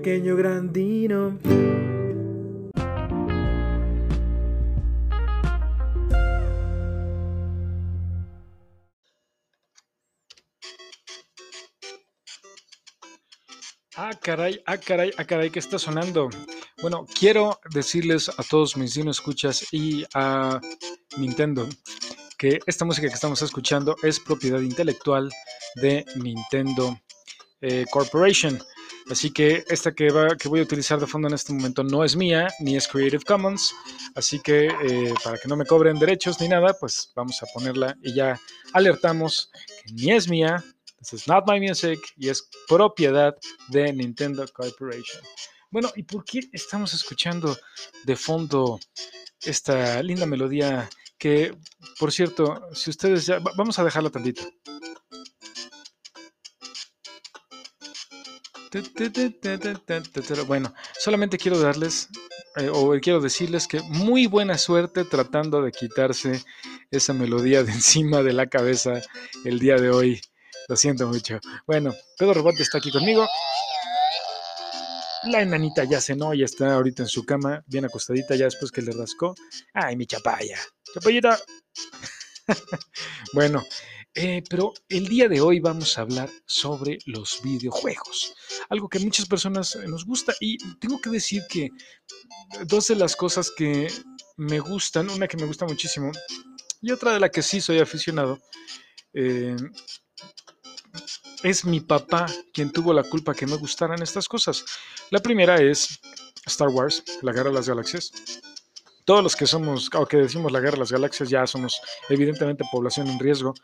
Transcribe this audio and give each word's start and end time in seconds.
pequeño 0.00 0.34
grandino. 0.34 1.38
Ah, 13.94 14.12
caray, 14.22 14.62
ah, 14.64 14.78
caray, 14.78 15.10
ah, 15.18 15.24
caray, 15.24 15.50
¿qué 15.50 15.58
está 15.58 15.78
sonando? 15.78 16.30
Bueno, 16.80 17.04
quiero 17.18 17.60
decirles 17.74 18.30
a 18.30 18.42
todos 18.42 18.78
mis 18.78 18.94
dino 18.94 19.10
escuchas 19.10 19.66
y 19.70 20.06
a 20.14 20.58
Nintendo 21.18 21.68
que 22.38 22.58
esta 22.66 22.86
música 22.86 23.06
que 23.06 23.14
estamos 23.14 23.42
escuchando 23.42 23.96
es 24.02 24.18
propiedad 24.18 24.60
intelectual 24.60 25.28
de 25.74 26.06
Nintendo 26.16 26.98
eh, 27.60 27.84
Corporation. 27.90 28.58
Así 29.10 29.30
que 29.32 29.64
esta 29.68 29.92
que, 29.92 30.10
va, 30.10 30.36
que 30.36 30.48
voy 30.48 30.60
a 30.60 30.62
utilizar 30.62 31.00
de 31.00 31.06
fondo 31.06 31.28
en 31.28 31.34
este 31.34 31.52
momento 31.52 31.82
no 31.82 32.04
es 32.04 32.16
mía, 32.16 32.48
ni 32.60 32.76
es 32.76 32.86
Creative 32.88 33.24
Commons. 33.24 33.74
Así 34.14 34.40
que 34.40 34.66
eh, 34.66 35.14
para 35.22 35.38
que 35.38 35.48
no 35.48 35.56
me 35.56 35.66
cobren 35.66 35.98
derechos 35.98 36.40
ni 36.40 36.48
nada, 36.48 36.74
pues 36.78 37.12
vamos 37.14 37.42
a 37.42 37.46
ponerla 37.54 37.96
y 38.02 38.14
ya 38.14 38.40
alertamos 38.72 39.50
que 39.84 39.92
ni 39.92 40.12
es 40.12 40.28
mía, 40.28 40.62
This 41.00 41.14
is 41.14 41.28
not 41.28 41.46
my 41.46 41.58
music 41.58 41.98
y 42.18 42.28
es 42.28 42.50
propiedad 42.68 43.34
de 43.68 43.90
Nintendo 43.90 44.46
Corporation. 44.52 45.22
Bueno, 45.70 45.90
¿y 45.96 46.02
por 46.02 46.24
qué 46.26 46.40
estamos 46.52 46.92
escuchando 46.92 47.56
de 48.04 48.16
fondo 48.16 48.78
esta 49.40 50.02
linda 50.02 50.26
melodía 50.26 50.90
que, 51.16 51.56
por 51.98 52.12
cierto, 52.12 52.68
si 52.74 52.90
ustedes 52.90 53.24
ya... 53.24 53.38
Vamos 53.56 53.78
a 53.78 53.84
dejarla 53.84 54.10
tantito. 54.10 54.42
Bueno, 60.46 60.72
solamente 60.98 61.38
quiero 61.38 61.58
darles 61.58 62.08
eh, 62.56 62.70
o 62.72 62.98
quiero 63.00 63.20
decirles 63.20 63.66
que 63.66 63.80
muy 63.80 64.26
buena 64.26 64.58
suerte 64.58 65.04
tratando 65.04 65.62
de 65.62 65.72
quitarse 65.72 66.42
esa 66.90 67.12
melodía 67.12 67.62
de 67.64 67.72
encima 67.72 68.22
de 68.22 68.32
la 68.32 68.46
cabeza 68.46 69.00
el 69.44 69.58
día 69.58 69.76
de 69.76 69.90
hoy. 69.90 70.20
Lo 70.68 70.76
siento 70.76 71.08
mucho. 71.08 71.40
Bueno, 71.66 71.94
Pedro 72.16 72.34
Robot 72.34 72.60
está 72.60 72.78
aquí 72.78 72.92
conmigo. 72.92 73.26
La 75.24 75.42
enanita 75.42 75.84
ya 75.84 76.00
cenó, 76.00 76.32
ya 76.32 76.44
está 76.44 76.74
ahorita 76.74 77.02
en 77.02 77.08
su 77.08 77.26
cama, 77.26 77.62
bien 77.66 77.84
acostadita, 77.84 78.36
ya 78.36 78.46
después 78.46 78.70
que 78.70 78.82
le 78.82 78.92
rascó. 78.92 79.34
Ay, 79.74 79.96
mi 79.96 80.06
chapaya. 80.06 80.58
Chapayita. 80.94 81.38
bueno, 83.34 83.64
eh, 84.14 84.42
pero 84.48 84.72
el 84.88 85.06
día 85.08 85.28
de 85.28 85.40
hoy 85.40 85.60
vamos 85.60 85.96
a 85.96 86.02
hablar 86.02 86.30
sobre 86.46 86.98
los 87.06 87.40
videojuegos. 87.42 88.34
Algo 88.68 88.88
que 88.88 88.98
a 88.98 89.02
muchas 89.02 89.26
personas 89.26 89.76
nos 89.86 90.04
gusta 90.04 90.34
y 90.40 90.58
tengo 90.78 91.00
que 91.00 91.10
decir 91.10 91.42
que 91.48 91.70
dos 92.66 92.88
de 92.88 92.96
las 92.96 93.14
cosas 93.14 93.50
que 93.50 93.88
me 94.36 94.58
gustan, 94.58 95.10
una 95.10 95.28
que 95.28 95.36
me 95.36 95.46
gusta 95.46 95.66
muchísimo 95.66 96.10
y 96.82 96.90
otra 96.92 97.12
de 97.12 97.20
la 97.20 97.28
que 97.28 97.42
sí 97.42 97.60
soy 97.60 97.78
aficionado, 97.78 98.40
eh, 99.12 99.56
es 101.42 101.64
mi 101.64 101.80
papá 101.80 102.26
quien 102.52 102.72
tuvo 102.72 102.92
la 102.92 103.04
culpa 103.04 103.34
que 103.34 103.46
me 103.46 103.56
gustaran 103.56 104.02
estas 104.02 104.28
cosas. 104.28 104.64
La 105.10 105.20
primera 105.20 105.56
es 105.56 106.00
Star 106.46 106.68
Wars, 106.68 107.02
la 107.22 107.32
guerra 107.32 107.50
de 107.50 107.56
las 107.56 107.68
galaxias. 107.68 108.12
Todos 109.04 109.22
los 109.22 109.36
que 109.36 109.46
somos, 109.46 109.90
o 109.94 110.06
que 110.06 110.18
decimos 110.18 110.52
la 110.52 110.60
guerra 110.60 110.72
de 110.72 110.80
las 110.80 110.92
galaxias, 110.92 111.28
ya 111.28 111.46
somos 111.46 111.80
evidentemente 112.08 112.64
población 112.70 113.08
en 113.08 113.18
riesgo. 113.18 113.54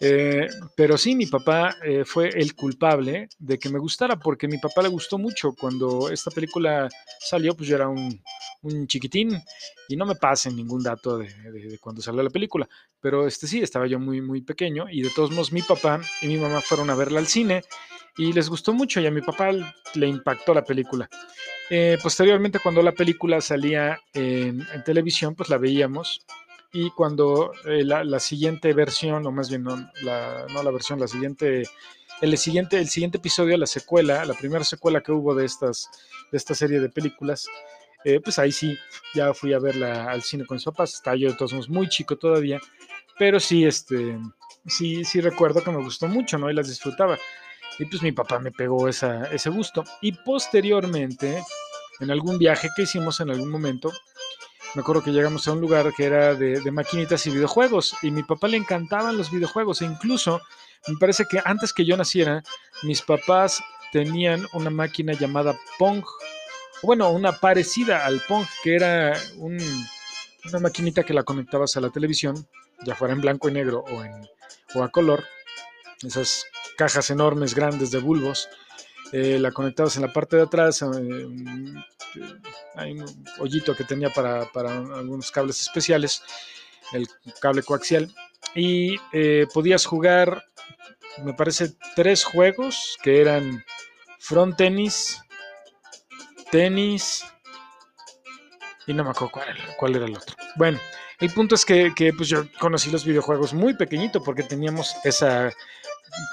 Eh, 0.00 0.46
pero 0.76 0.98
sí, 0.98 1.14
mi 1.14 1.26
papá 1.26 1.74
eh, 1.84 2.04
fue 2.04 2.28
el 2.28 2.54
culpable 2.54 3.28
de 3.38 3.58
que 3.58 3.70
me 3.70 3.78
gustara, 3.78 4.18
porque 4.18 4.46
a 4.46 4.48
mi 4.48 4.58
papá 4.58 4.82
le 4.82 4.88
gustó 4.88 5.18
mucho. 5.18 5.52
Cuando 5.58 6.10
esta 6.10 6.30
película 6.30 6.88
salió, 7.20 7.54
pues 7.56 7.68
yo 7.68 7.76
era 7.76 7.88
un, 7.88 8.20
un 8.62 8.86
chiquitín 8.86 9.40
y 9.88 9.96
no 9.96 10.06
me 10.06 10.16
pasen 10.16 10.56
ningún 10.56 10.82
dato 10.82 11.18
de, 11.18 11.28
de, 11.50 11.78
cuando 11.78 12.02
salió 12.02 12.22
la 12.22 12.30
película. 12.30 12.68
Pero 13.00 13.26
este 13.26 13.46
sí, 13.46 13.60
estaba 13.60 13.86
yo 13.86 13.98
muy, 13.98 14.20
muy 14.20 14.42
pequeño 14.42 14.86
y 14.90 15.02
de 15.02 15.10
todos 15.10 15.30
modos 15.30 15.52
mi 15.52 15.62
papá 15.62 16.00
y 16.20 16.26
mi 16.26 16.36
mamá 16.36 16.60
fueron 16.60 16.90
a 16.90 16.94
verla 16.94 17.20
al 17.20 17.26
cine 17.26 17.62
y 18.18 18.32
les 18.32 18.48
gustó 18.48 18.72
mucho 18.72 19.00
y 19.00 19.06
a 19.06 19.10
mi 19.10 19.20
papá 19.20 19.50
le 19.52 20.06
impactó 20.06 20.54
la 20.54 20.64
película. 20.64 21.08
Eh, 21.68 21.98
posteriormente, 22.02 22.58
cuando 22.62 22.82
la 22.82 22.92
película 22.92 23.40
salía 23.40 23.98
en, 24.14 24.66
en 24.72 24.84
televisión, 24.84 25.34
pues 25.34 25.48
la 25.48 25.58
veíamos 25.58 26.24
y 26.72 26.90
cuando 26.90 27.52
eh, 27.64 27.84
la, 27.84 28.20
siguiente 28.20 28.72
versión, 28.72 29.26
o 29.26 29.32
más 29.32 29.48
bien 29.48 29.64
no 29.64 29.90
la, 30.02 30.70
versión, 30.70 31.00
la 31.00 31.08
siguiente, 31.08 31.64
el 32.20 32.36
siguiente, 32.38 32.78
el 32.78 32.88
siguiente 32.88 33.18
episodio, 33.18 33.56
la 33.56 33.66
secuela, 33.66 34.24
la 34.24 34.34
primera 34.34 34.64
secuela 34.64 35.00
que 35.00 35.12
hubo 35.12 35.34
de, 35.34 35.44
estas, 35.44 35.88
de 36.30 36.38
esta 36.38 36.54
serie 36.54 36.80
de 36.80 36.88
películas, 36.88 37.46
eh, 38.04 38.20
pues 38.20 38.38
ahí 38.38 38.52
sí, 38.52 38.76
ya 39.14 39.32
fui 39.34 39.52
a 39.52 39.58
verla 39.58 40.10
al 40.10 40.22
cine 40.22 40.44
con 40.44 40.56
mis 40.56 40.64
papás, 40.64 40.94
estaba 40.94 41.16
yo 41.16 41.30
de 41.30 41.34
todos 41.36 41.52
modos 41.52 41.68
muy 41.68 41.88
chico 41.88 42.16
todavía, 42.16 42.60
pero 43.18 43.40
sí, 43.40 43.64
este, 43.64 44.18
sí, 44.66 45.04
sí 45.04 45.20
recuerdo 45.20 45.62
que 45.62 45.70
me 45.70 45.82
gustó 45.82 46.06
mucho, 46.06 46.38
¿no? 46.38 46.50
Y 46.50 46.54
las 46.54 46.68
disfrutaba. 46.68 47.18
Y 47.78 47.86
pues 47.86 48.02
mi 48.02 48.12
papá 48.12 48.38
me 48.38 48.52
pegó 48.52 48.88
ese 48.88 49.50
gusto. 49.50 49.84
Y 50.00 50.12
posteriormente, 50.12 51.42
en 52.00 52.10
algún 52.10 52.38
viaje 52.38 52.68
que 52.74 52.82
hicimos 52.82 53.20
en 53.20 53.30
algún 53.30 53.50
momento, 53.50 53.92
me 54.76 54.82
acuerdo 54.82 55.02
que 55.02 55.10
llegamos 55.10 55.48
a 55.48 55.52
un 55.52 55.60
lugar 55.62 55.90
que 55.94 56.04
era 56.04 56.34
de, 56.34 56.70
maquinitas 56.70 57.26
y 57.26 57.30
videojuegos 57.30 57.96
y 58.02 58.10
mi 58.10 58.22
papá 58.22 58.46
le 58.46 58.58
encantaban 58.58 59.16
los 59.16 59.30
videojuegos 59.30 59.80
e 59.80 59.86
incluso 59.86 60.42
me 60.86 60.98
parece 60.98 61.24
que 61.24 61.40
antes 61.42 61.72
que 61.72 61.86
yo 61.86 61.96
naciera 61.96 62.42
mis 62.82 63.00
papás 63.00 63.62
tenían 63.90 64.46
una 64.52 64.68
máquina 64.68 65.14
llamada 65.14 65.58
Pong, 65.78 66.04
bueno, 66.82 67.10
una 67.10 67.32
parecida 67.32 68.04
al 68.04 68.20
Pong 68.20 68.44
que 68.62 68.74
era 68.74 69.18
un, 69.38 69.56
una 70.44 70.58
maquinita 70.58 71.04
que 71.04 71.14
la 71.14 71.22
conectabas 71.22 71.74
a 71.78 71.80
la 71.80 71.88
televisión, 71.88 72.46
ya 72.84 72.94
fuera 72.94 73.14
en 73.14 73.22
blanco 73.22 73.48
y 73.48 73.52
negro 73.52 73.82
o, 73.90 74.04
en, 74.04 74.28
o 74.74 74.82
a 74.82 74.90
color, 74.90 75.24
esas 76.02 76.44
cajas 76.76 77.08
enormes 77.08 77.54
grandes 77.54 77.90
de 77.90 77.98
bulbos 77.98 78.50
eh, 79.12 79.38
la 79.38 79.52
conectabas 79.52 79.96
en 79.96 80.02
la 80.02 80.12
parte 80.12 80.36
de 80.36 80.42
atrás, 80.42 80.82
eh, 80.82 81.28
hay 82.74 82.92
un 82.92 83.24
hoyito 83.38 83.74
que 83.74 83.84
tenía 83.84 84.10
para, 84.10 84.50
para, 84.52 84.72
algunos 84.76 85.30
cables 85.30 85.60
especiales, 85.60 86.22
el 86.92 87.06
cable 87.40 87.62
coaxial, 87.62 88.12
y 88.54 88.96
eh, 89.12 89.46
podías 89.52 89.86
jugar, 89.86 90.44
me 91.24 91.34
parece, 91.34 91.74
tres 91.94 92.24
juegos 92.24 92.96
que 93.02 93.20
eran 93.20 93.64
front 94.18 94.56
tenis, 94.56 95.20
tenis, 96.50 97.24
y 98.86 98.94
no 98.94 99.04
me 99.04 99.10
acuerdo 99.10 99.32
cuál 99.32 99.48
era, 99.48 99.76
cuál 99.76 99.96
era 99.96 100.04
el 100.06 100.16
otro. 100.16 100.34
Bueno, 100.56 100.78
el 101.20 101.32
punto 101.32 101.54
es 101.54 101.64
que, 101.64 101.92
que 101.94 102.12
pues 102.12 102.28
yo 102.28 102.44
conocí 102.58 102.90
los 102.90 103.04
videojuegos 103.04 103.54
muy 103.54 103.74
pequeñito 103.74 104.22
porque 104.22 104.42
teníamos 104.42 104.94
esa 105.04 105.52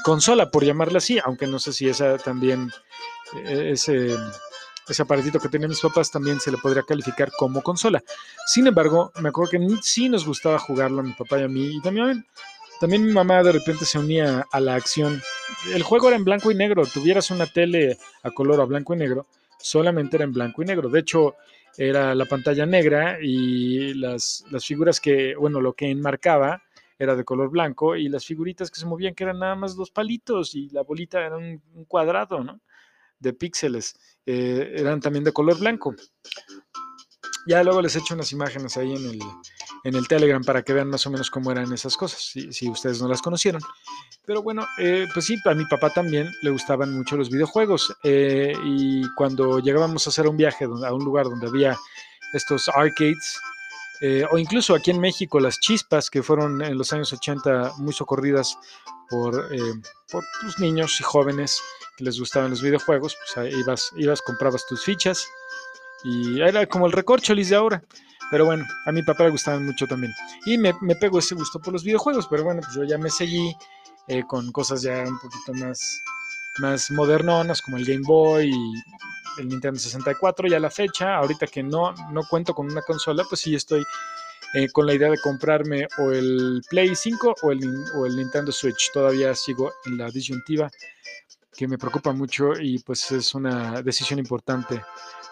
consola, 0.03 0.49
por 0.49 0.63
llamarla 0.63 0.97
así, 0.97 1.19
aunque 1.23 1.47
no 1.47 1.59
sé 1.59 1.73
si 1.73 1.87
esa 1.87 2.17
también, 2.17 2.71
eh, 3.45 3.71
ese, 3.73 4.15
ese 4.87 5.01
aparatito 5.01 5.39
que 5.39 5.49
tenían 5.49 5.69
mis 5.69 5.79
papás 5.79 6.11
también 6.11 6.39
se 6.39 6.51
le 6.51 6.57
podría 6.57 6.83
calificar 6.83 7.31
como 7.37 7.61
consola. 7.61 8.03
Sin 8.45 8.67
embargo, 8.67 9.11
me 9.21 9.29
acuerdo 9.29 9.51
que 9.51 9.77
sí 9.81 10.09
nos 10.09 10.25
gustaba 10.25 10.59
jugarlo 10.59 11.01
a 11.01 11.03
mi 11.03 11.13
papá 11.13 11.39
y 11.39 11.43
a 11.43 11.47
mí, 11.47 11.77
y 11.77 11.81
también, 11.81 12.25
también 12.79 13.05
mi 13.05 13.13
mamá 13.13 13.43
de 13.43 13.51
repente 13.51 13.85
se 13.85 13.99
unía 13.99 14.45
a 14.51 14.59
la 14.59 14.75
acción. 14.75 15.21
El 15.73 15.83
juego 15.83 16.07
era 16.07 16.17
en 16.17 16.25
blanco 16.25 16.51
y 16.51 16.55
negro, 16.55 16.85
tuvieras 16.85 17.31
una 17.31 17.45
tele 17.45 17.97
a 18.23 18.31
color 18.31 18.61
a 18.61 18.65
blanco 18.65 18.93
y 18.93 18.97
negro, 18.97 19.27
solamente 19.59 20.17
era 20.17 20.25
en 20.25 20.33
blanco 20.33 20.61
y 20.61 20.65
negro. 20.65 20.89
De 20.89 20.99
hecho, 20.99 21.35
era 21.77 22.13
la 22.13 22.25
pantalla 22.25 22.65
negra 22.65 23.17
y 23.21 23.93
las, 23.95 24.45
las 24.51 24.65
figuras 24.65 24.99
que, 24.99 25.35
bueno, 25.35 25.59
lo 25.59 25.73
que 25.73 25.89
enmarcaba 25.89 26.61
era 27.03 27.15
de 27.15 27.23
color 27.23 27.49
blanco 27.49 27.95
y 27.95 28.09
las 28.09 28.25
figuritas 28.25 28.71
que 28.71 28.79
se 28.79 28.85
movían 28.85 29.13
que 29.13 29.23
eran 29.23 29.39
nada 29.39 29.55
más 29.55 29.75
dos 29.75 29.91
palitos 29.91 30.55
y 30.55 30.69
la 30.69 30.83
bolita 30.83 31.19
era 31.19 31.37
un, 31.37 31.61
cuadrado, 31.87 32.43
¿no? 32.43 32.61
De 33.19 33.33
píxeles, 33.33 33.95
eh, 34.25 34.73
eran 34.75 34.99
también 34.99 35.23
de 35.23 35.31
color 35.31 35.59
blanco. 35.59 35.95
Ya 37.45 37.63
luego 37.63 37.81
les 37.81 37.95
echo 37.95 38.13
unas 38.13 38.31
imágenes 38.31 38.77
ahí 38.77 38.95
en 38.95 39.05
el, 39.05 39.19
en 39.83 39.95
el 39.95 40.07
Telegram 40.07 40.41
para 40.43 40.63
que 40.63 40.73
vean 40.73 40.89
más 40.89 41.05
o 41.05 41.11
menos 41.11 41.29
cómo 41.29 41.51
eran 41.51 41.71
esas 41.73 41.97
cosas, 41.97 42.21
si, 42.21 42.51
si 42.53 42.69
ustedes 42.69 43.01
no 43.01 43.07
las 43.07 43.21
conocieron. 43.21 43.61
Pero 44.25 44.41
bueno, 44.41 44.65
eh, 44.77 45.07
pues 45.13 45.25
sí, 45.25 45.35
a 45.43 45.53
mi 45.53 45.65
papá 45.65 45.89
también 45.89 46.31
le 46.41 46.49
gustaban 46.51 46.93
mucho 46.93 47.17
los 47.17 47.29
videojuegos. 47.29 47.93
Eh, 48.03 48.53
y 48.63 49.03
cuando 49.15 49.59
llegábamos 49.59 50.07
a 50.07 50.11
hacer 50.11 50.27
un 50.27 50.37
viaje 50.37 50.65
a 50.65 50.93
un 50.93 51.03
lugar 51.03 51.25
donde 51.25 51.47
había 51.47 51.75
estos 52.33 52.69
arcades, 52.69 53.39
eh, 54.05 54.25
o 54.29 54.37
incluso 54.37 54.75
aquí 54.75 54.91
en 54.91 54.99
México 54.99 55.39
las 55.39 55.61
chispas 55.61 56.09
que 56.09 56.21
fueron 56.21 56.61
en 56.61 56.77
los 56.77 56.91
años 56.91 57.13
80 57.13 57.75
muy 57.77 57.93
socorridas 57.93 58.57
por, 59.09 59.33
eh, 59.49 59.73
por 60.11 60.25
pues, 60.41 60.59
niños 60.59 60.99
y 60.99 61.03
jóvenes 61.03 61.57
que 61.95 62.03
les 62.03 62.19
gustaban 62.19 62.49
los 62.49 62.61
videojuegos, 62.61 63.15
pues 63.15 63.37
ahí 63.37 63.57
ibas, 63.57 63.93
ibas, 63.95 64.21
comprabas 64.21 64.65
tus 64.67 64.83
fichas 64.83 65.25
y 66.03 66.41
era 66.41 66.65
como 66.65 66.85
el 66.85 66.91
recorcholis 66.91 67.47
de 67.47 67.55
ahora. 67.55 67.81
Pero 68.29 68.45
bueno, 68.45 68.65
a 68.85 68.91
mi 68.91 69.03
papá 69.03 69.23
le 69.23 69.29
gustaban 69.29 69.65
mucho 69.65 69.87
también. 69.87 70.11
Y 70.45 70.57
me, 70.57 70.73
me 70.81 70.97
pegó 70.97 71.19
ese 71.19 71.35
gusto 71.35 71.61
por 71.61 71.71
los 71.71 71.85
videojuegos, 71.85 72.27
pero 72.27 72.43
bueno, 72.43 72.59
pues 72.61 72.75
yo 72.75 72.83
ya 72.83 72.97
me 72.97 73.09
seguí 73.09 73.55
eh, 74.09 74.23
con 74.27 74.51
cosas 74.51 74.81
ya 74.81 75.05
un 75.07 75.17
poquito 75.17 75.53
más, 75.53 76.01
más 76.59 76.91
modernonas 76.91 77.61
como 77.61 77.77
el 77.77 77.85
Game 77.85 78.03
Boy 78.05 78.49
y 78.49 78.73
el 79.37 79.47
Nintendo 79.47 79.79
64 79.79 80.47
ya 80.47 80.59
la 80.59 80.69
fecha. 80.69 81.15
Ahorita 81.15 81.47
que 81.47 81.63
no, 81.63 81.93
no 82.11 82.21
cuento 82.29 82.53
con 82.53 82.71
una 82.71 82.81
consola, 82.81 83.23
pues 83.27 83.41
sí 83.41 83.55
estoy 83.55 83.83
eh, 84.53 84.69
con 84.69 84.85
la 84.85 84.93
idea 84.93 85.09
de 85.09 85.19
comprarme 85.19 85.87
o 85.97 86.11
el 86.11 86.61
Play 86.69 86.95
5 86.95 87.35
o 87.41 87.51
el, 87.51 87.85
o 87.95 88.05
el 88.05 88.15
Nintendo 88.15 88.51
Switch. 88.51 88.91
Todavía 88.93 89.33
sigo 89.35 89.71
en 89.85 89.97
la 89.97 90.09
disyuntiva 90.09 90.69
que 91.55 91.67
me 91.67 91.77
preocupa 91.77 92.11
mucho 92.13 92.53
y 92.59 92.79
pues 92.79 93.11
es 93.11 93.33
una 93.35 93.81
decisión 93.81 94.19
importante 94.19 94.81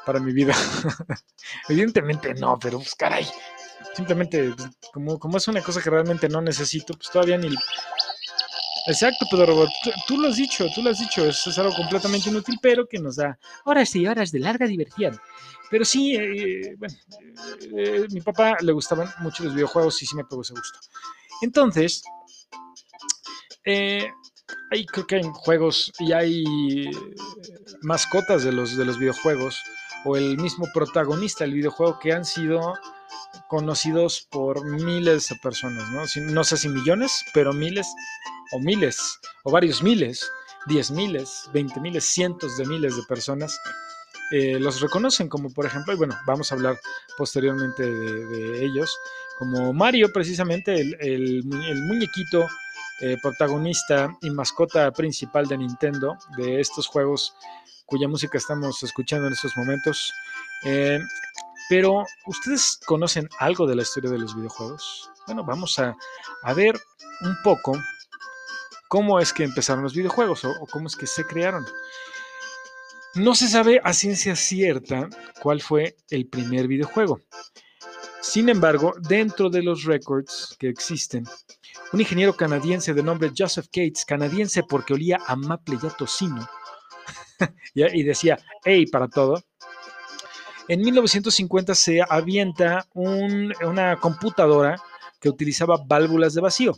para 0.06 0.20
mi 0.20 0.34
vida. 0.34 0.54
Evidentemente 1.70 2.34
no, 2.34 2.58
pero 2.60 2.78
pues 2.78 2.96
caray. 2.96 3.28
Simplemente, 3.94 4.54
pues, 4.56 4.70
como, 4.94 5.20
como 5.20 5.38
es 5.38 5.48
una 5.48 5.62
cosa 5.62 5.82
que 5.82 5.90
realmente 5.90 6.30
no 6.30 6.42
necesito, 6.42 6.94
pues 6.94 7.10
todavía 7.10 7.38
ni... 7.38 7.50
Exacto, 8.88 9.26
Pedro 9.30 9.46
Robot, 9.46 9.70
tú, 10.08 10.18
lo 10.18 10.30
has 10.30 10.38
dicho, 10.38 10.66
tú 10.74 10.82
lo 10.82 10.90
has 10.90 11.00
dicho, 11.00 11.26
eso 11.26 11.50
es 11.50 11.60
algo 11.60 11.74
completamente 11.76 12.30
inútil, 12.30 12.58
pero 12.62 12.88
que 12.88 12.98
nos 12.98 13.16
da 13.16 13.38
horas 13.66 13.96
y 13.96 14.08
horas 14.08 14.32
de 14.32 14.40
larga 14.40 14.66
diversión. 14.66 15.20
Pero 15.70 15.86
sí, 15.86 16.16
eh, 16.16 16.76
bueno, 16.78 16.96
eh, 17.78 18.08
mi 18.12 18.22
papá 18.22 18.58
le 18.62 18.72
gustaban 18.72 19.08
mucho 19.20 19.44
los 19.44 19.54
videojuegos 19.54 20.02
y 20.02 20.06
sí 20.06 20.16
me 20.16 20.26
pegó 20.26 20.42
ese 20.42 20.54
gusto. 20.54 20.80
Entonces, 21.42 22.02
eh, 23.66 24.10
hay, 24.72 24.86
creo 24.86 25.08
que 25.08 25.16
hay 25.18 25.24
juegos 25.32 25.92
y 26.00 26.12
hay 26.12 26.44
mascotas 27.84 28.44
de 28.44 28.52
los, 28.52 28.76
de 28.76 28.86
los 28.86 28.98
videojuegos 28.98 29.62
o 30.06 30.18
el 30.18 30.38
mismo 30.38 30.68
protagonista 30.74 31.44
del 31.44 31.54
videojuego 31.54 32.00
que 32.00 32.14
han 32.14 32.26
sido 32.26 32.74
conocidos 33.48 34.28
por 34.30 34.66
miles 34.66 35.30
de 35.30 35.36
personas, 35.38 35.86
no 36.16 36.44
sé 36.44 36.58
si 36.58 36.68
millones, 36.68 37.24
pero 37.34 37.54
miles 37.54 37.88
o 38.52 38.60
miles 38.60 39.20
o 39.44 39.52
varios 39.52 39.82
miles, 39.82 40.30
diez 40.68 40.92
miles, 40.92 41.50
veinte 41.54 41.80
miles, 41.80 42.04
cientos 42.04 42.58
de 42.58 42.66
miles 42.66 42.96
de 42.96 43.04
personas 43.04 43.60
eh, 44.32 44.58
los 44.60 44.80
reconocen 44.80 45.28
como 45.28 45.50
por 45.50 45.66
ejemplo, 45.66 45.94
y 45.94 45.98
bueno, 45.98 46.18
vamos 46.26 46.52
a 46.52 46.56
hablar 46.56 46.80
posteriormente 47.18 47.84
de, 47.84 48.64
ellos, 48.64 48.98
como 49.38 49.74
Mario 49.74 50.12
precisamente, 50.14 50.80
el, 50.80 51.44
muñequito 51.44 52.48
eh, 53.02 53.18
protagonista 53.22 54.16
y 54.22 54.30
mascota 54.30 54.90
principal 54.92 55.48
de 55.48 55.58
Nintendo, 55.58 56.18
de 56.38 56.62
estos 56.62 56.88
juegos 56.88 57.36
cuya 57.86 58.08
música 58.08 58.38
estamos 58.38 58.82
escuchando 58.84 59.28
en 59.28 59.34
estos 59.34 59.58
momentos. 59.58 60.14
Eh, 60.64 61.00
pero, 61.70 62.06
¿ustedes 62.26 62.80
conocen 62.86 63.28
algo 63.40 63.68
de 63.68 63.76
la 63.76 63.82
historia 63.82 64.12
de 64.12 64.20
los 64.20 64.34
videojuegos? 64.34 65.12
Bueno, 65.26 65.44
vamos 65.44 65.78
a, 65.78 65.94
ver 66.56 66.80
un 67.22 67.36
poco 67.44 67.74
cómo 68.92 69.22
es 69.22 69.32
que 69.32 69.46
empezaron 69.46 69.86
los 69.86 69.96
videojuegos 69.96 70.44
o 70.44 70.68
cómo 70.70 70.88
es 70.88 70.98
que 70.98 71.08
se 71.08 71.24
crearon. 71.24 71.66
No 73.16 73.36
se 73.36 73.48
sabe 73.48 73.80
a 73.86 73.94
ciencia 73.94 74.36
cierta 74.36 75.08
cuál 75.42 75.62
fue 75.62 75.96
el 76.10 76.28
primer 76.28 76.68
videojuego. 76.68 77.22
Sin 78.20 78.50
embargo, 78.50 78.94
dentro 79.00 79.50
de 79.50 79.64
los 79.64 79.86
records 79.86 80.58
que 80.60 80.68
existen, 80.68 81.24
un 81.94 82.02
ingeniero 82.02 82.36
canadiense 82.36 82.94
de 82.94 83.02
nombre 83.02 83.32
Joseph 83.36 83.68
Cates, 83.68 84.04
canadiense 84.04 84.62
porque 84.62 84.94
olía 84.94 85.20
a 85.26 85.38
maple 85.38 85.78
y 85.82 85.88
a 85.88 85.92
tocino, 85.92 86.46
y 87.74 88.04
decía, 88.04 88.40
hey, 88.66 88.88
para 88.88 89.08
todo. 89.08 89.42
En 90.68 90.82
1950 90.82 91.76
se 91.76 92.02
avienta 92.10 92.86
una 92.94 93.96
computadora 94.02 94.76
que 95.22 95.30
utilizaba 95.30 95.82
válvulas 95.88 96.34
de 96.34 96.42
vacío. 96.42 96.78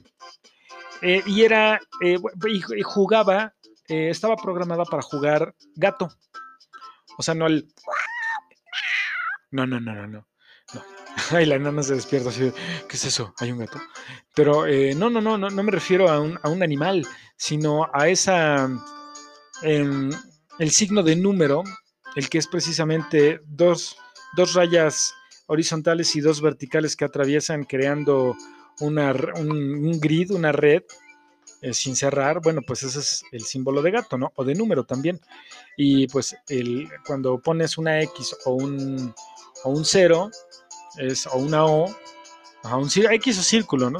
Eh, 1.04 1.22
y 1.26 1.44
era, 1.44 1.80
eh, 2.02 2.18
y 2.48 2.82
jugaba 2.82 3.54
eh, 3.88 4.10
estaba 4.10 4.36
programada 4.36 4.86
para 4.86 5.04
jugar 5.04 5.56
gato. 5.76 6.10
O 7.18 7.24
sea, 7.24 7.34
no 7.34 7.48
el... 7.48 7.68
No, 9.52 9.68
no, 9.68 9.80
no, 9.80 9.94
no, 9.94 10.08
no. 10.08 10.28
Ay, 11.32 11.46
la 11.46 11.60
nana 11.60 11.84
se 11.84 11.96
despierta 11.96 12.30
así, 12.30 12.52
¿qué 12.90 12.96
es 12.96 13.06
eso? 13.06 13.34
Hay 13.40 13.52
un 13.52 13.60
gato. 13.60 13.80
Pero 14.34 14.66
eh, 14.66 14.96
no, 14.96 15.10
no, 15.10 15.22
no, 15.22 15.38
no, 15.38 15.50
no 15.50 15.64
me 15.64 15.72
refiero 15.72 16.10
a 16.10 16.20
un, 16.20 16.40
a 16.42 16.50
un 16.50 16.64
animal, 16.64 17.06
sino 17.38 17.90
a 17.94 18.08
esa... 18.08 18.70
Em, 19.62 20.12
el 20.60 20.72
signo 20.72 21.04
de 21.04 21.16
número, 21.16 21.64
el 22.16 22.30
que 22.30 22.38
es 22.38 22.48
precisamente 22.48 23.42
dos, 23.46 23.98
dos 24.36 24.54
rayas 24.54 25.14
horizontales 25.48 26.16
y 26.16 26.22
dos 26.22 26.42
verticales 26.42 26.96
que 26.96 27.06
atraviesan 27.06 27.64
creando 27.64 28.36
una, 28.80 29.14
un, 29.36 30.00
grid, 30.00 30.32
una 30.32 30.52
red 30.52 30.84
eh, 31.62 31.74
sin 31.74 31.96
cerrar, 31.96 32.42
bueno, 32.42 32.62
pues 32.66 32.84
ese 32.84 33.00
es 33.00 33.24
el 33.32 33.44
símbolo 33.44 33.82
de 33.82 33.92
gato, 33.92 34.18
¿no? 34.18 34.32
O 34.36 34.44
de 34.44 34.56
número 34.56 34.84
también. 34.84 35.20
Y 35.78 36.08
pues 36.08 36.36
el, 36.50 36.90
cuando 37.06 37.40
pones 37.40 37.78
una 37.78 38.02
X 38.02 38.36
o 38.46 38.54
un, 38.54 39.14
o 39.64 39.70
un 39.70 39.86
0, 39.86 40.30
es, 40.98 41.28
o 41.28 41.38
una 41.38 41.66
O, 41.66 41.96
a 42.64 42.78
un 42.78 42.90
X 42.90 43.40
o 43.40 43.44
círculo, 43.44 43.90
¿no? 43.90 44.00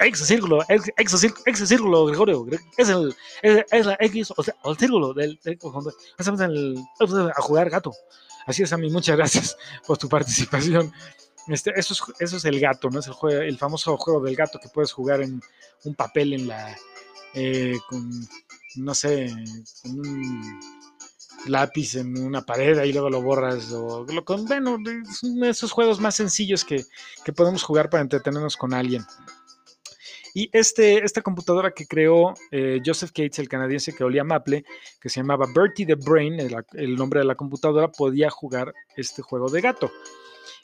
X 0.00 0.26
círculo, 0.26 0.60
X, 0.68 1.68
círculo, 1.68 2.06
Gregorio, 2.06 2.46
es, 2.76 2.88
el, 2.88 3.14
es, 3.42 3.86
la 3.86 3.96
X 3.98 4.32
o, 4.36 4.70
el 4.70 4.78
círculo 4.78 5.12
del, 5.12 5.38
a 7.36 7.42
jugar 7.42 7.68
gato. 7.68 7.92
Así 8.46 8.62
es, 8.62 8.72
a 8.72 8.76
mí, 8.76 8.90
muchas 8.90 9.16
gracias 9.16 9.56
por 9.86 9.98
tu 9.98 10.08
participación. 10.08 10.92
Este, 11.48 11.72
eso, 11.74 11.94
es, 12.18 12.32
es 12.32 12.44
el 12.44 12.60
gato, 12.60 12.90
¿no? 12.90 13.00
Es 13.00 13.06
el, 13.06 13.12
juego, 13.12 13.40
el 13.40 13.58
famoso 13.58 13.96
juego 13.96 14.20
del 14.20 14.36
gato 14.36 14.58
que 14.60 14.68
puedes 14.68 14.92
jugar 14.92 15.22
en 15.22 15.40
un 15.84 15.94
papel 15.94 16.32
en 16.32 16.48
la. 16.48 16.76
Eh, 17.34 17.76
con, 17.88 18.10
no 18.76 18.94
sé, 18.94 19.32
con 19.82 19.98
un 20.00 20.60
lápiz 21.46 21.94
en 21.94 22.18
una 22.18 22.42
pared 22.42 22.82
y 22.84 22.92
luego 22.92 23.10
lo 23.10 23.22
borras. 23.22 23.72
O, 23.72 24.04
lo, 24.04 24.24
con, 24.24 24.44
bueno, 24.46 24.78
son 25.12 25.44
esos 25.44 25.72
juegos 25.72 26.00
más 26.00 26.14
sencillos 26.14 26.64
que, 26.64 26.84
que 27.24 27.32
podemos 27.32 27.62
jugar 27.62 27.90
para 27.90 28.02
entretenernos 28.02 28.56
con 28.56 28.74
alguien. 28.74 29.04
Y 30.34 30.48
este, 30.52 31.04
esta 31.04 31.22
computadora 31.22 31.72
que 31.72 31.86
creó 31.86 32.34
eh, 32.50 32.80
Joseph 32.84 33.10
Cates, 33.10 33.38
el 33.38 33.48
canadiense 33.48 33.94
que 33.94 34.04
olía 34.04 34.24
Maple, 34.24 34.64
que 35.00 35.08
se 35.08 35.20
llamaba 35.20 35.46
Bertie 35.52 35.86
the 35.86 35.96
Brain, 35.96 36.38
el, 36.74 36.96
nombre 36.96 37.20
de 37.20 37.26
la 37.26 37.34
computadora, 37.34 37.88
podía 37.90 38.30
jugar 38.30 38.72
este 38.96 39.22
juego 39.22 39.50
de 39.50 39.60
gato. 39.60 39.90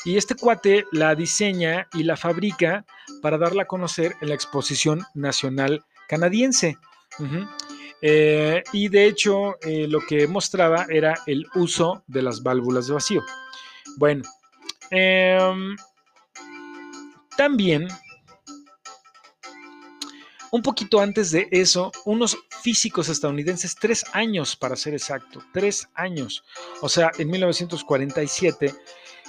Y 0.06 0.17
este 0.17 0.37
cuate 0.37 0.87
la 0.93 1.17
diseña 1.17 1.88
y 1.93 2.05
la 2.05 2.17
fabrica 2.17 2.87
para 3.22 3.39
darla 3.39 3.65
a 3.65 3.67
conocer 3.67 4.15
en 4.20 4.29
la 4.29 4.36
Exposición 4.36 5.03
Nacional 5.15 5.84
Canadiense. 6.06 6.79
Eh, 8.01 8.63
y 8.72 8.89
de 8.89 9.06
hecho, 9.06 9.56
eh, 9.63 9.89
lo 9.89 9.98
que 10.01 10.29
mostraba 10.29 10.86
era 10.89 11.15
el 11.27 11.44
uso 11.56 12.05
de 12.06 12.22
las 12.22 12.41
válvulas 12.44 12.86
de 12.86 12.94
vacío. 12.94 13.25
Bueno, 13.96 14.22
em, 14.93 15.75
también, 17.36 17.89
un 20.53 20.63
poquito 20.63 21.01
antes 21.01 21.32
de 21.32 21.48
eso, 21.51 21.91
unos 22.05 22.39
físicos 22.63 23.08
estadounidenses, 23.08 23.75
tres 23.75 24.05
años 24.13 24.55
para 24.55 24.77
ser 24.77 24.94
exacto, 24.94 25.43
tres 25.53 25.89
años. 25.94 26.44
O 26.81 26.89
sea, 26.89 27.10
en 27.19 27.29
1947 27.29 28.72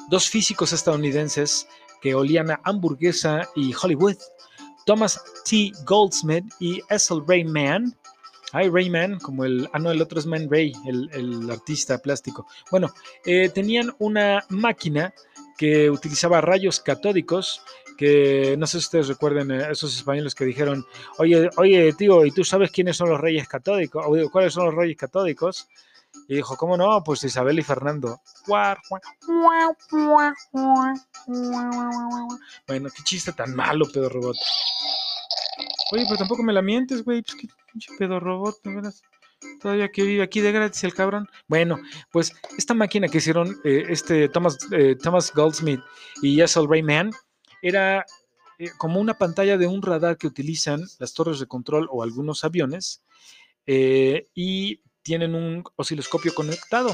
dos 0.07 0.29
físicos 0.29 0.73
estadounidenses 0.73 1.67
que 2.01 2.15
olían 2.15 2.51
a 2.51 2.59
hamburguesa 2.63 3.47
y 3.55 3.73
Hollywood, 3.73 4.17
Thomas 4.85 5.21
T. 5.49 5.71
Goldsmith 5.85 6.45
y 6.59 6.81
Essel 6.89 7.23
Rayman. 7.27 7.95
Hay 8.53 8.69
Rayman, 8.69 9.19
como 9.19 9.43
el. 9.43 9.69
Ah, 9.73 9.79
no, 9.79 9.91
el 9.91 10.01
otro 10.01 10.19
es 10.19 10.25
Man 10.25 10.47
Ray, 10.49 10.71
el, 10.85 11.49
artista 11.51 11.97
plástico. 11.97 12.47
Bueno, 12.71 12.89
eh, 13.25 13.49
tenían 13.49 13.93
una 13.99 14.45
máquina 14.49 15.13
que 15.57 15.89
utilizaba 15.89 16.39
rayos 16.39 16.79
catódicos 16.79 17.61
que 17.97 18.55
no 18.57 18.67
sé 18.67 18.73
si 18.73 18.85
ustedes 18.85 19.07
recuerden 19.07 19.51
a 19.51 19.71
esos 19.71 19.95
españoles 19.97 20.35
que 20.35 20.45
dijeron, 20.45 20.85
oye, 21.17 21.49
oye, 21.57 21.91
tío, 21.93 22.23
¿y 22.25 22.31
tú 22.31 22.43
sabes 22.43 22.71
quiénes 22.71 22.95
son 22.95 23.09
los 23.09 23.19
reyes 23.19 23.47
catódicos? 23.47 24.05
O 24.07 24.29
cuáles 24.29 24.53
son 24.53 24.65
los 24.65 24.75
reyes 24.75 24.95
catódicos? 24.95 25.67
Y 26.27 26.36
dijo, 26.36 26.57
¿cómo 26.57 26.75
no? 26.75 27.03
Pues 27.03 27.24
Isabel 27.24 27.60
y 27.60 27.63
Fernando. 27.63 28.22
Bueno, 32.67 32.89
qué 32.96 33.03
chiste 33.03 33.31
tan 33.31 33.55
malo, 33.55 33.86
pedo 33.91 34.10
robot. 34.10 34.36
Oye, 35.91 36.03
pero 36.05 36.17
tampoco 36.17 36.43
me 36.43 36.53
la 36.53 36.62
mientes, 36.62 37.03
güey. 37.03 37.22
Pues 37.22 37.36
qué 37.36 37.48
pinche 37.72 37.91
pedo 37.98 38.19
robot. 38.19 38.57
Todavía 39.62 39.89
que 39.89 40.03
vive 40.03 40.24
aquí 40.24 40.41
de 40.41 40.51
gratis 40.51 40.84
el 40.84 40.93
cabrón. 40.93 41.27
Bueno, 41.48 41.79
pues 42.12 42.34
esta 42.57 42.74
máquina 42.74 43.07
que 43.07 43.19
hicieron 43.19 43.57
eh, 43.63 43.86
este 43.89 44.29
Thomas, 44.29 44.57
eh, 44.72 44.96
Thomas 45.01 45.31
Goldsmith 45.34 45.79
y 46.22 46.41
S.L. 46.41 46.67
Rayman 46.69 47.12
era 47.62 48.05
eh, 48.60 48.69
como 48.77 49.00
una 49.00 49.17
pantalla 49.17 49.57
de 49.57 49.67
un 49.67 49.81
radar 49.81 50.17
que 50.17 50.27
utilizan 50.27 50.84
las 51.00 51.13
torres 51.13 51.39
de 51.39 51.48
control 51.48 51.88
o 51.91 52.03
algunos 52.03 52.43
aviones. 52.43 53.01
y 53.65 54.81
tienen 55.07 55.35
un 55.35 55.63
osciloscopio 55.77 56.35
conectado. 56.35 56.93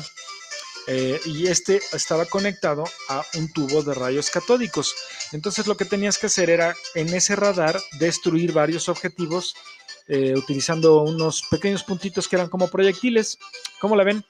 Eh, 0.86 1.20
y 1.26 1.48
este 1.48 1.82
estaba 1.94 2.26
conectado 2.26 2.84
a 3.10 3.24
un 3.38 3.52
tubo 3.52 3.82
de 3.82 3.96
rayos 3.96 4.30
catódicos. 4.30 4.94
Entonces 5.32 5.66
lo 5.66 5.76
que 5.76 5.86
tenías 5.86 6.20
que 6.20 6.28
hacer 6.28 6.52
era 6.52 6.76
en 6.94 7.12
ese 7.12 7.36
radar 7.36 7.80
destruir 8.00 8.52
varios 8.52 8.88
objetivos 8.88 9.56
eh, 10.08 10.34
utilizando 10.36 11.02
unos 11.02 11.42
pequeños 11.50 11.84
puntitos 11.84 12.28
que 12.28 12.36
eran 12.36 12.50
como 12.50 12.68
proyectiles. 12.68 13.40
¿Cómo 13.82 13.96
la 13.96 14.04
ven? 14.04 14.24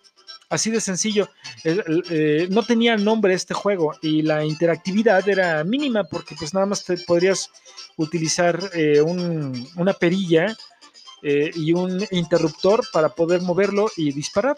Así 0.47 0.69
de 0.71 0.79
sencillo. 0.79 1.27
Eh, 1.65 2.47
no 2.51 2.63
tenía 2.63 2.95
nombre 2.95 3.33
este 3.33 3.53
juego 3.53 3.95
y 4.01 4.21
la 4.21 4.45
interactividad 4.45 5.27
era 5.27 5.63
mínima 5.65 6.05
porque 6.05 6.35
pues 6.35 6.53
nada 6.53 6.67
más 6.67 6.85
te 6.85 6.95
podrías 6.99 7.49
utilizar 7.97 8.59
una 9.75 9.93
perilla 9.93 10.55
eh, 11.23 11.51
y 11.55 11.71
un 11.71 12.05
interruptor 12.11 12.83
para 12.91 13.09
poder 13.09 13.41
moverlo 13.41 13.89
y 13.95 14.11
disparar. 14.11 14.57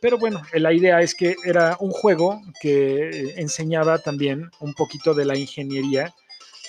Pero 0.00 0.18
bueno, 0.18 0.42
la 0.52 0.72
idea 0.72 1.00
es 1.00 1.14
que 1.14 1.36
era 1.44 1.76
un 1.80 1.90
juego 1.90 2.40
que 2.60 3.34
enseñaba 3.36 3.98
también 3.98 4.50
un 4.60 4.74
poquito 4.74 5.14
de 5.14 5.24
la 5.24 5.36
ingeniería 5.36 6.14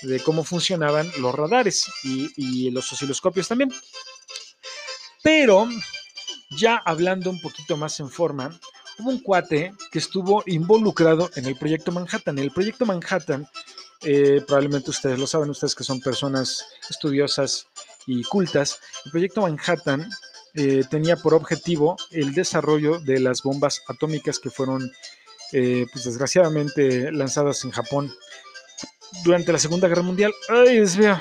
de 0.02 0.20
cómo 0.20 0.44
funcionaban 0.44 1.10
los 1.20 1.34
radares 1.36 1.86
y, 2.04 2.70
los 2.72 2.92
osciloscopios 2.92 3.48
también. 3.48 3.72
Pero 5.24 5.68
ya 6.58 6.78
hablando 6.78 7.30
un 7.30 7.40
poquito 7.40 7.78
más 7.78 8.00
en 8.00 8.10
forma, 8.10 8.60
hubo 9.00 9.10
un 9.10 9.20
cuate 9.20 9.74
que 9.92 10.00
estuvo 10.00 10.44
involucrado 10.46 11.30
en 11.36 11.46
el 11.46 11.56
proyecto 11.58 11.92
Manhattan. 11.92 12.40
El 12.40 12.52
proyecto 12.52 12.86
Manhattan, 12.86 13.48
eh, 14.02 14.42
probablemente 14.46 14.90
ustedes 14.90 15.20
lo 15.20 15.28
saben, 15.28 15.50
ustedes 15.50 15.76
que 15.76 15.84
son 15.84 16.02
personas 16.02 16.66
estudiosas 16.90 17.68
y 18.06 18.24
cultas, 18.24 18.80
el 19.06 19.12
proyecto 19.12 19.42
Manhattan 19.42 20.10
eh, 20.54 20.84
tenía 20.90 21.16
por 21.16 21.34
objetivo 21.34 21.96
el 22.12 22.34
desarrollo 22.34 23.00
de 23.00 23.20
las 23.20 23.42
bombas 23.42 23.82
atómicas 23.88 24.40
que 24.40 24.50
fueron, 24.50 24.92
eh, 25.54 25.86
pues 25.92 26.06
desgraciadamente, 26.06 27.12
lanzadas 27.12 27.64
en 27.64 27.72
Japón 27.72 28.14
durante 29.24 29.52
la 29.52 29.60
Segunda 29.60 29.88
Guerra 29.88 30.02
Mundial. 30.02 30.34
Ay, 30.50 30.82
mío. 30.98 31.20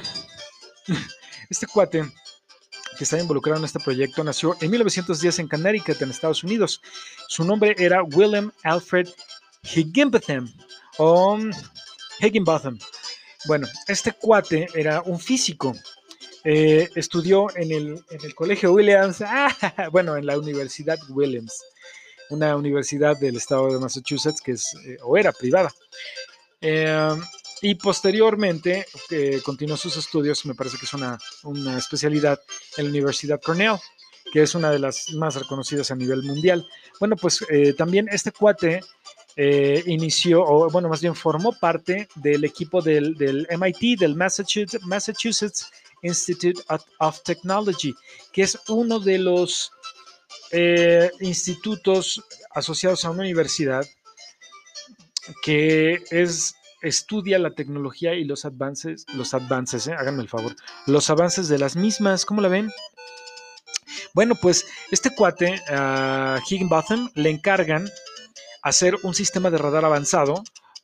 Este 1.48 1.66
cuate 1.66 2.04
que 2.96 3.04
está 3.04 3.18
involucrado 3.18 3.58
en 3.58 3.64
este 3.64 3.80
proyecto, 3.80 4.22
nació 4.22 4.56
en 4.60 4.70
1910 4.70 5.40
en 5.40 5.48
Connecticut, 5.48 6.00
en 6.00 6.10
Estados 6.10 6.44
Unidos. 6.44 6.80
Su 7.28 7.44
nombre 7.44 7.74
era 7.78 8.04
William 8.04 8.52
Alfred 8.62 9.08
Higginbotham 9.62 10.52
o 10.98 11.38
Higginbotham. 12.20 12.78
Bueno, 13.46 13.66
este 13.88 14.12
cuate 14.12 14.68
era 14.74 15.02
un 15.02 15.18
físico. 15.18 15.74
Eh, 16.44 16.88
estudió 16.94 17.54
en 17.54 17.70
el, 17.70 18.04
en 18.10 18.24
el, 18.24 18.34
colegio 18.34 18.72
Williams, 18.72 19.20
ah, 19.26 19.54
bueno, 19.92 20.16
en 20.16 20.24
la 20.24 20.38
Universidad 20.38 20.98
Williams, 21.10 21.52
una 22.30 22.56
universidad 22.56 23.18
del 23.18 23.36
estado 23.36 23.72
de 23.72 23.78
Massachusetts 23.78 24.40
que 24.40 24.52
es, 24.52 24.74
eh, 24.86 24.96
o 25.02 25.16
era 25.16 25.32
privada. 25.32 25.70
Eh, 26.60 27.10
y 27.62 27.74
posteriormente 27.74 28.86
eh, 29.10 29.40
continuó 29.44 29.76
sus 29.76 29.96
estudios, 29.98 30.46
me 30.46 30.54
parece 30.54 30.78
que 30.78 30.86
es 30.86 30.94
una, 30.94 31.18
una, 31.42 31.76
especialidad 31.76 32.40
en 32.78 32.84
la 32.84 32.90
Universidad 32.90 33.40
Cornell, 33.42 33.76
que 34.32 34.42
es 34.42 34.54
una 34.54 34.70
de 34.70 34.78
las 34.78 35.12
más 35.12 35.34
reconocidas 35.34 35.90
a 35.90 35.96
nivel 35.96 36.22
mundial. 36.22 36.66
Bueno, 36.98 37.16
pues 37.16 37.44
también 37.76 38.08
este 38.10 38.32
cuate 38.32 38.80
inició, 39.86 40.42
o 40.44 40.70
bueno, 40.70 40.88
más 40.88 41.00
bien 41.00 41.14
formó 41.14 41.52
parte 41.52 42.08
del 42.14 42.44
equipo 42.44 42.80
del, 42.80 43.14
del 43.16 43.46
MIT, 43.50 43.98
del 43.98 44.14
Massachusetts, 44.14 44.86
Massachusetts 44.86 45.70
Institute 46.02 46.60
of, 46.98 47.22
Technology, 47.22 47.94
que 48.32 48.42
es 48.42 48.58
uno 48.68 49.00
de 49.00 49.18
los 49.18 49.72
institutos 51.20 52.22
asociados 52.50 53.04
a 53.04 53.10
una 53.10 53.22
universidad 53.22 53.86
que 55.42 56.02
es 56.10 56.54
estudia 56.82 57.38
la 57.38 57.50
tecnología 57.50 58.14
y 58.14 58.24
los 58.24 58.44
avances, 58.44 59.04
los 59.14 59.34
avances, 59.34 59.86
¿eh? 59.86 59.92
háganme 59.92 60.22
el 60.22 60.28
favor, 60.28 60.56
los 60.86 61.10
avances 61.10 61.48
de 61.48 61.58
las 61.58 61.76
mismas, 61.76 62.24
¿cómo 62.24 62.40
la 62.40 62.48
ven? 62.48 62.70
Bueno, 64.14 64.34
pues 64.34 64.66
este 64.90 65.14
cuate, 65.14 65.60
a 65.68 66.40
Higginbotham, 66.48 67.10
le 67.14 67.30
encargan 67.30 67.88
hacer 68.62 68.96
un 69.02 69.14
sistema 69.14 69.50
de 69.50 69.58
radar 69.58 69.84
avanzado 69.84 70.42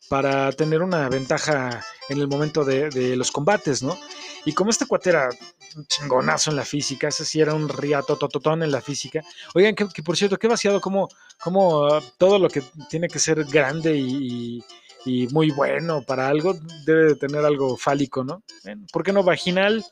para 0.09 0.53
tener 0.53 0.83
una 0.83 1.09
ventaja 1.09 1.83
en 2.09 2.19
el 2.19 2.29
momento 2.29 2.65
de, 2.65 3.17
los 3.17 3.31
combates, 3.31 3.83
¿no? 3.83 3.99
Y 4.45 4.53
como 4.53 4.71
este 4.71 4.87
cuate 4.87 5.11
era 5.11 5.29
un 5.77 5.87
chingonazo 5.87 6.51
en 6.51 6.57
la 6.57 6.65
física, 6.65 7.09
ese 7.09 7.25
sí 7.25 7.41
era 7.41 7.55
un 7.55 7.69
riato 7.69 8.17
tototón 8.17 8.63
en 8.63 8.71
la 8.71 8.81
física. 8.81 9.23
Oigan, 9.55 9.75
que, 9.75 10.03
por 10.03 10.17
cierto, 10.17 10.39
qué 10.39 10.47
vaciado 10.47 10.81
como, 10.81 11.09
como 11.43 11.87
uh, 11.87 12.01
todo 12.19 12.39
lo 12.39 12.49
que 12.49 12.63
tiene 12.89 13.09
que 13.09 13.19
ser 13.19 13.45
grande 13.45 13.97
y 13.97 14.65
y 15.07 15.29
muy 15.29 15.53
bueno 15.53 16.03
para 16.03 16.29
algo, 16.29 16.59
debe 16.85 17.05
de 17.05 17.15
tener 17.15 17.45
algo 17.45 17.77
fálico, 17.77 18.25
¿no? 18.25 18.43
¿Por 18.93 19.05
qué 19.05 19.13
no 19.13 19.23
vaginal? 19.23 19.85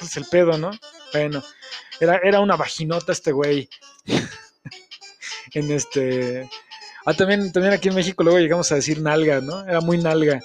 Es 0.00 0.16
el 0.16 0.24
pedo, 0.24 0.56
¿no? 0.56 0.70
Bueno, 1.12 1.42
era, 1.98 2.18
era 2.22 2.40
una 2.40 2.56
vaginota 2.56 3.12
este 3.12 3.32
güey. 3.32 3.68
en 5.52 5.70
este. 5.72 6.48
Ah, 7.06 7.14
también, 7.14 7.50
también 7.52 7.72
aquí 7.74 7.88
en 7.88 7.94
México 7.94 8.22
luego 8.22 8.38
llegamos 8.38 8.70
a 8.72 8.74
decir 8.74 9.00
nalga, 9.00 9.40
¿no? 9.40 9.62
Era 9.64 9.80
muy 9.80 9.98
nalga. 9.98 10.40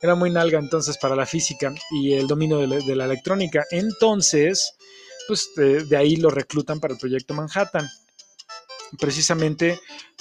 Era 0.00 0.14
muy 0.14 0.30
nalga 0.30 0.58
entonces 0.58 0.96
para 0.96 1.14
la 1.14 1.26
física 1.26 1.72
y 1.90 2.14
el 2.14 2.26
dominio 2.26 2.58
de 2.58 2.96
la, 2.96 3.04
electrónica. 3.04 3.64
Entonces, 3.70 4.74
pues 5.28 5.50
de, 5.56 5.96
ahí 5.96 6.16
lo 6.16 6.30
reclutan 6.30 6.80
para 6.80 6.94
el 6.94 7.00
proyecto 7.00 7.34
Manhattan. 7.34 7.88
Precisamente 8.98 9.78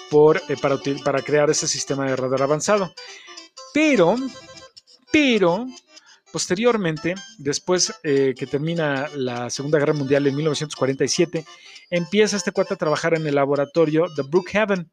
por, 0.09 0.41
eh, 0.49 0.57
para, 0.61 1.21
crear 1.21 1.49
ese 1.49 1.67
sistema 1.67 2.05
de 2.05 2.15
radar 2.15 2.41
avanzado. 2.41 2.93
Pero, 3.73 4.15
pero, 5.11 5.65
posteriormente, 6.31 7.15
después 7.37 7.93
eh, 8.03 8.35
que 8.37 8.47
termina 8.47 9.07
la 9.15 9.49
Segunda 9.49 9.79
Guerra 9.79 9.93
Mundial 9.93 10.27
en 10.27 10.35
1947, 10.35 11.45
empieza 11.89 12.37
este 12.37 12.51
cuate 12.51 12.73
a 12.73 12.77
trabajar 12.77 13.15
en 13.15 13.25
el 13.25 13.35
laboratorio 13.35 14.07
de 14.15 14.23
Brookhaven. 14.23 14.89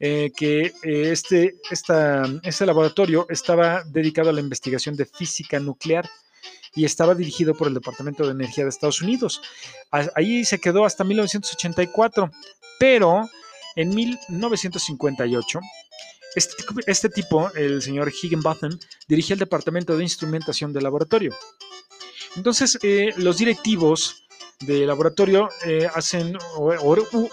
Eh, 0.00 0.30
que 0.36 0.72
este, 0.84 1.56
este 1.70 2.66
laboratorio 2.66 3.26
estaba 3.28 3.82
dedicado 3.84 4.30
a 4.30 4.32
la 4.32 4.40
investigación 4.40 4.94
de 4.94 5.06
física 5.06 5.58
nuclear 5.58 6.08
y 6.74 6.84
estaba 6.84 7.16
dirigido 7.16 7.54
por 7.54 7.66
el 7.66 7.74
Departamento 7.74 8.24
de 8.24 8.30
Energía 8.30 8.64
de 8.64 8.70
Estados 8.70 9.02
Unidos. 9.02 9.40
Ahí 9.90 10.44
se 10.44 10.60
quedó 10.60 10.84
hasta 10.84 11.02
1984, 11.02 12.30
pero 12.78 13.28
en 13.74 13.94
1958, 13.94 15.60
este, 16.34 16.54
este, 16.86 17.08
tipo, 17.08 17.50
el 17.54 17.82
señor 17.82 18.08
Higginbotham, 18.10 18.78
dirigía 19.08 19.34
el 19.34 19.40
departamento 19.40 19.96
de 19.96 20.04
instrumentación 20.04 20.72
del 20.72 20.84
laboratorio. 20.84 21.34
Entonces, 22.36 22.78
eh, 22.82 23.12
los 23.16 23.38
directivos 23.38 24.24
del 24.60 24.86
laboratorio 24.86 25.48
eh, 25.64 25.88
hacen 25.94 26.36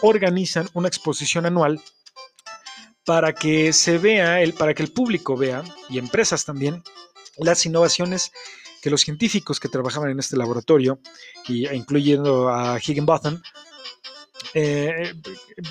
organizan 0.02 0.70
una 0.74 0.88
exposición 0.88 1.46
anual 1.46 1.82
para 3.06 3.34
que 3.34 3.72
se 3.72 3.98
vea, 3.98 4.42
el, 4.42 4.54
para 4.54 4.74
que 4.74 4.84
el 4.84 4.92
público 4.92 5.38
vea, 5.38 5.64
y 5.90 6.00
empresas 6.00 6.44
también, 6.46 6.84
las 7.38 7.66
innovaciones 7.66 8.32
que 8.82 8.90
los 8.90 9.02
científicos 9.02 9.60
que 9.60 9.70
trabajaban 9.70 10.10
en 10.10 10.20
este 10.20 10.38
laboratorio, 10.38 11.00
y, 11.48 11.68
incluyendo 11.68 12.50
a 12.50 12.78
Higginbotham, 12.78 13.42
eh, 14.58 15.14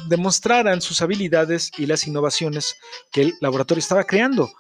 demostraran 0.09 0.83
sus 0.83 1.01
habilidades 1.01 1.73
y 1.79 1.87
las 1.87 2.07
innovaciones 2.07 2.77
que 3.11 3.23
el 3.23 3.35
laboratorio 3.41 3.79
estaba 3.79 4.05
creando. 4.05 4.51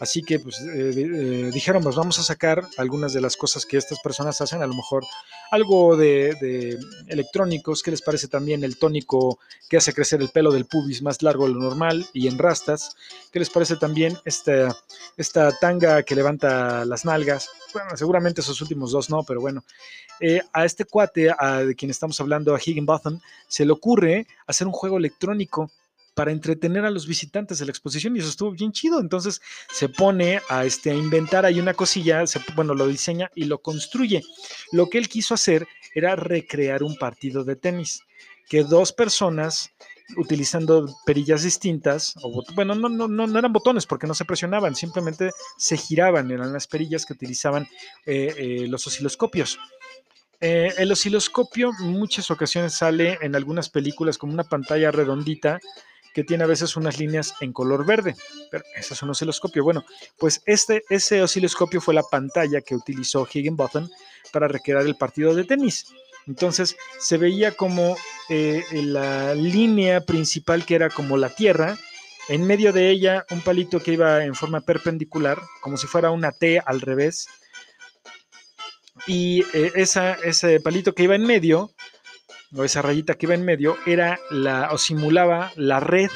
Así 0.00 0.22
que 0.22 0.38
pues, 0.38 0.58
eh, 0.62 0.92
eh, 0.96 1.50
dijeron, 1.52 1.82
pues 1.82 1.94
vamos 1.94 2.18
a 2.18 2.22
sacar 2.22 2.66
algunas 2.78 3.12
de 3.12 3.20
las 3.20 3.36
cosas 3.36 3.66
que 3.66 3.76
estas 3.76 4.00
personas 4.00 4.40
hacen, 4.40 4.62
a 4.62 4.66
lo 4.66 4.72
mejor 4.72 5.04
algo 5.50 5.98
de, 5.98 6.78
electrónicos, 7.08 7.82
¿qué 7.82 7.90
les 7.90 8.00
parece 8.00 8.26
también 8.26 8.64
el 8.64 8.78
tónico 8.78 9.38
que 9.68 9.76
hace 9.76 9.92
crecer 9.92 10.22
el 10.22 10.30
pelo 10.30 10.50
del 10.50 10.64
pubis 10.64 11.02
más 11.02 11.22
largo 11.22 11.46
de 11.46 11.52
lo 11.52 11.60
normal 11.60 12.06
y 12.14 12.26
en 12.26 12.38
rastas? 12.38 12.96
¿Qué 13.30 13.38
les 13.38 13.50
parece 13.50 13.76
también 13.76 14.16
esta, 14.24 14.74
esta 15.18 15.58
tanga 15.58 16.02
que 16.04 16.14
levanta 16.14 16.86
las 16.86 17.04
nalgas? 17.04 17.50
Bueno, 17.74 17.90
seguramente 17.96 18.40
esos 18.40 18.62
últimos 18.62 18.92
dos 18.92 19.10
no, 19.10 19.24
pero 19.24 19.42
bueno. 19.42 19.62
Eh, 20.20 20.40
a 20.52 20.64
este 20.64 20.84
cuate, 20.84 21.34
de 21.66 21.74
quien 21.74 21.90
estamos 21.90 22.20
hablando, 22.20 22.54
a 22.54 22.58
Higginbotham, 22.58 23.20
se 23.48 23.64
le 23.64 23.72
ocurre 23.74 24.26
hacer 24.46 24.66
un 24.66 24.72
juego 24.72 24.98
electrónico 24.98 25.70
para 26.14 26.30
entretener 26.30 26.84
a 26.84 26.90
los 26.90 27.06
visitantes 27.06 27.58
de 27.58 27.66
la 27.66 27.72
exposición 27.72 28.16
y 28.16 28.20
eso 28.20 28.28
estuvo 28.28 28.52
bien 28.52 28.72
chido. 28.72 29.00
Entonces 29.00 29.40
se 29.70 29.88
pone 29.88 30.40
a, 30.48 30.64
este, 30.64 30.90
a 30.90 30.94
inventar 30.94 31.44
ahí 31.44 31.60
una 31.60 31.74
cosilla, 31.74 32.24
bueno, 32.54 32.74
lo 32.74 32.86
diseña 32.86 33.30
y 33.34 33.44
lo 33.44 33.58
construye. 33.58 34.22
Lo 34.72 34.88
que 34.88 34.98
él 34.98 35.08
quiso 35.08 35.34
hacer 35.34 35.66
era 35.94 36.16
recrear 36.16 36.82
un 36.82 36.96
partido 36.96 37.44
de 37.44 37.56
tenis, 37.56 38.00
que 38.48 38.64
dos 38.64 38.92
personas 38.92 39.70
utilizando 40.16 40.86
perillas 41.06 41.42
distintas, 41.42 42.14
o, 42.22 42.42
bueno, 42.54 42.74
no, 42.74 42.88
no, 42.88 43.08
no, 43.08 43.38
eran 43.38 43.52
botones 43.52 43.86
porque 43.86 44.06
no 44.06 44.14
se 44.14 44.24
presionaban, 44.24 44.74
simplemente 44.74 45.30
se 45.56 45.76
giraban, 45.76 46.30
eran 46.30 46.52
las 46.52 46.66
perillas 46.66 47.06
que 47.06 47.14
utilizaban 47.14 47.66
eh, 48.04 48.34
eh, 48.36 48.66
los 48.68 48.86
osciloscopios. 48.86 49.58
Eh, 50.46 50.74
el 50.76 50.92
osciloscopio 50.92 51.72
en 51.80 51.92
muchas 51.92 52.30
ocasiones 52.30 52.74
sale 52.74 53.16
en 53.22 53.34
algunas 53.34 53.70
películas 53.70 54.18
como 54.18 54.34
una 54.34 54.44
pantalla 54.44 54.90
redondita 54.90 55.58
que 56.12 56.22
tiene 56.22 56.44
a 56.44 56.46
veces 56.46 56.76
unas 56.76 56.98
líneas 56.98 57.32
en 57.40 57.50
color 57.50 57.86
verde, 57.86 58.14
pero 58.50 58.62
ese 58.76 58.92
es 58.92 59.02
un 59.02 59.08
osciloscopio. 59.08 59.64
Bueno, 59.64 59.86
pues 60.18 60.42
este, 60.44 60.82
ese 60.90 61.22
osciloscopio 61.22 61.80
fue 61.80 61.94
la 61.94 62.02
pantalla 62.02 62.60
que 62.60 62.74
utilizó 62.74 63.26
Higginbotham 63.26 63.88
para 64.34 64.46
recrear 64.46 64.82
el 64.82 64.96
partido 64.96 65.34
de 65.34 65.44
tenis. 65.44 65.86
Entonces 66.26 66.76
se 66.98 67.16
veía 67.16 67.52
como 67.52 67.96
eh, 68.28 68.62
la 68.70 69.34
línea 69.34 70.02
principal 70.02 70.66
que 70.66 70.74
era 70.74 70.90
como 70.90 71.16
la 71.16 71.30
Tierra, 71.30 71.78
en 72.28 72.46
medio 72.46 72.74
de 72.74 72.90
ella 72.90 73.24
un 73.30 73.40
palito 73.40 73.80
que 73.80 73.94
iba 73.94 74.22
en 74.22 74.34
forma 74.34 74.60
perpendicular, 74.60 75.40
como 75.62 75.78
si 75.78 75.86
fuera 75.86 76.10
una 76.10 76.32
T 76.32 76.60
al 76.62 76.82
revés, 76.82 77.28
y 79.06 79.42
eh, 79.52 79.72
ese 79.74 80.60
palito 80.60 80.94
que 80.94 81.04
iba 81.04 81.14
en 81.14 81.26
medio, 81.26 81.70
o 82.56 82.64
esa 82.64 82.82
rayita 82.82 83.14
que 83.14 83.26
iba 83.26 83.34
en 83.34 83.44
medio, 83.44 83.76
era 83.86 84.18
la, 84.30 84.70
o 84.72 84.78
simulaba 84.78 85.52
la 85.56 85.80
red. 85.80 86.10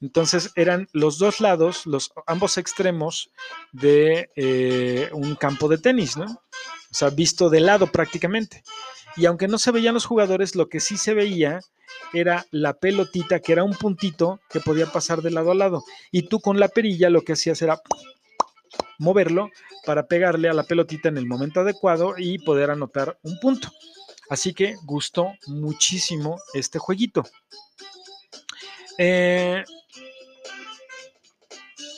Entonces 0.00 0.50
eran 0.56 0.88
los 0.92 1.18
dos 1.18 1.40
lados, 1.40 1.86
los 1.86 2.10
ambos 2.26 2.56
extremos 2.56 3.30
de 3.72 4.30
eh, 4.34 5.10
un 5.12 5.34
campo 5.34 5.68
de 5.68 5.78
tenis, 5.78 6.16
¿no? 6.16 6.24
O 6.24 6.94
sea, 6.94 7.10
visto 7.10 7.50
de 7.50 7.60
lado 7.60 7.86
prácticamente. 7.86 8.62
Y 9.16 9.26
aunque 9.26 9.48
no 9.48 9.58
se 9.58 9.70
veían 9.70 9.94
los 9.94 10.06
jugadores, 10.06 10.56
lo 10.56 10.68
que 10.68 10.80
sí 10.80 10.96
se 10.96 11.14
veía 11.14 11.60
era 12.12 12.46
la 12.50 12.74
pelotita, 12.74 13.40
que 13.40 13.52
era 13.52 13.64
un 13.64 13.74
puntito 13.74 14.40
que 14.48 14.60
podía 14.60 14.86
pasar 14.86 15.20
de 15.20 15.30
lado 15.30 15.50
a 15.50 15.54
lado. 15.54 15.84
Y 16.10 16.22
tú 16.22 16.40
con 16.40 16.58
la 16.58 16.68
perilla 16.68 17.10
lo 17.10 17.22
que 17.22 17.34
hacías 17.34 17.60
era 17.60 17.80
moverlo 19.00 19.50
para 19.84 20.06
pegarle 20.06 20.48
a 20.48 20.52
la 20.52 20.62
pelotita 20.62 21.08
en 21.08 21.16
el 21.16 21.26
momento 21.26 21.60
adecuado 21.60 22.14
y 22.16 22.38
poder 22.38 22.70
anotar 22.70 23.18
un 23.22 23.40
punto. 23.40 23.72
Así 24.28 24.54
que 24.54 24.76
gustó 24.84 25.32
muchísimo 25.46 26.38
este 26.54 26.78
jueguito. 26.78 27.24
Eh, 28.98 29.64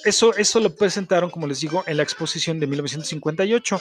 eso, 0.04 0.35
eso 0.35 0.61
lo 0.61 0.75
presentaron, 0.75 1.28
como 1.30 1.47
les 1.47 1.61
digo, 1.61 1.85
en 1.87 1.97
la 1.97 2.02
exposición 2.04 2.59
de 2.61 2.66
1958 2.68 3.80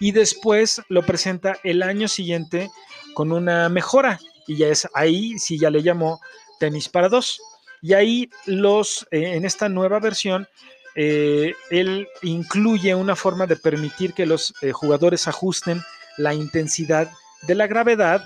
y 0.00 0.12
después 0.12 0.82
lo 0.88 1.02
presenta 1.02 1.58
el 1.62 1.82
año 1.82 2.08
siguiente 2.08 2.70
con 3.14 3.30
una 3.30 3.68
mejora 3.68 4.18
y 4.46 4.56
ya 4.56 4.68
es 4.68 4.88
ahí, 4.94 5.38
sí 5.38 5.58
ya 5.58 5.70
le 5.70 5.82
llamó 5.82 6.20
tenis 6.58 6.88
para 6.88 7.08
dos. 7.08 7.40
Y 7.82 7.92
ahí 7.92 8.30
los, 8.46 9.06
eh, 9.10 9.34
en 9.34 9.44
esta 9.44 9.68
nueva 9.68 10.00
versión, 10.00 10.48
eh, 10.94 11.54
él 11.70 12.08
incluye 12.22 12.94
una 12.94 13.16
forma 13.16 13.46
de 13.46 13.56
permitir 13.56 14.14
que 14.14 14.26
los 14.26 14.54
eh, 14.62 14.72
jugadores 14.72 15.26
ajusten 15.28 15.82
la 16.16 16.34
intensidad 16.34 17.10
de 17.42 17.54
la 17.54 17.66
gravedad 17.66 18.24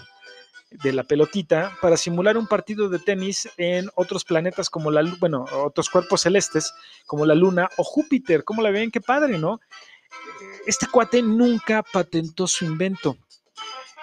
de 0.71 0.93
la 0.93 1.05
pelotita 1.05 1.73
para 1.81 1.97
simular 1.97 2.37
un 2.37 2.47
partido 2.47 2.89
de 2.91 2.99
tenis 2.99 3.49
en 3.57 3.89
otros 3.95 4.25
planetas 4.25 4.69
como 4.69 4.91
la 4.91 5.03
bueno, 5.19 5.47
otros 5.53 5.89
cuerpos 5.89 6.23
celestes 6.23 6.75
como 7.07 7.25
la 7.25 7.35
Luna 7.35 7.71
o 7.79 7.85
Júpiter. 7.85 8.45
¿Cómo 8.45 8.61
la 8.61 8.71
ven? 8.71 8.91
Qué 8.91 9.01
padre, 9.01 9.39
¿no? 9.39 9.61
Este 10.67 10.87
cuate 10.87 11.23
nunca 11.23 11.83
patentó 11.83 12.47
su 12.47 12.67
invento. 12.67 13.17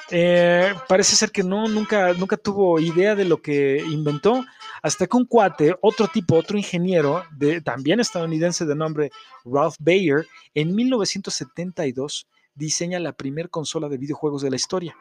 Eh, 0.10 0.74
parece 0.88 1.16
ser 1.16 1.32
que 1.32 1.44
no, 1.44 1.68
nunca, 1.68 2.14
nunca 2.14 2.38
tuvo 2.38 2.80
idea 2.80 3.16
de 3.16 3.26
lo 3.26 3.42
que 3.42 3.78
inventó, 3.78 4.44
hasta 4.86 5.08
que 5.08 5.18
un 5.18 5.26
cuate, 5.26 5.76
otro 5.82 6.08
tipo, 6.08 6.36
otro 6.36 6.60
ingeniero, 6.60 7.24
de, 7.32 7.60
también 7.60 8.00
estadounidense 8.00 8.66
de 8.66 8.76
nombre 8.76 9.10
Ralph 9.44 9.74
Bayer, 9.80 10.28
en 10.54 10.76
1972 10.76 12.28
diseña 12.54 13.00
la 13.00 13.14
primera 13.14 13.50
consola 13.50 13.90
de 13.90 13.98
videojuegos 13.98 14.44
de 14.44 14.52
la 14.52 14.58
historia. 14.58 14.96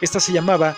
Esta 0.00 0.20
se 0.20 0.32
llamaba 0.32 0.74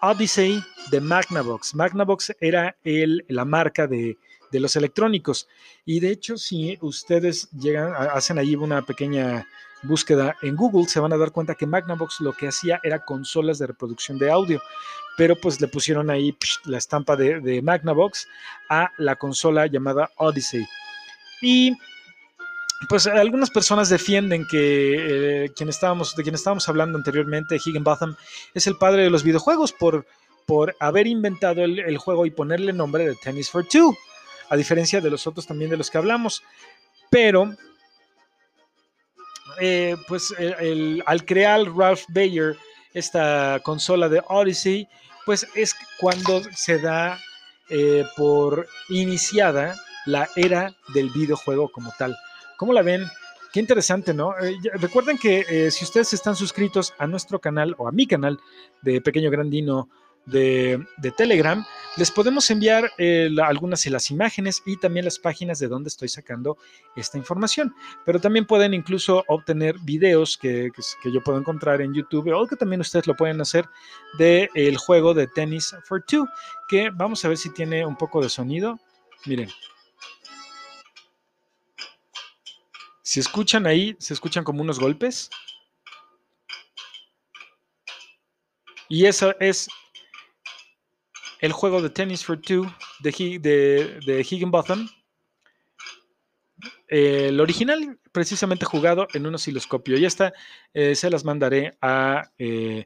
Odyssey 0.00 0.58
de 0.90 1.02
Magnavox. 1.02 1.74
Magnavox 1.74 2.34
era 2.40 2.78
la 2.82 3.44
marca 3.44 3.86
de, 3.86 4.16
de 4.50 4.60
los 4.60 4.74
electrónicos. 4.74 5.46
Y 5.84 6.00
de 6.00 6.10
hecho, 6.10 6.38
si 6.38 6.78
ustedes 6.80 7.50
llegan, 7.50 7.92
hacen 7.92 8.38
allí 8.38 8.56
una 8.56 8.80
pequeña 8.86 9.46
búsqueda 9.82 10.36
en 10.42 10.56
Google, 10.56 10.88
se 10.88 11.00
van 11.00 11.12
a 11.12 11.16
dar 11.16 11.30
cuenta 11.30 11.54
que 11.54 11.66
Magnavox 11.66 12.20
lo 12.20 12.32
que 12.32 12.48
hacía 12.48 12.80
era 12.82 13.04
consolas 13.04 13.58
de 13.58 13.66
reproducción 13.66 14.18
de 14.18 14.30
audio, 14.30 14.62
pero 15.16 15.36
pues 15.36 15.60
le 15.60 15.68
pusieron 15.68 16.10
ahí 16.10 16.36
la 16.64 16.78
estampa 16.78 17.16
de, 17.16 17.60
Magnavox 17.62 18.28
a 18.68 18.90
la 18.98 19.16
consola 19.16 19.66
llamada 19.66 20.10
Odyssey. 20.16 20.66
Y 21.42 21.76
pues 22.88 23.06
algunas 23.06 23.50
personas 23.50 23.88
defienden 23.88 24.46
que 24.46 25.44
eh, 25.44 25.50
quien 25.56 25.68
estábamos, 25.68 26.14
de 26.14 26.22
quien 26.22 26.34
estábamos 26.34 26.68
hablando 26.68 26.96
anteriormente, 26.96 27.56
Higginbotham, 27.56 28.16
es 28.54 28.66
el 28.66 28.76
padre 28.76 29.02
de 29.02 29.10
los 29.10 29.24
videojuegos 29.24 29.72
por, 29.72 30.06
por 30.46 30.76
haber 30.78 31.06
inventado 31.06 31.64
el, 31.64 31.80
el 31.80 31.98
juego 31.98 32.24
y 32.24 32.30
ponerle 32.30 32.72
nombre 32.72 33.06
de 33.06 33.16
Tennis 33.16 33.50
for 33.50 33.66
Two, 33.66 33.96
a 34.48 34.56
diferencia 34.56 35.00
de 35.00 35.10
los 35.10 35.26
otros 35.26 35.46
también 35.46 35.70
de 35.70 35.76
los 35.76 35.90
que 35.90 35.98
hablamos. 35.98 36.42
Pero 37.10 37.56
eh, 39.60 39.96
pues 40.06 40.34
al 41.06 41.24
crear 41.24 41.64
Ralph 41.74 42.04
Bayer 42.08 42.56
esta 42.94 43.60
consola 43.62 44.08
de 44.08 44.22
Odyssey, 44.28 44.88
pues 45.26 45.46
es 45.54 45.74
cuando 45.98 46.42
se 46.54 46.78
da 46.78 47.18
eh, 47.68 48.04
por 48.16 48.66
iniciada 48.88 49.76
la 50.06 50.28
era 50.36 50.74
del 50.94 51.10
videojuego 51.10 51.70
como 51.70 51.92
tal. 51.98 52.16
¿Cómo 52.56 52.72
la 52.72 52.82
ven? 52.82 53.04
Qué 53.52 53.60
interesante, 53.60 54.14
¿no? 54.14 54.38
Eh, 54.38 54.56
recuerden 54.74 55.18
que 55.18 55.70
si 55.70 55.84
ustedes 55.84 56.12
están 56.12 56.34
suscritos 56.34 56.94
a 56.98 57.06
nuestro 57.06 57.40
canal 57.40 57.74
o 57.78 57.88
a 57.88 57.92
mi 57.92 58.06
canal 58.06 58.38
de 58.82 59.00
Pequeño 59.00 59.30
Grandino 59.30 59.88
de, 60.26 60.84
Telegram, 61.16 61.64
les 61.96 62.10
podemos 62.10 62.50
enviar 62.50 62.90
eh, 62.98 63.30
algunas 63.42 63.82
de 63.82 63.90
las 63.90 64.10
imágenes 64.10 64.62
y 64.66 64.76
también 64.76 65.04
las 65.04 65.18
páginas 65.18 65.58
de 65.58 65.68
donde 65.68 65.88
estoy 65.88 66.08
sacando 66.08 66.58
esta 66.96 67.18
información. 67.18 67.74
Pero 68.04 68.20
también 68.20 68.46
pueden 68.46 68.74
incluso 68.74 69.24
obtener 69.28 69.78
videos 69.80 70.36
que, 70.36 70.70
yo 71.04 71.22
puedo 71.22 71.38
encontrar 71.38 71.80
en 71.80 71.94
YouTube 71.94 72.32
o 72.34 72.46
que 72.46 72.56
también 72.56 72.80
ustedes 72.80 73.06
lo 73.06 73.16
pueden 73.16 73.40
hacer 73.40 73.66
del 74.18 74.48
el 74.54 74.76
juego 74.76 75.14
de 75.14 75.26
Tennis 75.26 75.74
for 75.84 76.04
Two, 76.06 76.28
que 76.68 76.90
vamos 76.90 77.24
a 77.24 77.28
ver 77.28 77.36
si 77.36 77.52
tiene 77.52 77.84
un 77.86 77.96
poco 77.96 78.22
de 78.22 78.28
sonido. 78.28 78.78
Miren. 79.26 79.48
Si 83.02 83.20
escuchan 83.20 83.66
ahí, 83.66 83.96
se 83.98 84.12
escuchan 84.12 84.44
como 84.44 84.60
unos 84.60 84.78
golpes. 84.78 85.30
Y 88.88 89.06
eso 89.06 89.34
es 89.38 89.68
el 91.40 91.52
juego 91.52 91.82
de 91.82 91.90
Tennis 91.90 92.24
for 92.24 92.40
Two 92.40 92.72
de, 93.00 94.26
Higginbotham. 94.28 94.88
el 96.88 97.40
original, 97.40 97.98
precisamente 98.12 98.64
jugado 98.64 99.06
en 99.14 99.26
un 99.26 99.34
osciloscopio. 99.34 99.96
Y 99.98 100.04
esta 100.04 100.32
eh, 100.74 100.94
se 100.94 101.10
las 101.10 101.24
mandaré 101.24 101.76
a 101.80 102.30
eh, 102.38 102.84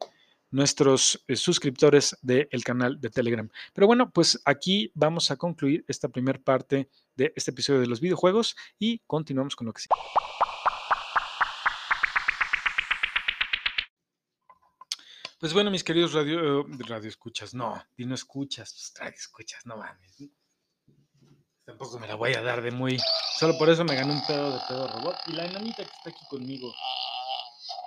nuestros 0.50 1.24
eh, 1.26 1.36
suscriptores 1.36 2.16
del 2.22 2.64
canal 2.64 3.00
de 3.00 3.10
Telegram. 3.10 3.48
Pero 3.72 3.86
bueno, 3.86 4.10
pues 4.10 4.40
aquí 4.44 4.92
vamos 4.94 5.30
a 5.30 5.36
concluir 5.36 5.84
esta 5.88 6.08
primera 6.08 6.38
parte 6.38 6.88
de 7.16 7.32
este 7.34 7.50
episodio 7.50 7.80
de 7.80 7.86
los 7.86 8.00
videojuegos 8.00 8.56
y 8.78 9.00
continuamos 9.06 9.56
con 9.56 9.66
lo 9.66 9.72
que 9.72 9.82
sigue. 9.82 9.94
Pues 15.42 15.54
bueno, 15.54 15.72
mis 15.72 15.82
queridos 15.82 16.12
radio, 16.12 16.64
radio 16.86 17.08
escuchas, 17.08 17.52
no, 17.52 17.84
no 17.98 18.14
escuchas, 18.14 18.72
pues 18.74 18.94
radio 18.96 19.16
escuchas, 19.16 19.66
no 19.66 19.76
mames. 19.76 20.30
Tampoco 21.64 21.98
me 21.98 22.06
la 22.06 22.14
voy 22.14 22.34
a 22.34 22.42
dar 22.42 22.62
de 22.62 22.70
muy. 22.70 22.96
Solo 23.40 23.58
por 23.58 23.68
eso 23.68 23.84
me 23.84 23.96
gané 23.96 24.12
un 24.12 24.24
pedo 24.24 24.52
de 24.52 24.60
pedo 24.68 24.86
robot. 24.86 25.16
Y 25.26 25.32
la 25.32 25.46
enanita 25.46 25.82
que 25.82 25.90
está 25.90 26.10
aquí 26.10 26.24
conmigo. 26.30 26.72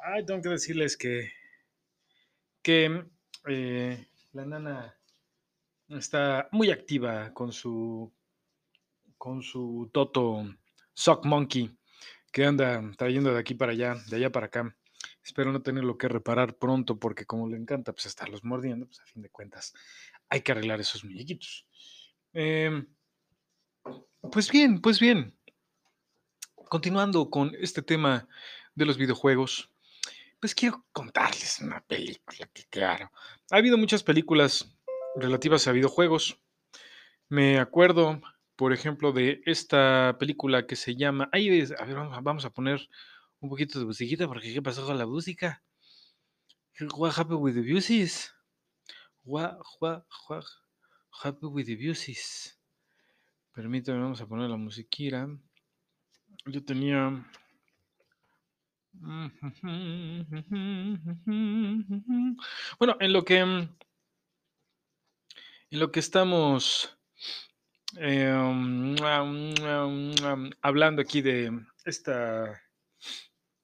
Ay, 0.04 0.26
tengo 0.26 0.42
que 0.42 0.50
decirles 0.50 0.98
que. 0.98 1.32
Que 2.62 3.06
eh, 3.48 4.06
la 4.34 4.44
enana 4.44 4.94
está 5.88 6.50
muy 6.52 6.72
activa 6.72 7.34
con 7.34 7.54
su. 7.54 8.14
Con 9.18 9.42
su 9.42 9.90
Toto 9.94 10.46
Sock 10.94 11.24
Monkey. 11.24 11.74
Que 12.34 12.44
anda 12.44 12.84
trayendo 12.98 13.32
de 13.34 13.40
aquí 13.40 13.54
para 13.54 13.72
allá, 13.72 13.96
de 14.10 14.18
allá 14.18 14.30
para 14.30 14.48
acá. 14.48 14.76
Espero 15.26 15.52
no 15.52 15.64
tenerlo 15.64 15.98
que 15.98 16.08
reparar 16.08 16.56
pronto 16.56 17.00
porque 17.00 17.26
como 17.26 17.50
le 17.50 17.58
encanta 17.58 17.94
pues 17.94 18.06
estarlos 18.06 18.44
mordiendo, 18.44 18.86
pues 18.86 19.00
a 19.00 19.06
fin 19.06 19.24
de 19.24 19.32
cuentas 19.32 19.74
hay 20.30 20.42
que 20.42 20.52
arreglar 20.52 20.80
esos 20.80 21.04
muñequitos. 21.04 21.66
Em, 22.32 22.88
pues 24.32 24.52
bien, 24.52 24.80
pues 24.82 25.00
bien. 25.00 25.36
Continuando 26.70 27.32
con 27.32 27.56
este 27.60 27.82
tema 27.82 28.28
de 28.76 28.86
los 28.86 28.98
videojuegos, 28.98 29.72
pues 30.40 30.54
quiero 30.54 30.86
contarles 30.92 31.60
una 31.60 31.82
película 31.82 32.48
que 32.54 32.66
claro, 32.66 33.12
ha 33.50 33.56
habido 33.56 33.80
muchas 33.80 34.04
películas 34.04 34.78
relativas 35.16 35.68
a 35.68 35.72
videojuegos. 35.72 36.40
Me 37.30 37.58
acuerdo, 37.58 38.22
por 38.56 38.74
ejemplo, 38.74 39.12
de 39.12 39.42
esta 39.48 40.18
película 40.20 40.68
que 40.68 40.76
se 40.76 40.96
llama, 40.96 41.30
ahí, 41.32 41.66
a 41.80 41.86
ver, 41.86 41.96
vamos 42.22 42.46
a 42.46 42.52
poner 42.52 42.88
un 43.46 43.50
poquito 43.50 43.80
de 43.80 43.86
musiquita, 43.86 44.28
porque 44.28 44.54
¿qué 44.54 44.62
pasó 44.62 44.86
con 44.86 44.98
la 44.98 45.06
música? 45.06 45.64
What 46.98 47.18
happened 47.18 47.42
with 47.42 47.54
the 47.54 47.62
buses? 47.62 48.34
What, 49.24 49.60
what, 49.80 50.06
what 50.28 50.44
happened 51.24 51.54
with 51.54 51.68
the 51.68 51.76
buses? 51.76 52.60
Permítame, 53.54 54.00
vamos 54.00 54.20
a 54.20 54.28
poner 54.28 54.50
la 54.50 54.58
musiquita. 54.58 55.28
Yo 56.46 56.64
tenía 56.64 57.26
Bueno, 62.80 62.98
en 63.00 63.14
lo 63.14 63.26
que 63.26 63.40
en 63.40 63.70
lo 65.72 65.92
que 65.92 66.00
estamos 66.00 66.98
em, 67.98 68.96
hablando 70.62 71.02
aquí 71.02 71.22
de 71.22 71.52
esta. 71.86 72.62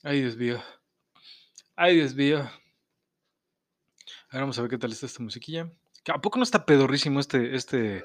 Ay, 0.03 0.21
Dios 0.21 0.35
mío. 0.35 0.59
Ay, 1.75 1.97
Dios 1.97 2.15
mío. 2.15 2.39
Ahora 4.29 4.41
vamos 4.41 4.57
a 4.57 4.61
ver 4.61 4.71
qué 4.71 4.77
tal 4.79 4.91
está 4.91 5.05
esta 5.05 5.21
musiquilla. 5.21 5.71
¿A 6.11 6.19
poco 6.19 6.39
no 6.39 6.43
está 6.43 6.65
pedorrísimo 6.65 7.19
este, 7.19 7.55
este 7.55 8.03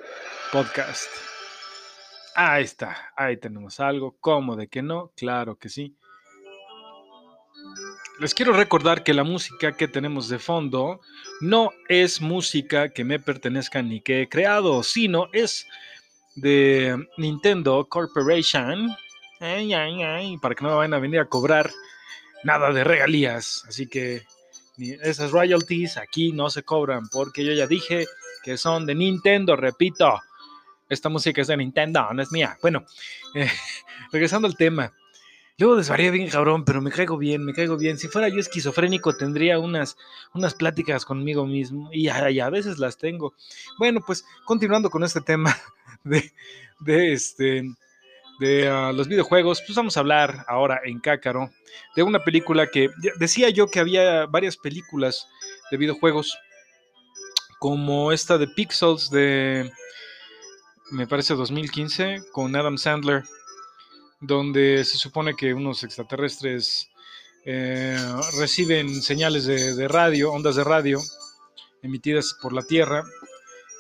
podcast? 0.53 1.09
Ahí 2.35 2.65
está, 2.65 3.13
ahí 3.17 3.39
tenemos 3.39 3.81
algo. 3.81 4.19
¿Cómo 4.21 4.57
de 4.57 4.69
que 4.69 4.83
no? 4.83 5.13
Claro 5.17 5.57
que 5.57 5.71
sí. 5.71 5.97
Les 8.21 8.35
quiero 8.35 8.53
recordar 8.53 9.03
que 9.03 9.15
la 9.15 9.25
música 9.25 9.73
que 9.73 9.89
tenemos 9.89 10.29
de 10.29 10.39
fondo 10.39 11.01
no 11.41 11.71
es 11.89 12.21
música 12.21 12.91
que 12.91 13.05
me 13.05 13.19
pertenezca 13.19 13.81
ni 13.81 14.03
que 14.03 14.23
he 14.23 14.29
creado, 14.29 14.83
sino 14.83 15.29
es 15.33 15.67
de 16.35 17.09
Nintendo 17.17 17.87
Corporation. 17.89 18.95
Para 19.38 20.55
que 20.55 20.64
no 20.64 20.70
me 20.70 20.77
vayan 20.77 20.94
a 20.94 20.99
venir 20.99 21.20
a 21.20 21.29
cobrar 21.29 21.70
nada 22.44 22.72
de 22.72 22.85
regalías. 22.85 23.64
Así 23.68 23.87
que 23.87 24.25
esas 24.79 25.31
royalties 25.31 25.96
aquí 25.96 26.33
no 26.33 26.51
se 26.51 26.62
cobran 26.62 27.09
porque 27.09 27.44
yo 27.44 27.53
ya 27.53 27.66
dije 27.66 28.07
que 28.42 28.57
son 28.57 28.87
de 28.87 28.94
Nintendo, 28.94 29.57
repito. 29.57 30.20
Esta 30.88 31.09
música 31.09 31.40
es 31.40 31.49
de 31.49 31.57
Nintendo, 31.57 32.07
no 32.12 32.22
es 32.22 32.31
mía. 32.31 32.57
Bueno, 32.62 32.85
eh, 33.35 33.51
regresando 34.12 34.46
al 34.46 34.57
tema. 34.57 34.92
Luego 35.59 35.77
desvaría 35.77 36.11
bien 36.11 36.29
cabrón, 36.29 36.64
pero 36.64 36.83
me 36.83 36.90
caigo 36.90 37.16
bien, 37.16 37.44
me 37.44 37.55
caigo 37.55 37.79
bien. 37.79 37.99
Si 37.99 38.09
fuera 38.09 38.29
yo 38.29 38.38
esquizofrénico 38.38 39.16
tendría 39.16 39.59
unas, 39.59 39.96
unas 40.35 40.55
pláticas 40.55 41.07
conmigo 41.07 41.46
mismo 41.46 41.88
y 41.92 42.09
a, 42.09 42.51
veces 42.51 42.79
las 42.79 42.99
tengo. 42.99 43.35
Bueno, 43.79 44.01
pues 44.07 44.25
continuando 44.44 44.90
con 44.90 45.03
este 45.03 45.22
tema 45.22 45.57
de, 46.05 46.33
de 46.81 47.12
este 47.14 47.64
de 48.38 48.68
ah, 48.68 48.92
los 48.92 49.09
videojuegos, 49.09 49.62
pues 49.62 49.77
vamos 49.77 49.96
a 49.96 50.01
hablar 50.01 50.44
ahora 50.49 50.81
en 50.85 51.01
Cácaro 51.01 51.51
de 51.94 52.03
una 52.03 52.22
película 52.25 52.66
que 52.66 52.90
decía 53.18 53.51
yo 53.51 53.68
que 53.68 53.81
había 53.81 54.27
varias 54.27 54.57
películas 54.57 55.27
de 55.70 55.77
videojuegos, 55.77 56.38
como 57.59 58.12
esta 58.12 58.38
de 58.38 58.49
Pixels 58.49 59.11
de, 59.11 59.70
me 60.90 61.07
parece, 61.07 61.35
2015, 61.35 62.22
con 62.33 62.55
Adam 62.55 62.79
Sandler, 62.79 63.25
donde 64.20 64.85
se 64.85 64.99
supone 64.99 65.35
que 65.35 65.55
unos 65.55 65.83
extraterrestres 65.83 66.90
eh, 67.44 67.99
reciben 68.38 69.03
señales 69.03 69.46
de, 69.46 69.75
de 69.75 69.88
radio, 69.88 70.33
ondas 70.33 70.57
de 70.57 70.64
radio, 70.64 71.01
emitidas 71.83 72.37
por 72.40 72.53
la 72.53 72.62
Tierra, 72.62 73.05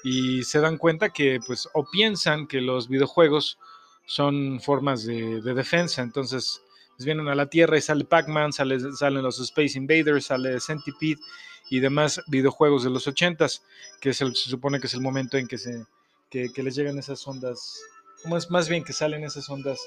y 0.02 0.44
se 0.44 0.60
dan 0.60 0.78
cuenta 0.78 1.10
que, 1.10 1.40
pues, 1.46 1.68
o 1.74 1.84
piensan 1.90 2.46
que 2.46 2.60
los 2.60 2.88
videojuegos 2.88 3.58
son 4.06 4.60
formas 4.60 5.04
de, 5.04 5.42
defensa. 5.42 6.02
Entonces, 6.02 6.62
pues, 6.96 7.04
vienen 7.04 7.28
a 7.28 7.34
la 7.34 7.50
Tierra 7.50 7.76
y 7.76 7.82
sale 7.82 8.04
Pac-Man, 8.04 8.52
sale, 8.52 8.78
salen 8.92 9.22
los 9.22 9.38
Space 9.40 9.76
Invaders, 9.76 10.26
sale 10.26 10.58
Centipede 10.60 11.20
y 11.68 11.80
demás 11.80 12.22
videojuegos 12.28 12.84
de 12.84 12.90
los 12.90 13.06
80s, 13.06 13.60
que 14.00 14.14
se 14.14 14.32
supone 14.32 14.80
que 14.80 14.86
es 14.86 14.94
el 14.94 15.00
momento 15.00 15.36
en 15.36 15.48
que, 15.48 15.58
se, 15.58 15.84
que, 16.30 16.50
les 16.62 16.76
llegan 16.76 16.98
esas 16.98 17.26
ondas, 17.26 17.80
más, 18.24 18.50
más 18.50 18.68
bien 18.68 18.84
que 18.84 18.92
salen 18.92 19.24
esas 19.24 19.48
ondas 19.50 19.80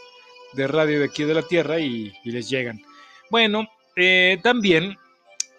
de 0.53 0.67
radio 0.67 0.99
de 0.99 1.05
aquí 1.05 1.23
de 1.23 1.33
la 1.33 1.41
Tierra 1.41 1.79
y, 1.79 2.13
les 2.25 2.49
llegan. 2.49 2.81
Bueno, 3.31 3.67
eh, 3.95 4.39
también 4.43 4.97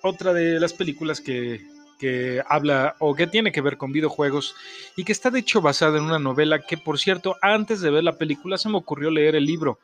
otra 0.03 0.33
de 0.33 0.61
las 0.61 0.75
películas 0.75 1.21
que, 1.21 1.61
que 2.01 2.43
habla 2.49 2.97
o 2.99 3.15
que 3.15 3.27
tiene 3.27 3.53
que 3.53 3.61
ver 3.61 3.77
con 3.77 3.93
videojuegos 3.93 4.57
y 4.97 5.05
que 5.05 5.13
está 5.13 5.31
de 5.31 5.41
hecho 5.41 5.61
basada 5.61 5.99
en 5.99 6.05
una 6.05 6.19
novela 6.19 6.61
que 6.61 6.79
por 6.79 6.99
cierto 6.99 7.37
antes 7.43 7.83
de 7.83 7.91
ver 7.91 8.03
la 8.03 8.17
película 8.17 8.57
se 8.57 8.71
me 8.71 8.79
ocurrió 8.79 9.11
leer 9.11 9.37
el 9.37 9.45
libro 9.45 9.79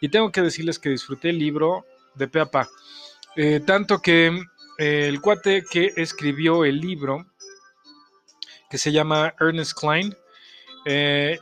y 0.00 0.08
tengo 0.08 0.32
que 0.32 0.40
decirles 0.40 0.78
que 0.78 0.88
disfruté 0.88 1.28
el 1.28 1.38
libro 1.38 1.84
de 2.14 2.26
pe 2.26 2.46
pa. 2.46 2.68
Eh, 3.36 3.60
tanto 3.64 3.98
que 3.98 4.28
eh, 4.78 5.08
el 5.08 5.20
cuate 5.20 5.62
que 5.70 5.92
escribió 5.96 6.64
el 6.64 6.80
libro 6.80 7.26
que 8.70 8.78
se 8.78 8.90
llama 8.90 9.34
Ernest 9.38 9.78
Klein 9.78 10.16
eh, 10.86 11.38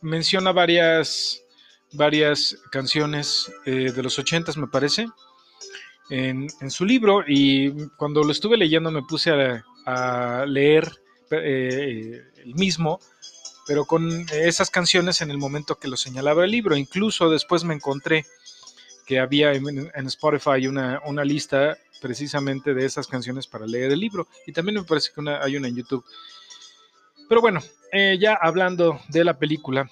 menciona 0.00 0.52
varias 0.52 1.42
varias 1.92 2.56
canciones 2.72 3.52
de 3.66 4.02
los 4.02 4.18
ochentas 4.18 4.56
me 4.56 4.66
parece 4.66 5.06
en, 6.10 6.48
su 6.70 6.84
libro 6.84 7.24
y 7.26 7.88
cuando 7.96 8.22
lo 8.22 8.32
estuve 8.32 8.56
leyendo 8.56 8.90
me 8.90 9.02
puse 9.02 9.30
a, 9.86 10.44
leer 10.46 10.90
eh, 11.30 12.22
el 12.42 12.54
mismo, 12.54 13.00
pero 13.66 13.84
con 13.84 14.26
esas 14.32 14.70
canciones 14.70 15.20
en 15.20 15.30
el 15.30 15.38
momento 15.38 15.76
que 15.76 15.88
lo 15.88 15.96
señalaba 15.96 16.44
el 16.44 16.50
libro. 16.50 16.76
Incluso 16.76 17.30
después 17.30 17.64
me 17.64 17.74
encontré 17.74 18.24
que 19.06 19.18
había 19.18 19.52
en, 19.52 19.90
Spotify 20.06 20.66
una, 20.66 21.00
una, 21.04 21.24
lista 21.24 21.76
precisamente 22.00 22.72
de 22.72 22.86
esas 22.86 23.06
canciones 23.06 23.46
para 23.46 23.66
leer 23.66 23.92
el 23.92 24.00
libro 24.00 24.26
y 24.46 24.52
también 24.52 24.76
me 24.76 24.84
parece 24.84 25.10
que 25.14 25.22
hay 25.30 25.56
una 25.56 25.68
en 25.68 25.76
YouTube. 25.76 26.04
Pero 27.28 27.40
bueno, 27.40 27.60
eh, 27.92 28.16
ya 28.18 28.38
hablando 28.40 29.00
de 29.08 29.24
la 29.24 29.38
película, 29.38 29.90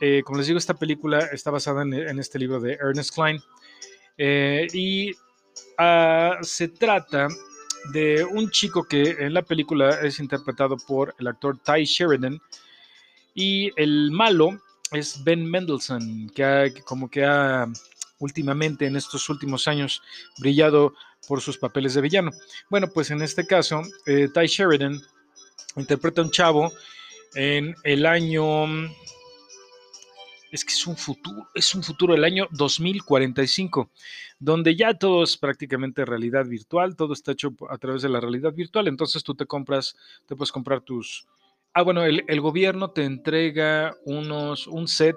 eh, 0.00 0.22
como 0.24 0.38
les 0.38 0.46
digo, 0.46 0.58
esta 0.58 0.74
película 0.74 1.20
está 1.32 1.50
basada 1.50 1.82
en, 1.82 2.18
este 2.18 2.38
libro 2.38 2.60
de 2.60 2.74
Ernest 2.74 3.14
Klein. 3.14 3.40
y 4.18 5.12
Ah, 5.78 6.38
se 6.42 6.68
trata 6.68 7.28
de 7.92 8.24
un 8.24 8.50
chico 8.50 8.84
que 8.84 9.16
en 9.18 9.34
la 9.34 9.42
película 9.42 10.00
es 10.02 10.20
interpretado 10.20 10.76
por 10.76 11.14
el 11.18 11.26
actor 11.26 11.58
Ty 11.58 11.84
Sheridan 11.84 12.40
y 13.34 13.70
el 13.76 14.10
malo 14.12 14.60
es 14.92 15.22
Ben 15.24 15.44
Mendelssohn, 15.50 16.30
que 16.34 16.74
como 16.84 17.10
que 17.10 17.24
ha 17.24 17.66
últimamente 18.18 18.86
en 18.86 18.96
estos 18.96 19.28
últimos 19.28 19.66
años 19.66 20.02
brillado 20.38 20.94
por 21.26 21.40
sus 21.40 21.58
papeles 21.58 21.94
de 21.94 22.00
villano. 22.00 22.30
Bueno, 22.70 22.88
pues 22.88 23.10
en 23.10 23.22
este 23.22 23.46
caso, 23.46 23.82
eh, 24.06 24.28
Ty 24.32 24.46
Sheridan 24.46 25.00
interpreta 25.76 26.20
a 26.20 26.24
un 26.24 26.30
chavo 26.30 26.72
en 27.34 27.74
el 27.84 28.06
año 28.06 28.66
es 30.52 30.66
que 30.66 30.72
es 30.72 30.86
un 30.86 30.96
futuro, 30.98 31.48
es 31.54 31.74
un 31.74 31.82
futuro 31.82 32.12
del 32.12 32.24
año 32.24 32.46
2045, 32.50 33.90
donde 34.38 34.76
ya 34.76 34.92
todo 34.92 35.24
es 35.24 35.38
prácticamente 35.38 36.04
realidad 36.04 36.44
virtual, 36.46 36.94
todo 36.94 37.14
está 37.14 37.32
hecho 37.32 37.54
a 37.70 37.78
través 37.78 38.02
de 38.02 38.10
la 38.10 38.20
realidad 38.20 38.52
virtual, 38.52 38.86
entonces 38.86 39.24
tú 39.24 39.34
te 39.34 39.46
compras, 39.46 39.96
te 40.26 40.36
puedes 40.36 40.52
comprar 40.52 40.82
tus... 40.82 41.26
Ah, 41.72 41.80
bueno, 41.80 42.04
el, 42.04 42.40
gobierno 42.42 42.90
te 42.90 43.04
entrega 43.04 43.96
unos, 44.04 44.66
un 44.66 44.86
set 44.86 45.16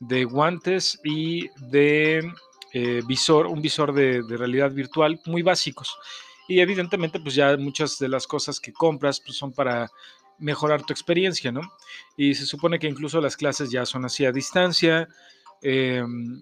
de 0.00 0.24
guantes 0.24 1.00
y 1.04 1.48
de 1.70 2.28
eh, 2.72 3.02
visor, 3.06 3.46
un 3.46 3.62
visor 3.62 3.92
de, 3.92 4.24
de, 4.24 4.36
realidad 4.36 4.72
virtual 4.72 5.20
muy 5.26 5.42
básicos. 5.42 5.96
Y 6.48 6.58
evidentemente, 6.58 7.20
pues 7.20 7.36
ya 7.36 7.56
muchas 7.56 8.00
de 8.00 8.08
las 8.08 8.26
cosas 8.26 8.58
que 8.58 8.72
compras 8.72 9.20
pues 9.24 9.38
son 9.38 9.52
para 9.52 9.88
mejorar 10.40 10.82
tu 10.82 10.92
experiencia, 10.92 11.52
¿no? 11.52 11.60
Y 12.16 12.34
se 12.34 12.46
supone 12.46 12.78
que 12.78 12.88
incluso 12.88 13.20
las 13.20 13.36
clases 13.36 13.70
ya 13.70 13.86
son 13.86 14.04
así 14.04 14.24
a 14.24 14.32
distancia 14.32 15.08
em, 15.62 16.40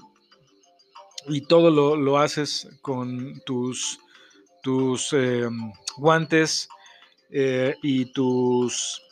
y 1.26 1.42
todo 1.42 1.96
lo, 1.96 2.18
haces 2.18 2.68
con 2.80 3.40
tus, 3.44 3.98
tus 4.62 5.12
em, 5.12 5.72
guantes 5.96 6.68
eh, 7.30 7.74
y 7.82 8.06
tus 8.12 9.02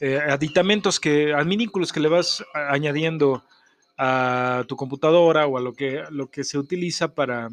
eh, 0.00 0.18
aditamentos 0.18 0.98
que, 0.98 1.34
adminículos 1.34 1.92
que 1.92 2.00
le 2.00 2.08
vas 2.08 2.42
añadiendo 2.54 3.44
a 3.98 4.64
tu 4.66 4.74
computadora 4.74 5.46
o 5.46 5.58
a 5.58 5.60
lo 5.60 5.74
que, 5.74 6.04
lo 6.10 6.30
que 6.30 6.42
se 6.42 6.56
utiliza 6.56 7.14
para 7.14 7.50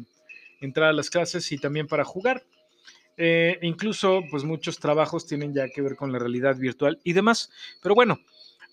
entrar 0.62 0.88
a 0.88 0.92
las 0.94 1.10
clases 1.10 1.52
y 1.52 1.58
también 1.58 1.86
para 1.86 2.04
jugar. 2.04 2.42
Eh, 3.20 3.58
incluso, 3.62 4.22
pues 4.30 4.44
muchos 4.44 4.78
trabajos 4.78 5.26
tienen 5.26 5.52
ya 5.52 5.68
que 5.68 5.82
ver 5.82 5.96
con 5.96 6.12
la 6.12 6.20
realidad 6.20 6.56
virtual 6.56 7.00
y 7.02 7.12
demás. 7.12 7.50
Pero 7.82 7.96
bueno, 7.96 8.20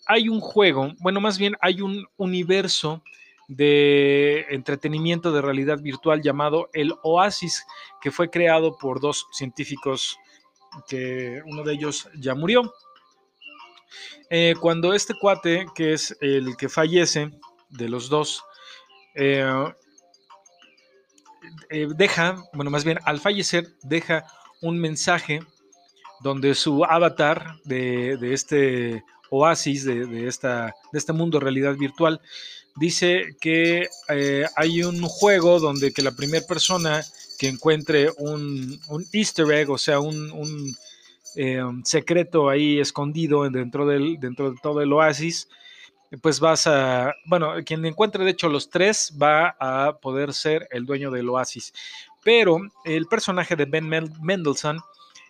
hay 0.06 0.30
un 0.30 0.40
juego, 0.40 0.94
bueno, 1.00 1.20
más 1.20 1.40
bien 1.40 1.56
hay 1.62 1.82
un 1.82 2.06
universo 2.18 3.02
de 3.48 4.46
entretenimiento 4.50 5.32
de 5.32 5.42
realidad 5.42 5.80
virtual 5.82 6.22
llamado 6.22 6.70
el 6.74 6.94
Oasis, 7.04 7.66
que 8.02 8.12
fue 8.12 8.30
creado 8.30 8.78
por 8.78 9.00
dos 9.00 9.28
científicos 9.32 10.18
que 10.88 11.42
uno 11.46 11.64
de 11.64 11.74
ellos 11.74 12.08
ya 12.16 12.36
murió. 12.36 12.72
Eh, 14.30 14.54
cuando 14.60 14.94
este 14.94 15.16
cuate, 15.20 15.66
que 15.74 15.94
es 15.94 16.16
el 16.22 16.56
que 16.58 16.70
fallece 16.70 17.32
de 17.70 17.90
los 17.90 18.10
dos, 18.10 18.44
eh, 19.16 19.44
eh, 21.70 21.88
deja, 21.96 22.44
bueno, 22.54 22.72
más 22.72 22.84
bien 22.84 23.00
al 23.06 23.20
fallecer, 23.20 23.68
deja 23.84 24.26
un 24.62 24.80
mensaje 24.80 25.42
donde 26.22 26.56
su 26.56 26.84
avatar 26.86 27.56
de, 27.66 28.18
este 28.34 29.04
oasis 29.30 29.86
de, 29.86 30.28
esta, 30.28 30.74
de 30.92 31.00
este 31.00 31.14
mundo 31.14 31.40
de 31.40 31.44
realidad 31.44 31.76
virtual, 31.76 32.22
dice 32.76 33.36
que 33.40 33.88
eh, 34.10 34.46
hay 34.56 34.84
un 34.84 35.02
juego 35.02 35.60
donde 35.60 35.92
que 35.94 36.02
la 36.02 36.12
primera 36.12 36.46
persona 36.46 37.04
que 37.38 37.48
encuentre 37.48 38.10
un, 38.18 38.80
easter 39.12 39.52
egg, 39.52 39.70
o 39.70 39.78
sea, 39.78 40.00
un, 40.00 40.76
eh, 41.36 41.62
secreto 41.84 42.50
ahí 42.50 42.80
escondido 42.80 43.50
dentro, 43.50 43.86
del, 43.86 44.18
dentro 44.20 44.52
de 44.52 44.58
todo 44.62 44.82
el 44.82 44.94
oasis, 44.94 45.48
pues 46.22 46.40
vas 46.40 46.68
a, 46.68 47.14
bueno, 47.26 47.54
quien 47.66 47.86
encuentre 47.86 48.24
de 48.24 48.32
hecho 48.32 48.50
los 48.50 48.70
tres 48.70 49.18
va 49.22 49.56
a 49.60 49.98
poder 50.00 50.34
ser 50.34 50.68
el 50.72 50.86
dueño 50.86 51.12
del 51.12 51.30
oasis. 51.30 51.74
Pero 52.24 52.60
el 52.84 53.08
personaje 53.08 53.56
de 53.56 53.66
Ben 53.66 53.88
Mendelssohn 53.88 54.80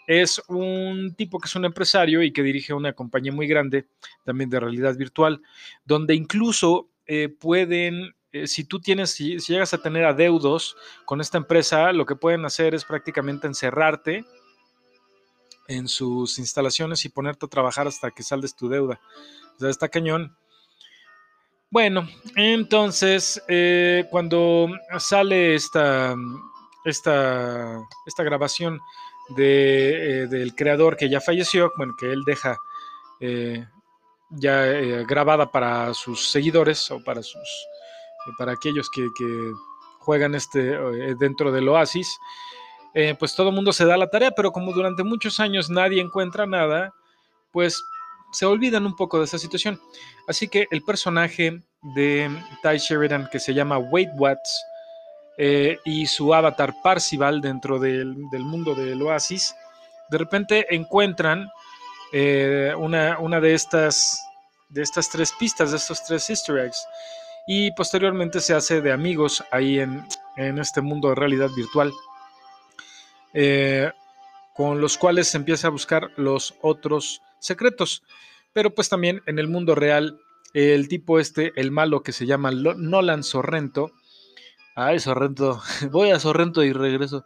es 0.07 0.41
un 0.47 1.15
tipo 1.15 1.39
que 1.39 1.47
es 1.47 1.55
un 1.55 1.65
empresario 1.65 2.21
y 2.21 2.31
que 2.31 2.43
dirige 2.43 2.73
una 2.73 2.93
compañía 2.93 3.31
muy 3.31 3.47
grande, 3.47 3.87
también 4.23 4.49
de 4.49 4.59
realidad 4.59 4.95
virtual, 4.95 5.41
donde 5.83 6.15
incluso 6.15 6.89
eh, 7.07 7.29
pueden, 7.29 8.15
eh, 8.31 8.47
si 8.47 8.63
tú 8.65 8.79
tienes, 8.79 9.11
si, 9.11 9.37
llegas 9.39 9.73
a 9.73 9.81
tener 9.81 10.05
adeudos 10.05 10.77
con 11.05 11.21
esta 11.21 11.37
empresa, 11.37 11.91
lo 11.91 12.05
que 12.05 12.15
pueden 12.15 12.45
hacer 12.45 12.75
es 12.75 12.85
prácticamente 12.85 13.47
encerrarte 13.47 14.25
en 15.67 15.87
sus 15.87 16.37
instalaciones 16.37 17.03
y 17.05 17.09
ponerte 17.09 17.45
a 17.45 17.49
trabajar 17.49 17.87
hasta 17.87 18.11
que 18.11 18.23
saldes 18.23 18.55
tu 18.55 18.69
deuda. 18.69 18.99
O 19.55 19.59
sea, 19.59 19.69
está 19.69 19.89
cañón. 19.89 20.35
Bueno, 21.71 22.07
entonces, 22.35 23.41
eh, 23.47 24.05
cuando 24.11 24.69
sale 24.99 25.55
esta, 25.55 26.15
esta, 26.85 27.81
esta 28.05 28.23
grabación 28.23 28.79
de, 29.35 30.23
eh, 30.23 30.27
del 30.27 30.55
creador 30.55 30.95
que 30.95 31.09
ya 31.09 31.19
falleció, 31.19 31.71
bueno, 31.75 31.95
que 31.99 32.11
él 32.11 32.23
deja 32.25 32.57
eh, 33.19 33.65
ya 34.29 34.63
grabada 35.03 35.51
para 35.51 35.93
sus 35.93 36.29
seguidores 36.29 36.89
o 36.91 37.03
para, 37.03 37.23
sus, 37.23 37.67
para 38.37 38.53
aquellos 38.53 38.89
que, 38.89 39.07
juegan 39.99 40.35
este, 40.35 40.77
dentro 41.15 41.51
del 41.51 41.67
Oasis, 41.67 42.19
pues 43.17 43.35
todo 43.35 43.49
el 43.49 43.55
mundo 43.55 43.73
se 43.73 43.85
da 43.85 43.97
la 43.97 44.07
tarea, 44.11 44.29
pero 44.29 44.51
como 44.51 44.71
durante 44.71 45.03
muchos 45.03 45.39
años 45.39 45.71
nadie 45.71 45.99
encuentra 45.99 46.45
nada, 46.45 46.93
pues 47.51 47.83
se 48.31 48.45
olvidan 48.45 48.85
un 48.85 48.95
poco 48.95 49.17
de 49.17 49.25
esa 49.25 49.39
situación. 49.39 49.79
Así 50.27 50.47
que 50.47 50.65
el 50.71 50.81
personaje 50.81 51.61
de 51.95 52.29
Ty 52.63 52.77
Sheridan, 52.77 53.29
que 53.31 53.39
se 53.39 53.53
llama 53.53 53.77
Wade 53.77 54.11
Watts, 54.15 54.65
eh, 55.37 55.77
y 55.83 56.05
su 56.07 56.33
avatar 56.33 56.73
Parcival 56.81 57.41
dentro 57.41 57.77
del, 57.77 58.15
mundo 58.39 58.73
del 58.73 59.01
Oasis, 59.01 59.53
de 60.09 60.17
repente 60.17 60.73
encuentran 60.73 61.49
eh, 62.13 62.73
una, 62.77 63.19
una 63.19 63.41
de, 63.41 63.53
estas, 63.53 64.23
de 64.69 64.81
estas 64.81 65.09
tres 65.09 65.33
pistas, 65.37 65.71
de 65.71 65.77
estos 65.77 66.03
tres 66.05 66.29
easter 66.29 66.57
eggs, 66.59 66.87
y 67.47 67.71
posteriormente 67.71 68.39
se 68.39 68.53
hace 68.53 68.81
de 68.81 68.93
amigos 68.93 69.43
ahí 69.51 69.79
en, 69.79 70.05
este 70.37 70.81
mundo 70.81 71.09
de 71.09 71.15
realidad 71.15 71.49
virtual. 71.55 71.91
Eh, 73.33 73.91
con 74.55 74.79
los 74.79 74.97
cuales 74.97 75.27
se 75.27 75.37
empieza 75.37 75.67
a 75.67 75.71
buscar 75.71 76.11
los 76.15 76.55
otros 76.61 77.21
secretos. 77.39 78.03
Pero 78.55 78.73
pues 78.73 78.87
también 78.87 79.21
en 79.25 79.37
el 79.37 79.49
mundo 79.49 79.75
real, 79.75 80.17
el 80.53 80.87
tipo 80.87 81.19
este, 81.19 81.51
el 81.57 81.71
malo 81.71 82.03
que 82.03 82.13
se 82.13 82.25
llama 82.25 82.51
Nolan 82.51 83.21
Sorrento, 83.21 83.91
ay 84.75 84.99
Sorrento, 84.99 85.61
voy 85.91 86.11
a 86.11 86.19
Sorrento 86.21 86.63
y 86.63 86.71
regreso, 86.71 87.25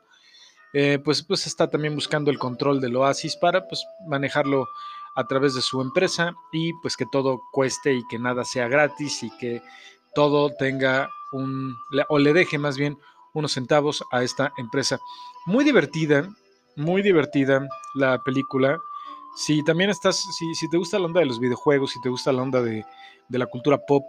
eh, 0.74 0.98
pues, 0.98 1.22
pues 1.22 1.46
está 1.46 1.70
también 1.70 1.94
buscando 1.94 2.32
el 2.32 2.40
control 2.40 2.82
del 2.82 2.96
oasis 2.96 3.36
para 3.36 3.68
pues 3.68 3.86
manejarlo 4.08 4.68
a 5.16 5.28
través 5.28 5.54
de 5.54 5.62
su 5.62 5.82
empresa 5.82 6.34
y 6.52 6.74
pues 6.82 6.98
que 6.98 7.06
todo 7.12 7.40
cueste 7.52 7.94
y 7.94 8.02
que 8.10 8.18
nada 8.18 8.44
sea 8.44 8.68
gratis 8.68 9.22
y 9.22 9.30
que 9.38 9.62
todo 10.16 10.50
tenga 10.58 11.12
un, 11.32 11.76
o 12.08 12.18
le 12.18 12.34
deje 12.34 12.58
más 12.58 12.76
bien 12.76 12.98
unos 13.34 13.52
centavos 13.52 14.04
a 14.12 14.24
esta 14.24 14.52
empresa. 14.58 14.98
Muy 15.46 15.64
divertida, 15.64 16.28
muy 16.76 17.04
divertida 17.04 17.68
la 17.94 18.18
película. 18.24 18.80
Si 19.36 19.64
también 19.64 19.90
estás, 19.90 20.18
si, 20.38 20.54
si 20.56 20.70
te 20.70 20.78
gusta 20.78 21.00
la 21.00 21.06
onda 21.06 21.20
de 21.22 21.26
los 21.26 21.40
videojuegos, 21.40 21.92
si 21.92 22.02
te 22.02 22.10
gusta 22.10 22.32
la 22.32 22.42
onda 22.42 22.62
de, 22.62 22.86
la 23.30 23.46
cultura 23.46 23.78
pop, 23.78 24.04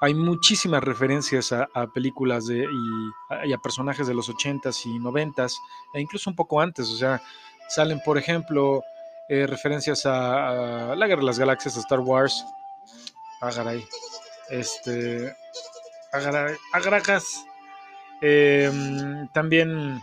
hay 0.00 0.14
muchísimas 0.14 0.82
referencias 0.82 1.52
a, 1.52 1.86
películas 1.92 2.46
de, 2.46 2.66
y, 3.44 3.52
a, 3.52 3.58
personajes 3.58 4.06
de 4.06 4.14
los 4.14 4.30
80s 4.30 4.86
y 4.86 4.98
90s, 4.98 5.54
e 5.94 6.00
incluso 6.00 6.30
un 6.30 6.36
poco 6.36 6.60
antes. 6.60 6.88
O 6.88 6.96
sea, 6.96 7.20
salen, 7.68 8.00
por 8.04 8.16
ejemplo, 8.16 8.82
eh, 9.28 9.46
referencias 9.46 10.06
a, 10.06 10.94
La 10.96 11.06
Guerra 11.06 11.20
de 11.20 11.26
las 11.26 11.38
Galaxias, 11.38 11.76
a 11.76 11.80
Star 11.80 12.00
Wars. 12.00 12.44
Agaray. 13.40 13.84
Este. 14.48 15.34
Agaray, 16.12 16.56
Agragas. 16.72 17.44
Em, 18.22 19.28
también 19.28 20.02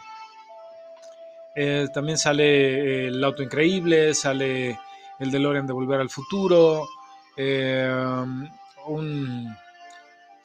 eh, 1.59 1.87
también 1.91 2.19
sale 2.19 2.45
eh, 2.45 3.07
El 3.07 3.23
Auto 3.23 3.41
Increíble, 3.41 4.13
sale 4.13 4.77
el 5.17 5.31
DeLorean 5.31 5.65
de 5.65 5.73
Volver 5.73 5.99
al 5.99 6.09
Futuro. 6.11 6.87
Eh, 7.35 7.91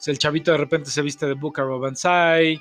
el 0.07 0.17
chavito 0.17 0.51
de 0.51 0.57
repente 0.57 0.89
se 0.89 1.03
viste 1.03 1.27
de 1.27 1.33
Booker 1.33 1.65
Banzai. 1.65 2.59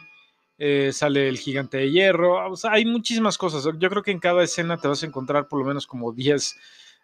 sale 0.93 1.29
el 1.31 1.39
gigante 1.39 1.79
de 1.79 1.91
hierro. 1.91 2.39
hay 2.69 2.85
muchísimas 2.85 3.39
cosas. 3.39 3.65
Yo 3.79 3.89
creo 3.89 4.03
que 4.03 4.11
en 4.11 4.21
cada 4.21 4.45
escena 4.45 4.77
te 4.77 4.87
vas 4.87 5.03
a 5.03 5.07
encontrar 5.07 5.49
por 5.49 5.59
lo 5.59 5.65
menos 5.65 5.87
como 5.87 6.13
10, 6.13 6.55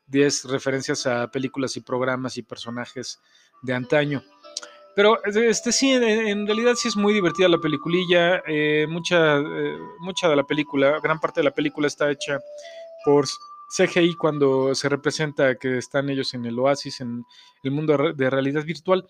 10 0.07 0.45
referencias 0.45 1.07
a 1.07 1.31
películas 1.31 1.79
y 1.79 1.81
programas 1.81 2.37
y 2.37 2.43
personajes 2.43 3.21
de 3.63 3.73
antaño. 3.73 4.23
Pero 4.99 5.23
este 5.23 5.71
sí, 5.71 5.93
en, 5.93 6.45
realidad 6.45 6.75
sí 6.75 6.89
es 6.89 6.97
muy 6.97 7.15
divertida 7.15 7.49
la 7.49 7.61
peliculilla. 7.61 8.43
Eh, 8.49 8.85
mucha, 8.89 9.39
eh, 9.39 9.79
mucha 10.01 10.29
de 10.29 10.35
la 10.35 10.43
película, 10.43 10.99
gran 11.01 11.21
parte 11.21 11.39
de 11.39 11.45
la 11.45 11.53
película 11.53 11.87
está 11.87 12.11
hecha 12.11 12.41
por 13.05 13.25
CGI 13.71 14.17
cuando 14.17 14.75
se 14.75 14.89
representa 14.89 15.55
que 15.55 15.79
están 15.79 16.11
ellos 16.11 16.35
en 16.35 16.47
el 16.47 16.59
oasis, 16.59 17.01
en 17.01 17.25
el 17.63 17.71
mundo 17.71 18.13
de 18.13 18.29
realidad 18.29 18.65
virtual. 18.65 19.07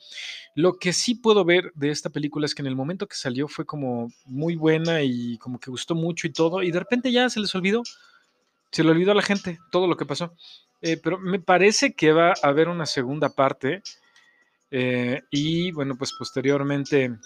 Lo 0.55 0.75
que 0.75 0.93
sí 0.93 1.15
puedo 1.15 1.43
ver 1.47 1.73
de 1.75 1.89
esta 1.89 2.11
película 2.11 2.45
es 2.45 2.55
que 2.55 2.61
en 2.61 2.67
el 2.67 2.77
momento 2.77 3.07
que 3.07 3.17
salió 3.17 3.49
fue 3.49 3.65
como 3.65 4.13
muy 4.27 4.57
buena 4.57 5.01
y 5.01 5.39
como 5.39 5.59
que 5.59 5.71
gustó 5.71 5.95
mucho 5.95 6.27
y 6.27 6.35
todo, 6.35 6.63
y 6.63 6.71
de 6.71 6.81
repente 6.81 7.11
ya 7.11 7.31
se 7.31 7.41
les 7.41 7.55
olvidó, 7.55 7.83
se 8.73 8.85
le 8.85 8.91
olvidó 8.91 9.13
a 9.13 9.15
la 9.15 9.23
gente 9.23 9.59
todo 9.73 9.87
lo 9.87 9.97
que 9.97 10.05
pasó. 10.05 10.35
Eh, 10.83 10.99
pero 11.03 11.19
me 11.19 11.41
parece 11.41 11.95
que 11.95 12.13
va 12.13 12.35
a 12.43 12.49
haber 12.49 12.69
una 12.69 12.85
segunda 12.85 13.31
parte 13.31 13.83
eh, 14.71 15.23
y 15.31 15.73
bueno, 15.73 15.97
pues 15.97 16.13
posteriormente 16.19 17.17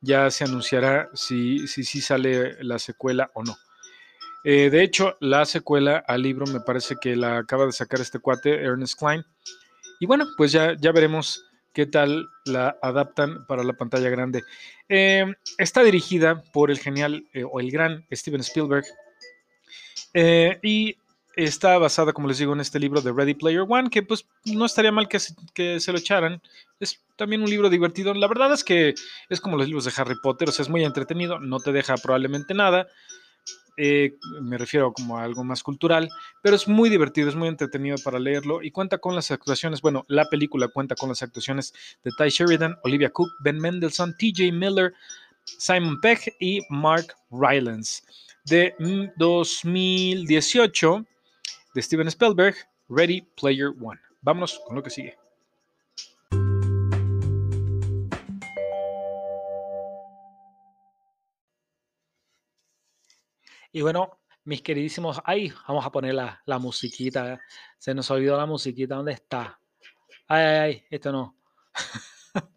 ya 0.00 0.30
se 0.30 0.44
anunciará 0.44 1.08
si, 1.14 1.66
si, 1.66 2.00
sale 2.00 2.62
la 2.62 2.78
secuela 2.78 3.30
o 3.34 3.42
no. 3.42 3.56
Eh, 4.44 4.70
de 4.70 4.82
hecho, 4.82 5.16
la 5.20 5.44
secuela 5.44 6.04
al 6.06 6.22
libro 6.22 6.46
me 6.46 6.60
parece 6.60 6.96
que 7.00 7.16
la 7.16 7.38
acaba 7.38 7.66
de 7.66 7.72
sacar 7.72 8.00
este 8.00 8.20
cuate, 8.20 8.54
Ernest 8.54 8.98
Klein. 8.98 9.24
Y 10.00 10.06
bueno, 10.06 10.26
pues 10.36 10.52
ya, 10.52 10.76
ya 10.78 10.92
veremos 10.92 11.44
qué 11.72 11.86
tal 11.86 12.28
la 12.44 12.76
adaptan 12.80 13.46
para 13.46 13.64
la 13.64 13.72
pantalla 13.72 14.08
grande. 14.08 14.42
Eh, 14.88 15.26
está 15.58 15.82
dirigida 15.82 16.42
por 16.52 16.70
el 16.70 16.78
genial 16.78 17.26
o 17.50 17.60
el 17.60 17.70
gran 17.70 18.06
Steven 18.12 18.40
Spielberg. 18.40 18.84
y 20.62 20.96
está 21.44 21.78
basada, 21.78 22.12
como 22.12 22.26
les 22.26 22.38
digo, 22.38 22.52
en 22.52 22.60
este 22.60 22.80
libro 22.80 23.00
de 23.00 23.12
Ready 23.12 23.34
Player 23.34 23.64
One, 23.66 23.90
que 23.90 24.02
pues 24.02 24.26
no 24.44 24.64
estaría 24.64 24.90
mal 24.90 25.08
que 25.08 25.20
se, 25.20 25.92
lo 25.92 25.98
echaran. 25.98 26.42
Es 26.80 27.00
también 27.16 27.42
un 27.42 27.50
libro 27.50 27.70
divertido. 27.70 28.12
La 28.12 28.26
verdad 28.26 28.52
es 28.52 28.64
que 28.64 28.94
es 29.28 29.40
como 29.40 29.56
los 29.56 29.66
libros 29.66 29.84
de 29.84 29.92
Harry 29.96 30.16
Potter, 30.20 30.48
o 30.48 30.52
sea, 30.52 30.64
es 30.64 30.68
muy 30.68 30.84
entretenido, 30.84 31.38
no 31.38 31.60
te 31.60 31.70
deja 31.70 31.94
probablemente 31.96 32.54
nada. 32.54 32.88
Eh, 33.76 34.16
me 34.40 34.58
refiero 34.58 34.92
como 34.92 35.16
a 35.16 35.22
algo 35.22 35.44
más 35.44 35.62
cultural, 35.62 36.08
pero 36.42 36.56
es 36.56 36.66
muy 36.66 36.90
divertido, 36.90 37.28
es 37.28 37.36
muy 37.36 37.46
entretenido 37.46 37.96
para 38.02 38.18
leerlo 38.18 38.60
y 38.60 38.72
cuenta 38.72 38.98
con 38.98 39.14
las 39.14 39.30
actuaciones, 39.30 39.80
bueno, 39.80 40.04
la 40.08 40.28
película 40.28 40.66
cuenta 40.66 40.96
con 40.96 41.08
las 41.08 41.22
actuaciones 41.22 41.72
de 42.02 42.10
Ty 42.18 42.30
Sheridan, 42.30 42.76
Olivia 42.82 43.10
Cook, 43.10 43.28
Ben 43.44 43.60
Mendelssohn, 43.60 44.16
TJ 44.18 44.50
Miller, 44.50 44.92
Simon 45.44 46.00
Peck 46.00 46.34
y 46.40 46.62
Mark 46.70 47.14
Rylance. 47.30 48.02
De 48.44 48.74
2018 49.16 51.06
de 51.74 51.82
Steven 51.82 52.08
Spielberg, 52.08 52.56
Ready 52.88 53.22
Player 53.36 53.68
One. 53.68 54.00
Vámonos 54.20 54.60
con 54.66 54.76
lo 54.76 54.82
que 54.82 54.90
sigue. 54.90 55.16
Y 63.70 63.82
bueno, 63.82 64.18
mis 64.44 64.62
queridísimos, 64.62 65.20
ahí 65.24 65.52
vamos 65.68 65.84
a 65.84 65.92
poner 65.92 66.14
la, 66.14 66.42
la, 66.46 66.58
musiquita. 66.58 67.40
Se 67.76 67.94
nos 67.94 68.10
olvidó 68.10 68.36
la 68.36 68.46
musiquita. 68.46 68.96
¿Dónde 68.96 69.12
está? 69.12 69.60
Ay, 70.26 70.42
ay, 70.42 70.58
ay, 70.58 70.84
esto 70.90 71.12
no. 71.12 71.36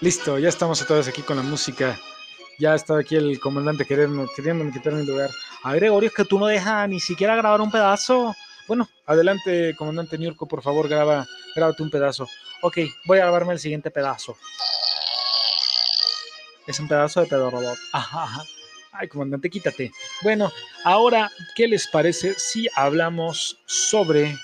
Listo, 0.00 0.38
ya 0.38 0.48
estamos 0.48 0.86
vez 0.88 1.08
aquí 1.08 1.22
con 1.22 1.36
la 1.36 1.42
música. 1.42 1.98
Ya 2.58 2.74
está 2.74 2.98
aquí 2.98 3.16
el 3.16 3.40
comandante 3.40 3.84
queriendo, 3.84 4.28
queriéndome 4.34 4.72
quitar 4.72 4.92
mi 4.92 5.04
lugar. 5.04 5.30
A 5.62 5.74
Gregorio, 5.74 6.08
es 6.08 6.14
que 6.14 6.24
tú 6.24 6.38
no 6.38 6.46
dejas 6.46 6.88
ni 6.88 7.00
siquiera 7.00 7.36
grabar 7.36 7.60
un 7.60 7.70
pedazo. 7.70 8.34
Bueno, 8.68 8.88
adelante, 9.06 9.74
comandante 9.76 10.18
Niurko, 10.18 10.46
por 10.46 10.62
favor, 10.62 10.88
graba, 10.88 11.26
grábate 11.56 11.82
un 11.82 11.90
pedazo. 11.90 12.28
Ok, 12.62 12.78
voy 13.06 13.18
a 13.18 13.22
grabarme 13.22 13.54
el 13.54 13.58
siguiente 13.58 13.90
pedazo. 13.90 14.36
Es 16.66 16.78
un 16.78 16.88
pedazo 16.88 17.20
de 17.20 17.26
pedo 17.26 17.50
robot. 17.50 17.76
Ajá, 17.92 18.44
Ay, 18.92 19.08
comandante, 19.08 19.48
quítate. 19.48 19.90
Bueno, 20.22 20.52
ahora, 20.84 21.30
¿qué 21.56 21.66
les 21.66 21.88
parece 21.88 22.34
si 22.38 22.68
hablamos 22.76 23.58
sobre 23.64 24.36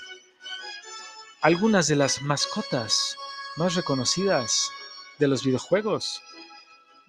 algunas 1.41 1.87
de 1.87 1.95
las 1.95 2.23
mascotas 2.23 3.15
más 3.57 3.75
reconocidas 3.75 4.71
de 5.19 5.27
los 5.27 5.43
videojuegos? 5.43 6.23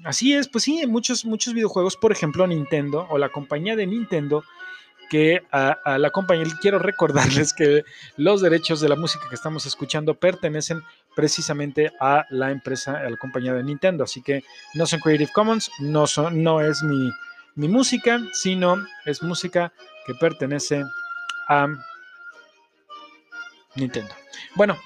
Así 0.04 0.32
es, 0.32 0.48
pues 0.48 0.64
sí, 0.64 0.86
muchos, 0.86 1.24
muchos 1.24 1.52
videojuegos, 1.52 1.96
por 1.96 2.12
ejemplo, 2.12 2.46
Nintendo 2.46 3.06
o 3.10 3.18
la 3.18 3.28
compañía 3.28 3.76
de 3.76 3.86
Nintendo 3.86 4.44
que 5.10 5.42
a, 5.50 5.98
la 5.98 6.10
compañía, 6.10 6.46
quiero 6.62 6.78
recordarles 6.78 7.52
que 7.52 7.84
los 8.16 8.40
derechos 8.40 8.80
de 8.80 8.88
la 8.88 8.94
música 8.94 9.28
que 9.28 9.34
estamos 9.34 9.66
escuchando 9.66 10.14
pertenecen 10.14 10.82
precisamente 11.16 11.92
a 12.00 12.24
la 12.30 12.52
empresa, 12.52 12.96
a 12.96 13.10
la 13.10 13.16
compañía 13.16 13.52
de 13.52 13.64
Nintendo. 13.64 14.04
Así 14.04 14.22
que 14.22 14.44
no 14.74 14.86
son 14.86 15.00
Creative 15.00 15.32
Commons, 15.34 15.70
no, 15.80 16.06
son, 16.06 16.42
no 16.44 16.60
es 16.60 16.82
mi, 16.84 17.10
mi 17.56 17.68
música, 17.68 18.20
sino 18.32 18.76
es 19.04 19.20
música 19.20 19.72
que 20.06 20.14
pertenece 20.14 20.84
a 21.48 21.66
Nintendo. 23.74 24.14
Bueno, 24.54 24.78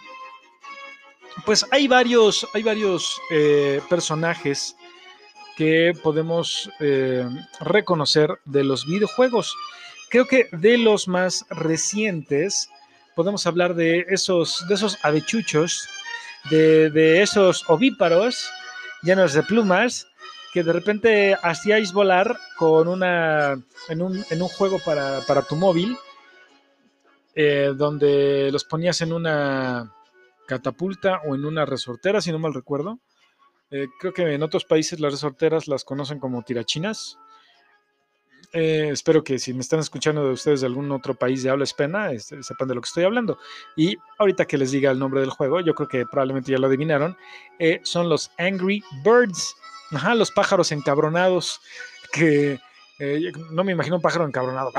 pues 1.45 1.67
hay 1.71 1.87
varios, 1.87 2.47
hay 2.55 2.63
varios 2.63 3.21
eh, 3.31 3.83
personajes 3.91 4.75
que 5.57 5.93
podemos 6.03 6.71
eh, 6.81 7.27
reconocer 7.61 8.39
de 8.45 8.65
los 8.65 8.87
videojuegos 8.87 9.55
creo 10.15 10.27
que 10.27 10.49
de 10.53 10.79
los 10.79 11.09
más 11.09 11.45
recientes 11.51 12.71
podemos 13.17 13.49
hablar 13.49 13.75
de 13.75 14.07
esos, 14.09 14.65
de 14.69 14.75
esos 14.75 14.97
avechuchos, 15.03 15.89
de, 16.51 17.21
esos 17.21 17.69
ovíparos 17.69 18.49
llenos 19.03 19.33
de 19.33 19.43
plumas 19.43 20.07
que 20.53 20.63
de 20.63 20.73
repente 20.73 21.37
hacíais 21.43 21.93
volar 21.93 22.39
con 22.57 22.87
una, 22.87 23.61
en, 23.89 24.03
un, 24.03 24.49
juego 24.57 24.79
para, 24.85 25.43
tu 25.49 25.57
móvil, 25.57 25.99
eh, 27.35 27.73
donde 27.77 28.51
los 28.53 28.63
ponías 28.63 29.01
en 29.01 29.13
una 29.13 29.93
catapulta 30.47 31.23
o 31.27 31.35
en 31.35 31.45
una 31.45 31.67
resortera, 31.67 32.21
si 32.21 32.31
no 32.31 32.39
mal 32.39 32.55
recuerdo. 32.55 33.01
Eh, 33.75 33.89
creo 33.99 34.13
que 34.13 34.33
en 34.33 34.41
otros 34.45 34.65
países 34.65 35.01
las 35.01 35.11
resorteras 35.11 35.67
las 35.67 35.83
conocen 35.83 36.21
como 36.21 36.43
tirachinas. 36.43 37.19
Eh, 38.53 38.91
espero 38.93 39.25
que 39.25 39.41
si 39.41 39.53
me 39.53 39.63
están 39.63 39.81
escuchando 39.81 40.25
de 40.25 40.33
ustedes 40.33 40.61
de 40.61 40.69
algún 40.69 40.93
otro 40.93 41.17
país 41.17 41.43
de 41.43 41.51
habla 41.51 41.65
hispana, 41.65 42.13
este, 42.13 42.41
sepan 42.45 42.69
de 42.69 42.77
lo 42.77 42.81
que 42.81 42.87
estoy 42.87 43.03
hablando. 43.03 43.37
Y 43.77 43.97
ahorita 44.19 44.45
que 44.45 44.59
les 44.59 44.71
diga 44.71 44.93
el 44.93 45.01
nombre 45.01 45.21
del 45.23 45.31
juego, 45.31 45.59
yo 45.59 45.75
creo 45.75 45.89
que 45.89 46.07
probablemente 46.07 46.53
ya 46.53 46.59
lo 46.59 46.69
adivinaron, 46.69 47.17
eh, 47.59 47.81
son 47.83 48.09
los 48.09 48.31
Angry 48.39 48.81
Birds. 49.05 49.57
Ajá, 49.91 50.15
los 50.15 50.31
pájaros 50.31 50.71
encabronados 50.71 51.61
que... 52.13 52.61
No 53.51 53.65
me 53.65 53.73
imagino 53.73 53.97
un 53.97 54.03
pájaro 54.03 54.25
encabronado 54.25 54.71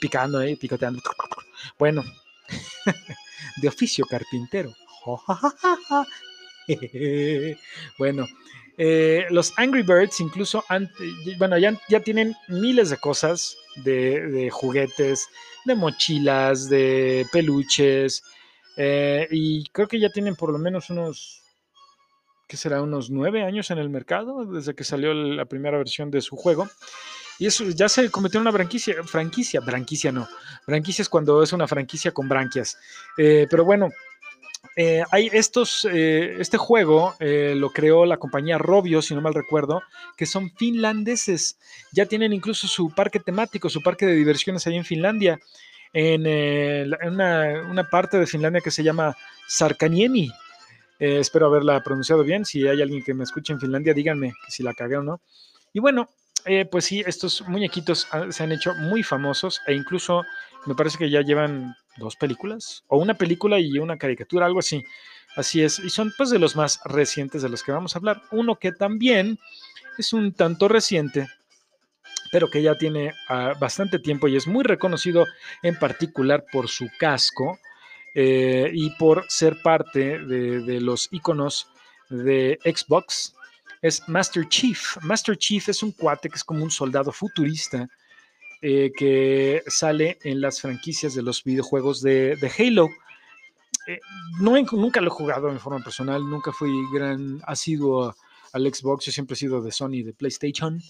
picando, 0.00 0.42
eh, 0.42 0.56
picoteando. 0.56 1.00
Bueno, 1.78 2.02
de 3.62 3.68
oficio 3.68 4.04
carpintero. 4.06 4.74
bueno, 7.98 8.26
eh, 8.82 9.26
los 9.30 9.52
Angry 9.58 9.82
Birds 9.82 10.20
incluso, 10.20 10.64
bueno, 11.38 11.58
ya, 11.58 11.78
ya, 11.88 12.00
tienen 12.00 12.34
miles 12.48 12.90
de 12.90 12.96
cosas, 12.96 13.56
de, 13.84 14.48
juguetes, 14.50 15.28
de 15.66 15.74
mochilas, 15.74 16.68
de 16.70 17.26
peluches, 17.32 18.22
eh, 18.76 19.28
y 19.30 19.64
creo 19.68 19.86
que 19.86 20.00
ya 20.00 20.08
tienen 20.08 20.34
por 20.34 20.50
lo 20.50 20.58
menos 20.58 20.88
unos, 20.88 21.42
¿qué 22.48 22.56
será? 22.56 22.80
Unos 22.80 23.10
nueve 23.10 23.44
años 23.44 23.70
en 23.70 23.76
el 23.76 23.90
mercado, 23.90 24.46
desde 24.46 24.74
que 24.74 24.84
salió 24.84 25.12
la 25.12 25.44
primera 25.44 25.76
versión 25.76 26.10
de 26.10 26.22
su 26.22 26.36
juego. 26.36 26.66
Y 27.38 27.46
eso 27.46 27.64
ya 27.70 27.88
se 27.88 28.10
convirtió 28.10 28.38
en 28.38 28.42
una 28.42 28.52
franquicia, 28.52 29.02
franquicia, 29.02 29.62
franquicia 29.62 30.12
no, 30.12 30.28
franquicia 30.66 31.00
es 31.00 31.08
cuando 31.08 31.42
es 31.42 31.54
una 31.54 31.66
franquicia 31.66 32.12
con 32.12 32.28
branquias. 32.28 32.78
Eh, 33.16 33.46
pero 33.50 33.64
bueno, 33.64 33.88
eh, 34.82 35.04
hay 35.10 35.28
estos, 35.34 35.84
eh, 35.84 36.36
este 36.38 36.56
juego 36.56 37.14
eh, 37.20 37.52
lo 37.54 37.68
creó 37.68 38.06
la 38.06 38.16
compañía 38.16 38.56
Robio, 38.56 39.02
si 39.02 39.14
no 39.14 39.20
mal 39.20 39.34
recuerdo, 39.34 39.82
que 40.16 40.24
son 40.24 40.50
finlandeses. 40.52 41.58
Ya 41.92 42.06
tienen 42.06 42.32
incluso 42.32 42.66
su 42.66 42.88
parque 42.88 43.20
temático, 43.20 43.68
su 43.68 43.82
parque 43.82 44.06
de 44.06 44.14
diversiones 44.14 44.66
ahí 44.66 44.78
en 44.78 44.86
Finlandia, 44.86 45.38
en, 45.92 46.22
una, 47.06 47.88
parte 47.90 48.18
de 48.18 48.26
Finlandia 48.26 48.62
que 48.62 48.70
se 48.70 48.82
llama 48.82 49.14
Sarkaniemi. 49.48 50.30
espero 50.98 51.48
haberla 51.48 51.82
pronunciado 51.82 52.24
bien. 52.24 52.46
Si 52.46 52.66
hay 52.66 52.80
alguien 52.80 53.04
que 53.04 53.12
me 53.12 53.24
escuche 53.24 53.52
en 53.52 53.60
Finlandia, 53.60 53.92
díganme 53.92 54.32
si 54.48 54.62
la 54.62 54.72
cagué 54.72 54.96
o 54.96 55.02
no. 55.02 55.20
Y 55.74 55.80
bueno, 55.80 56.08
pues 56.70 56.86
sí, 56.86 57.02
estos 57.06 57.46
muñequitos 57.46 58.08
ah, 58.12 58.28
se 58.30 58.44
han 58.44 58.52
hecho 58.52 58.72
muy 58.76 59.02
famosos 59.02 59.60
e 59.66 59.74
incluso 59.74 60.22
me 60.64 60.74
parece 60.74 60.96
que 60.96 61.10
ya 61.10 61.20
llevan 61.20 61.74
dos 62.00 62.16
películas, 62.16 62.82
o 62.88 62.98
una 62.98 63.14
película 63.14 63.60
y 63.60 63.78
una 63.78 63.96
caricatura, 63.96 64.46
algo 64.46 64.58
así. 64.58 64.84
Así 65.36 65.62
es, 65.62 65.78
y 65.78 65.90
son 65.90 66.12
pues 66.16 66.30
de 66.30 66.40
los 66.40 66.56
más 66.56 66.80
recientes 66.84 67.42
de 67.42 67.48
los 67.48 67.62
que 67.62 67.70
vamos 67.70 67.94
a 67.94 68.00
hablar. 68.00 68.22
Uno 68.32 68.56
que 68.56 68.72
también 68.72 69.38
es 69.96 70.12
un 70.12 70.32
tanto 70.32 70.66
reciente, 70.66 71.28
pero 72.32 72.50
que 72.50 72.62
ya 72.62 72.76
tiene 72.76 73.12
ah, 73.28 73.52
bastante 73.60 74.00
tiempo 74.00 74.26
y 74.26 74.36
es 74.36 74.48
muy 74.48 74.64
reconocido 74.64 75.26
en 75.62 75.78
particular 75.78 76.44
por 76.50 76.68
su 76.68 76.88
casco 76.98 77.58
eh, 78.14 78.70
y 78.72 78.90
por 78.90 79.24
ser 79.28 79.62
parte 79.62 80.18
de, 80.18 80.60
de 80.60 80.80
los 80.80 81.08
iconos 81.12 81.68
de 82.08 82.58
Xbox. 82.64 83.34
Es 83.82 84.08
Master 84.08 84.48
Chief. 84.48 84.96
Master 85.00 85.36
Chief 85.36 85.68
es 85.68 85.82
un 85.82 85.92
cuate 85.92 86.28
que 86.28 86.36
es 86.36 86.44
como 86.44 86.64
un 86.64 86.70
soldado 86.70 87.12
futurista 87.12 87.88
eh, 88.62 88.92
que 88.94 89.62
sale 89.66 90.18
en 90.22 90.40
las 90.40 90.60
franquicias 90.60 91.14
de 91.14 91.22
los 91.22 91.42
videojuegos 91.44 92.02
de, 92.02 92.36
Halo. 92.58 92.90
Eh, 93.86 94.00
no, 94.40 94.54
nunca 94.72 95.00
lo 95.00 95.06
he 95.06 95.14
jugado 95.14 95.48
en 95.50 95.58
forma 95.58 95.82
personal, 95.82 96.28
nunca 96.28 96.52
fui 96.52 96.70
gran 96.92 97.40
asiduo 97.46 98.14
al 98.52 98.74
Xbox, 98.74 99.06
yo 99.06 99.12
siempre 99.12 99.34
he 99.34 99.36
sido 99.36 99.62
de 99.62 99.72
Sony, 99.72 100.02
de 100.04 100.12
PlayStation, 100.12 100.82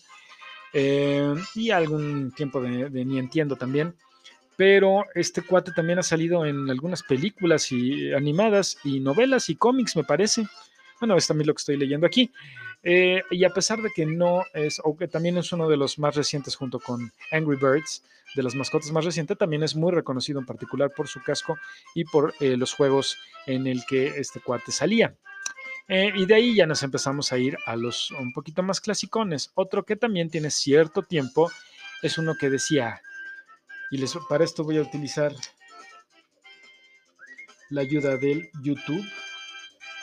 eh, 0.73 1.35
y 1.55 1.71
algún 1.71 2.33
tiempo 2.33 2.61
de, 2.61 2.91
de, 2.91 3.05
ni 3.05 3.19
entiendo 3.19 3.57
también. 3.57 3.95
Pero 4.57 5.05
este 5.15 5.41
cuate 5.41 5.73
también 5.73 5.99
ha 5.99 6.03
salido 6.03 6.45
en 6.45 6.69
algunas 6.69 7.03
películas 7.03 7.71
y 7.73 8.13
animadas 8.13 8.79
y 8.85 9.01
novelas 9.01 9.49
y 9.49 9.55
cómics, 9.55 9.97
me 9.97 10.05
parece. 10.05 10.47
Bueno, 10.99 11.17
es 11.17 11.27
también 11.27 11.47
lo 11.47 11.55
que 11.55 11.61
estoy 11.61 11.77
leyendo 11.77 12.07
aquí. 12.07 12.31
Eh, 12.83 13.23
y 13.31 13.45
a 13.45 13.51
pesar 13.51 13.83
de 13.83 13.91
que 13.95 14.07
no 14.07 14.45
es, 14.55 14.81
o 14.83 14.97
que 14.97 15.09
también 15.09 15.37
es 15.37 15.53
uno 15.53 15.69
de 15.69 15.77
los 15.77 15.99
más 15.99 16.15
recientes 16.15 16.57
junto 16.57 16.81
con 16.81 17.13
Angry 17.31 17.57
Birds, 17.57 18.03
de 18.35 18.43
las 18.43 18.55
mascotas 18.55 18.91
más 18.93 19.05
recientes, 19.05 19.37
también 19.37 19.63
es 19.63 19.75
muy 19.75 19.93
reconocido 19.93 20.39
en 20.39 20.47
particular 20.47 20.93
por 20.95 21.09
su 21.09 21.23
casco 21.23 21.59
y 21.95 22.05
por 22.05 22.33
eh, 22.41 22.57
los 22.57 22.73
juegos 22.73 23.19
en 23.47 23.67
el 23.67 23.85
que 23.87 24.07
este 24.07 24.41
cuate 24.41 24.73
salía. 24.73 25.15
Eh, 25.89 26.13
y 26.15 26.25
de 26.25 26.35
ahí 26.35 26.55
ya 26.55 26.67
nos 26.67 26.85
empezamos 26.85 27.33
a 27.33 27.39
ir 27.39 27.57
a 27.67 27.75
los 27.75 28.13
un 28.13 28.33
poquito 28.33 28.63
más 28.63 28.81
clasicones. 28.81 29.51
Otro 29.55 29.85
que 29.85 29.97
también 29.97 30.31
tiene 30.31 30.51
cierto 30.51 31.03
tiempo 31.03 31.51
es 32.03 32.17
uno 32.17 32.37
que 32.39 32.49
decía, 32.49 33.03
y 33.91 34.03
para 34.29 34.45
esto 34.45 34.63
voy 34.63 34.79
a 34.79 34.83
utilizar 34.83 35.33
la 37.71 37.81
ayuda 37.81 38.17
del 38.17 38.49
YouTube. 38.63 39.05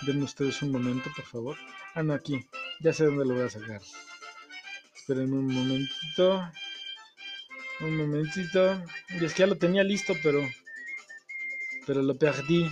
Denme 0.02 0.26
ustedes 0.26 0.62
un 0.62 0.74
momento, 0.74 1.10
por 1.16 1.26
favor. 1.26 1.58
Ah, 1.96 2.04
no, 2.04 2.13
aquí. 2.13 2.46
Ya 2.80 2.94
sé 2.94 3.06
dónde 3.06 3.26
lo 3.26 3.34
voy 3.34 3.46
a 3.46 3.50
sacar. 3.50 3.82
Esperen 4.96 5.34
un 5.34 5.48
momentito. 5.48 6.52
Un 7.80 7.98
momentito. 7.98 8.84
Y 9.10 9.26
es 9.26 9.34
que 9.34 9.40
ya 9.40 9.48
lo 9.48 9.58
tenía 9.58 9.84
listo, 9.84 10.13
pero. 10.22 10.48
Pero 11.86 12.04
lo 12.04 12.18
perdí. 12.18 12.70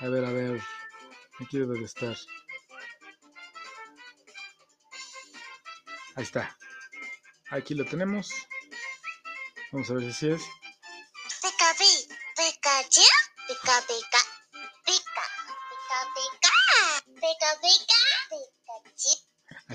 A 0.00 0.08
ver, 0.08 0.24
a 0.24 0.32
ver. 0.32 0.60
Aquí 1.40 1.58
debe 1.58 1.78
de 1.78 1.84
estar. 1.84 2.16
Ahí 6.16 6.24
está. 6.24 6.56
Aquí 7.50 7.74
lo 7.74 7.84
tenemos. 7.84 8.30
Vamos 9.72 9.90
a 9.90 9.94
ver 9.94 10.12
si 10.12 10.30
es. 10.30 10.42
Pica, 11.40 11.74
pica, 11.78 12.82
pica, 13.46 13.84
pica, 13.86 14.17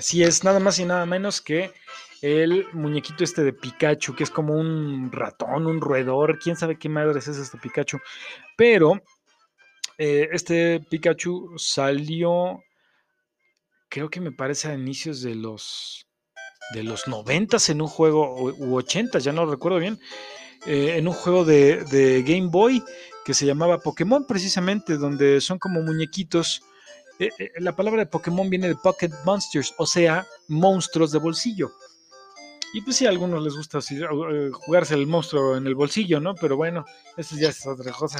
Así 0.04 0.22
es, 0.22 0.44
nada 0.44 0.60
más 0.60 0.78
y 0.78 0.84
nada 0.84 1.06
menos 1.06 1.40
que 1.40 1.72
el 2.20 2.66
muñequito 2.74 3.24
este 3.24 3.42
de 3.42 3.54
Pikachu, 3.54 4.14
que 4.14 4.24
es 4.24 4.28
como 4.28 4.52
un 4.52 5.10
ratón, 5.10 5.66
un 5.66 5.80
roedor, 5.80 6.38
quién 6.38 6.56
sabe 6.56 6.78
qué 6.78 6.90
madres 6.90 7.26
es 7.26 7.38
este 7.38 7.56
Pikachu. 7.56 7.96
Pero 8.54 9.00
eh, 9.96 10.28
este 10.30 10.80
Pikachu 10.90 11.54
salió, 11.56 12.62
creo 13.88 14.10
que 14.10 14.20
me 14.20 14.30
parece 14.30 14.68
a 14.68 14.74
inicios 14.74 15.22
de 15.22 15.36
los 15.36 16.06
de 16.74 16.82
los 16.82 17.08
noventas 17.08 17.70
en 17.70 17.80
un 17.80 17.88
juego, 17.88 18.52
u 18.58 18.76
ochentas, 18.76 19.24
ya 19.24 19.32
no 19.32 19.46
recuerdo 19.46 19.78
bien, 19.78 19.98
eh, 20.66 20.98
en 20.98 21.08
un 21.08 21.14
juego 21.14 21.46
de, 21.46 21.82
de, 21.84 22.22
Game 22.24 22.50
Boy 22.50 22.84
que 23.24 23.32
se 23.32 23.46
llamaba 23.46 23.78
Pokémon 23.78 24.26
precisamente, 24.26 24.98
donde 24.98 25.40
son 25.40 25.58
como 25.58 25.80
muñequitos. 25.80 26.60
Eh, 27.18 27.30
eh, 27.38 27.52
la 27.58 27.74
palabra 27.76 28.00
de 28.00 28.06
Pokémon 28.06 28.48
viene 28.50 28.68
de 28.68 28.74
Pocket 28.76 29.10
Monsters, 29.24 29.74
o 29.78 29.86
sea, 29.86 30.26
monstruos 30.48 31.12
de 31.12 31.18
bolsillo. 31.18 31.72
Y 32.72 32.80
pues 32.80 32.96
sí, 32.96 33.06
a 33.06 33.10
algunos 33.10 33.42
les 33.42 33.54
gusta 33.54 33.78
jugarse 34.52 34.94
el 34.94 35.06
monstruo 35.06 35.56
en 35.56 35.66
el 35.66 35.76
bolsillo, 35.76 36.18
¿no? 36.18 36.34
Pero 36.34 36.56
bueno, 36.56 36.84
eso 37.16 37.36
ya 37.36 37.50
es 37.50 37.64
otra 37.66 37.92
cosa. 37.92 38.18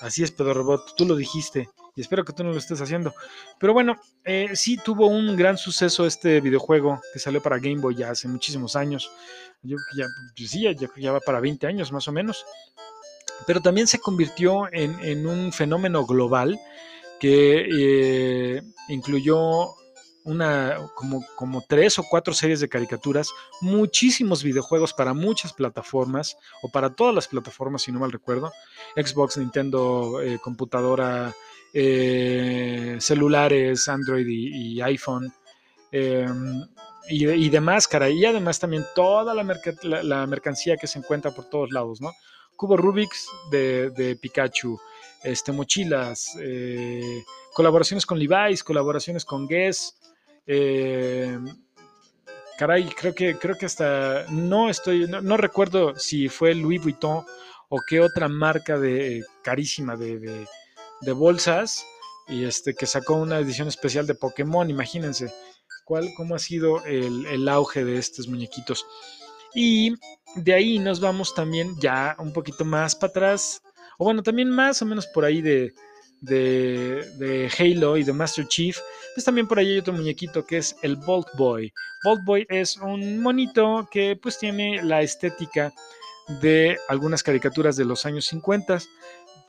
Así 0.00 0.24
es, 0.24 0.32
Pedro 0.32 0.54
Robot, 0.54 0.96
tú 0.96 1.06
lo 1.06 1.14
dijiste 1.14 1.68
y 1.94 2.00
espero 2.00 2.24
que 2.24 2.32
tú 2.32 2.44
no 2.44 2.50
lo 2.50 2.58
estés 2.58 2.80
haciendo. 2.80 3.14
Pero 3.58 3.72
bueno, 3.72 4.00
eh, 4.24 4.50
sí 4.54 4.78
tuvo 4.78 5.06
un 5.06 5.36
gran 5.36 5.58
suceso 5.58 6.06
este 6.06 6.40
videojuego 6.40 7.00
que 7.12 7.18
salió 7.18 7.42
para 7.42 7.58
Game 7.58 7.80
Boy 7.80 7.96
ya 7.96 8.10
hace 8.10 8.28
muchísimos 8.28 8.76
años. 8.76 9.10
Yo 9.62 9.76
ya, 9.96 10.06
pues 10.36 10.50
sí, 10.50 10.62
ya, 10.62 10.88
ya 10.96 11.12
va 11.12 11.20
para 11.20 11.40
20 11.40 11.66
años 11.66 11.92
más 11.92 12.08
o 12.08 12.12
menos. 12.12 12.44
Pero 13.46 13.60
también 13.60 13.86
se 13.86 13.98
convirtió 13.98 14.68
en, 14.72 15.26
un 15.26 15.52
fenómeno 15.52 16.04
global 16.04 16.58
que 17.20 18.56
eh, 18.56 18.62
incluyó 18.88 19.68
una, 20.24 20.76
como, 20.94 21.24
como 21.36 21.62
tres 21.66 21.98
o 21.98 22.04
cuatro 22.08 22.34
series 22.34 22.60
de 22.60 22.68
caricaturas, 22.68 23.30
muchísimos 23.60 24.42
videojuegos 24.42 24.92
para 24.92 25.14
muchas 25.14 25.52
plataformas, 25.52 26.36
o 26.62 26.70
para 26.70 26.90
todas 26.90 27.14
las 27.14 27.28
plataformas, 27.28 27.82
si 27.82 27.92
no 27.92 28.00
mal 28.00 28.12
recuerdo, 28.12 28.50
Xbox, 28.96 29.38
Nintendo, 29.38 30.20
eh, 30.22 30.38
computadora, 30.42 31.34
eh, 31.72 32.96
celulares, 33.00 33.88
Android 33.88 34.26
y, 34.26 34.80
iPhone. 34.80 35.32
Em, 35.92 36.64
y, 37.08 37.48
de 37.48 37.60
máscara, 37.60 38.08
y 38.08 38.24
además 38.24 38.60
también 38.60 38.84
toda 38.94 39.34
la, 39.34 39.42
la, 39.82 40.26
mercancía 40.28 40.76
que 40.76 40.86
se 40.86 41.00
encuentra 41.00 41.32
por 41.32 41.46
todos 41.46 41.72
lados, 41.72 42.00
¿no? 42.00 42.12
Cubo 42.60 42.76
Rubik's 42.76 43.26
de, 43.50 44.18
Pikachu, 44.20 44.78
este, 45.22 45.52
mochilas, 45.52 46.36
eh, 46.40 47.24
colaboraciones 47.52 48.06
con 48.06 48.18
Levi's, 48.18 48.64
colaboraciones 48.64 49.24
con 49.24 49.46
Guess, 49.46 49.96
eh, 50.46 51.38
caray, 52.58 52.88
creo 52.88 53.14
que, 53.14 53.36
creo 53.38 53.56
que 53.56 53.66
hasta 53.66 54.26
no 54.30 54.68
estoy, 54.68 55.06
no, 55.08 55.36
recuerdo 55.36 55.94
si 55.96 56.28
fue 56.28 56.54
Louis 56.54 56.82
Vuitton 56.82 57.24
o 57.68 57.80
qué 57.86 58.00
otra 58.00 58.28
marca 58.28 58.78
de 58.78 59.24
carísima 59.42 59.96
de, 59.96 60.46
bolsas 61.14 61.84
y 62.28 62.44
este 62.44 62.74
que 62.74 62.86
sacó 62.86 63.14
una 63.14 63.38
edición 63.38 63.68
especial 63.68 64.06
de 64.06 64.14
Pokémon, 64.14 64.68
imagínense 64.68 65.32
cuál, 65.84 66.10
cómo 66.16 66.34
ha 66.34 66.38
sido 66.38 66.84
el, 66.84 67.26
el 67.26 67.48
auge 67.48 67.84
de 67.84 67.96
estos 67.98 68.28
muñequitos. 68.28 68.86
Y 69.54 69.94
de 70.36 70.54
ahí 70.54 70.78
nos 70.78 71.00
vamos 71.00 71.34
también 71.34 71.74
ya 71.80 72.14
un 72.18 72.32
poquito 72.32 72.64
más 72.64 72.94
para 72.94 73.10
atrás, 73.10 73.62
o 74.00 74.04
bueno, 74.04 74.22
también 74.22 74.48
más 74.48 74.80
o 74.80 74.86
menos 74.86 75.06
por 75.06 75.26
ahí 75.26 75.42
de, 75.42 75.74
Halo 77.58 77.98
y 77.98 78.02
de 78.02 78.12
Master 78.14 78.48
Chief, 78.48 78.78
pues 79.14 79.26
también 79.26 79.46
por 79.46 79.58
ahí 79.58 79.72
hay 79.72 79.78
otro 79.78 79.92
muñequito 79.92 80.42
que 80.46 80.56
es 80.56 80.74
el 80.80 80.96
Bolt 80.96 81.28
Boy. 81.36 81.70
Bolt 82.02 82.24
Boy 82.24 82.46
es 82.48 82.78
un 82.78 83.20
monito 83.22 83.86
que 83.92 84.16
pues 84.16 84.38
tiene 84.38 84.82
la 84.82 85.02
estética 85.02 85.74
de 86.40 86.78
algunas 86.88 87.22
caricaturas 87.22 87.76
de 87.76 87.84
los 87.84 88.06
años 88.06 88.24
50, 88.24 88.78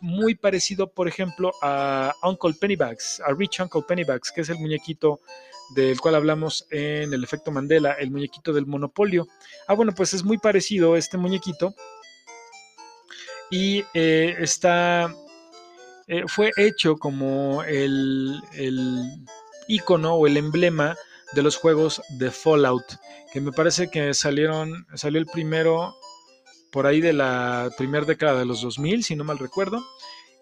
muy 0.02 0.36
parecido, 0.36 0.91
por 0.91 1.08
ejemplo, 1.08 1.54
a 1.62 2.14
Uncle 2.22 2.54
Pennybags, 2.60 3.22
a 3.26 3.32
Rich 3.32 3.62
Uncle 3.62 3.84
Pennybags, 3.88 4.34
que 4.34 4.41
es 4.41 4.49
el 4.49 4.60
muñequito 4.60 5.22
del 5.76 5.97
cual 6.02 6.16
hablamos 6.16 6.68
en 6.72 7.14
el 7.14 7.24
efecto 7.24 7.52
Mandela, 7.52 7.93
el 7.93 8.12
muñequito 8.12 8.52
del 8.52 8.66
monopolio. 8.66 9.30
Ah, 9.68 9.76
bueno, 9.76 9.93
pues 9.95 10.14
es 10.14 10.26
muy 10.26 10.38
parecido 10.39 10.97
este 10.97 11.18
muñequito. 11.18 11.74
Y 13.52 13.84
eh, 13.93 14.36
está 14.39 15.14
eh, 16.14 16.24
fue 16.28 16.52
hecho 16.58 16.97
como 16.97 17.64
el, 17.64 18.41
icono 19.70 20.16
o 20.16 20.28
el 20.28 20.36
emblema 20.36 20.97
de 21.32 21.41
los 21.41 21.56
juegos 21.56 22.02
de 22.10 22.32
Fallout, 22.32 22.84
que 23.32 23.39
me 23.39 23.54
parece 23.54 23.89
que 23.89 24.14
salieron, 24.14 24.86
salió 24.93 25.22
el 25.22 25.26
primero 25.26 25.95
por 26.70 26.86
ahí 26.86 26.99
de 26.99 27.14
la 27.14 27.70
primera 27.78 28.06
década 28.06 28.39
de 28.39 28.45
los 28.45 28.62
2000, 28.62 29.06
si 29.06 29.16
no 29.16 29.24
mal 29.24 29.39
recuerdo, 29.39 29.82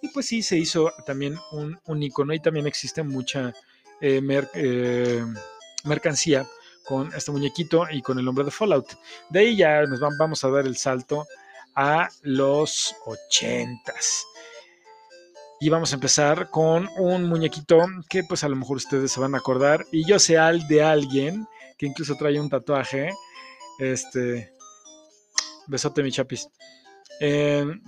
y 0.01 0.07
pues 0.07 0.26
sí, 0.26 0.41
se 0.41 0.57
hizo 0.57 0.91
también 1.05 1.38
un, 1.51 2.01
icono 2.01 2.34
y 2.34 2.39
también 2.39 2.66
existe 2.66 3.03
mucha 3.03 3.53
eh, 4.01 5.24
mercancía 5.84 6.47
con 6.84 7.14
este 7.14 7.32
muñequito 7.32 7.86
y 7.91 8.01
con 8.01 8.18
el 8.18 8.26
nombre 8.26 8.43
de 8.43 8.49
Fallout. 8.49 8.88
De 9.30 9.41
ahí 9.41 9.55
ya 9.55 9.84
nos 9.84 9.99
vamos 9.99 10.43
a 10.43 10.49
dar 10.49 10.66
el 10.66 10.78
salto 10.78 11.28
a 11.76 12.09
los 12.22 12.95
80s. 13.05 14.24
Y 15.61 15.70
vamos 15.70 15.91
a 15.91 15.95
empezar 15.95 16.49
con 16.49 16.89
un 16.97 17.28
muñequito 17.28 17.86
que 18.09 18.24
pues 18.24 18.43
a 18.43 18.49
lo 18.49 18.55
mejor 18.55 18.78
ustedes 18.78 19.11
se 19.11 19.20
van 19.20 19.36
a 19.36 19.39
acordar. 19.39 19.86
Y 19.91 20.07
yo 20.07 20.17
sé 20.17 20.38
al 20.38 20.67
de 20.67 20.84
alguien 20.84 21.45
que 21.78 21.86
incluso 21.86 22.15
trae 22.15 22.39
un 22.39 22.49
tatuaje. 22.49 23.09
Este... 23.80 24.51
Besote 25.67 26.01
mi 26.01 26.11
chapis. 26.11 26.49
Em, 27.20 27.82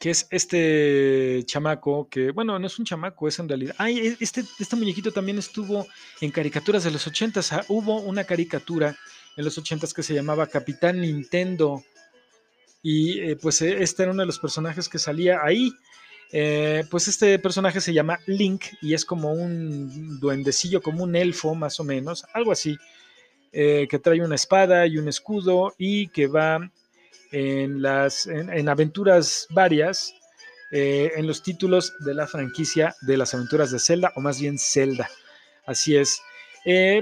que 0.00 0.10
es 0.10 0.26
este 0.30 1.42
chamaco 1.44 2.08
que, 2.08 2.30
bueno, 2.30 2.58
no 2.58 2.66
es 2.66 2.78
un 2.78 2.86
chamaco, 2.86 3.28
es 3.28 3.38
en 3.38 3.48
realidad. 3.48 3.74
Ay, 3.76 3.98
e, 3.98 4.16
este, 4.18 4.44
este 4.58 4.76
muñequito 4.76 5.12
también 5.12 5.38
estuvo 5.38 5.86
en 6.22 6.30
caricaturas 6.30 6.84
de 6.84 6.90
los 6.90 7.06
ochentas. 7.06 7.52
Ah, 7.52 7.64
hubo 7.68 8.00
una 8.00 8.24
caricatura 8.24 8.96
en 9.36 9.44
los 9.44 9.56
ochentas 9.58 9.94
que 9.94 10.02
se 10.02 10.14
llamaba 10.14 10.46
Capitán 10.46 11.00
Nintendo. 11.00 11.82
Y 12.82 13.20
eh, 13.20 13.36
pues 13.36 13.60
eh, 13.62 13.82
este 13.82 14.02
era 14.02 14.12
uno 14.12 14.22
de 14.22 14.26
los 14.26 14.38
personajes 14.38 14.88
que 14.88 14.98
salía 14.98 15.40
ahí. 15.42 15.72
Eh, 16.32 16.84
pues 16.90 17.08
este 17.08 17.38
personaje 17.38 17.80
se 17.80 17.92
llama 17.92 18.20
Link 18.26 18.64
y 18.80 18.94
es 18.94 19.04
como 19.04 19.32
un 19.32 20.20
duendecillo, 20.20 20.80
como 20.80 21.02
un 21.02 21.16
elfo 21.16 21.54
más 21.54 21.80
o 21.80 21.84
menos, 21.84 22.24
algo 22.32 22.52
así, 22.52 22.76
que 23.52 24.00
trae 24.00 24.22
una 24.22 24.36
espada 24.36 24.86
y 24.86 24.96
un 24.96 25.08
escudo 25.08 25.74
y 25.76 26.06
que 26.06 26.28
va 26.28 26.70
en, 27.32 27.82
las, 27.82 28.28
en, 28.28 28.68
aventuras 28.68 29.48
varias 29.50 30.14
en 30.70 31.26
los 31.26 31.42
títulos 31.42 31.92
de 31.98 32.14
la 32.14 32.28
franquicia 32.28 32.94
de 33.00 33.16
las 33.16 33.34
aventuras 33.34 33.72
de 33.72 33.80
Zelda, 33.80 34.12
o 34.14 34.20
más 34.20 34.40
bien 34.40 34.56
Zelda. 34.56 35.10
Así 35.66 35.96
es. 35.96 36.22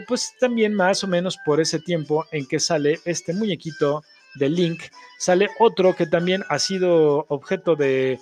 Pues 0.07 0.35
también 0.41 0.75
más 0.75 1.03
o 1.05 1.07
menos 1.07 1.39
por 1.45 1.61
ese 1.61 1.79
tiempo 1.81 2.25
en 2.33 2.47
que 2.47 2.61
sale 2.61 3.01
este 3.05 3.33
muñequito 3.33 4.03
de 4.37 4.49
Link, 4.49 4.81
sale 5.19 5.49
otro 5.59 5.95
que 5.95 6.07
también 6.07 6.45
ha 6.49 6.59
sido 6.59 7.27
objeto 7.29 7.77
de 7.77 8.19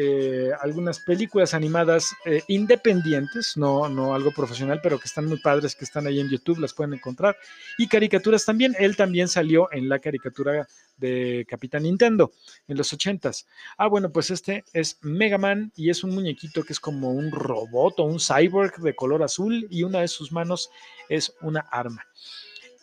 eh, 0.00 0.52
algunas 0.60 1.00
películas 1.00 1.54
animadas 1.54 2.14
eh, 2.24 2.44
independientes, 2.46 3.56
no, 3.56 3.88
no 3.88 4.14
algo 4.14 4.30
profesional, 4.30 4.78
pero 4.80 4.96
que 4.96 5.06
están 5.06 5.26
muy 5.26 5.40
padres, 5.40 5.74
que 5.74 5.84
están 5.84 6.06
ahí 6.06 6.20
en 6.20 6.30
YouTube, 6.30 6.60
las 6.60 6.72
pueden 6.72 6.94
encontrar. 6.94 7.36
Y 7.78 7.88
caricaturas 7.88 8.44
también, 8.44 8.76
él 8.78 8.94
también 8.94 9.26
salió 9.26 9.68
en 9.72 9.88
la 9.88 9.98
caricatura 9.98 10.68
de 10.98 11.44
Capitán 11.50 11.82
Nintendo 11.82 12.30
en 12.68 12.76
los 12.76 12.92
ochentas. 12.92 13.48
Ah, 13.76 13.88
bueno, 13.88 14.12
pues 14.12 14.30
este 14.30 14.62
es 14.72 14.98
Mega 15.02 15.36
Man 15.36 15.72
y 15.74 15.90
es 15.90 16.04
un 16.04 16.14
muñequito 16.14 16.62
que 16.62 16.74
es 16.74 16.78
como 16.78 17.10
un 17.10 17.32
robot 17.32 17.98
o 17.98 18.04
un 18.04 18.20
cyborg 18.20 18.76
de 18.76 18.94
color 18.94 19.24
azul 19.24 19.66
y 19.68 19.82
una 19.82 20.02
de 20.02 20.08
sus 20.08 20.30
manos 20.30 20.70
es 21.08 21.34
una 21.40 21.66
arma. 21.72 22.06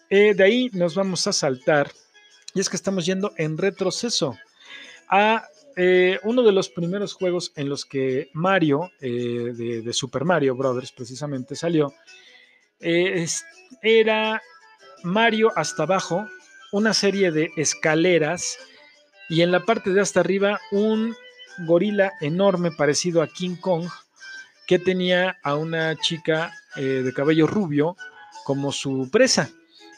Eh, 0.10 0.34
de 0.34 0.44
ahí 0.44 0.70
nos 0.74 0.96
vamos 0.96 1.26
a 1.28 1.32
saltar 1.32 1.90
y 2.54 2.60
es 2.60 2.68
que 2.68 2.76
estamos 2.76 3.06
yendo 3.06 3.32
en 3.38 3.58
retroceso 3.58 4.38
a 5.08 5.48
eh, 5.76 6.20
uno 6.24 6.44
de 6.44 6.54
los 6.54 6.70
primeros 6.70 7.14
juegos 7.14 7.52
en 7.56 7.68
los 7.68 7.86
que 7.86 8.30
Mario, 8.34 8.92
eh, 9.02 9.54
de, 9.84 9.94
Super 9.94 10.24
Mario 10.24 10.56
Brothers 10.56 10.92
precisamente, 10.92 11.56
salió. 11.56 11.94
Eh, 12.80 13.26
era 13.82 14.42
Mario 15.04 15.52
hasta 15.56 15.84
abajo, 15.84 16.26
una 16.72 16.94
serie 16.94 17.32
de 17.32 17.52
escaleras 17.58 18.58
y 19.30 19.42
en 19.42 19.52
la 19.52 19.62
parte 19.62 19.92
de 19.92 20.02
hasta 20.02 20.22
arriba 20.22 20.60
un 20.72 21.16
gorila 21.66 22.14
enorme 22.22 22.72
parecido 22.72 23.22
a 23.22 23.28
King 23.28 23.56
Kong 23.56 23.88
que 24.68 24.80
tenía 24.80 25.38
a 25.44 25.56
una 25.56 25.96
chica 25.96 26.52
de 26.76 27.14
cabello 27.14 27.48
rubio 27.48 27.96
como 28.44 28.72
su 28.72 29.10
presa. 29.12 29.50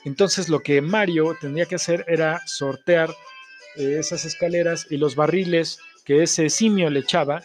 Entonces 0.06 0.50
lo 0.50 0.60
que 0.60 0.82
Mario 0.82 1.36
tendría 1.40 1.66
que 1.66 1.76
hacer 1.76 2.06
era 2.08 2.42
sortear 2.46 3.10
esas 3.78 4.26
escaleras 4.26 4.88
y 4.90 4.98
los 4.98 5.16
barriles 5.16 5.80
que 6.04 6.24
ese 6.24 6.50
simio 6.50 6.90
le 6.90 7.00
echaba 7.00 7.42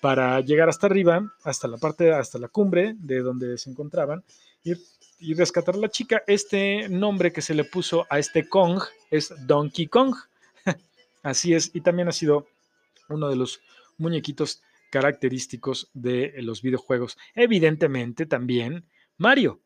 para 0.00 0.40
llegar 0.40 0.68
hasta 0.68 0.86
arriba, 0.86 1.34
hasta 1.44 1.68
la 1.68 1.76
parte, 1.76 2.12
hasta 2.12 2.38
la 2.38 2.48
cumbre 2.48 2.94
de 2.98 3.20
donde 3.20 3.58
se 3.58 3.70
encontraban 3.70 4.24
y, 4.64 4.72
y 5.18 5.34
rescatar 5.34 5.74
a 5.74 5.78
la 5.78 5.88
chica. 5.88 6.22
Este 6.26 6.88
nombre 6.88 7.32
que 7.32 7.42
se 7.42 7.54
le 7.54 7.64
puso 7.64 8.06
a 8.08 8.18
este 8.18 8.48
Kong 8.48 8.82
es 9.10 9.32
Donkey 9.46 9.86
Kong. 9.88 10.14
Así 11.22 11.54
es, 11.54 11.70
y 11.74 11.82
también 11.82 12.08
ha 12.08 12.12
sido 12.12 12.46
uno 13.08 13.28
de 13.28 13.36
los 13.36 13.60
muñequitos 13.98 14.62
característicos 14.90 15.90
de 15.92 16.32
los 16.38 16.62
videojuegos. 16.62 17.18
Evidentemente 17.34 18.26
también 18.26 18.86
Mario, 19.20 19.60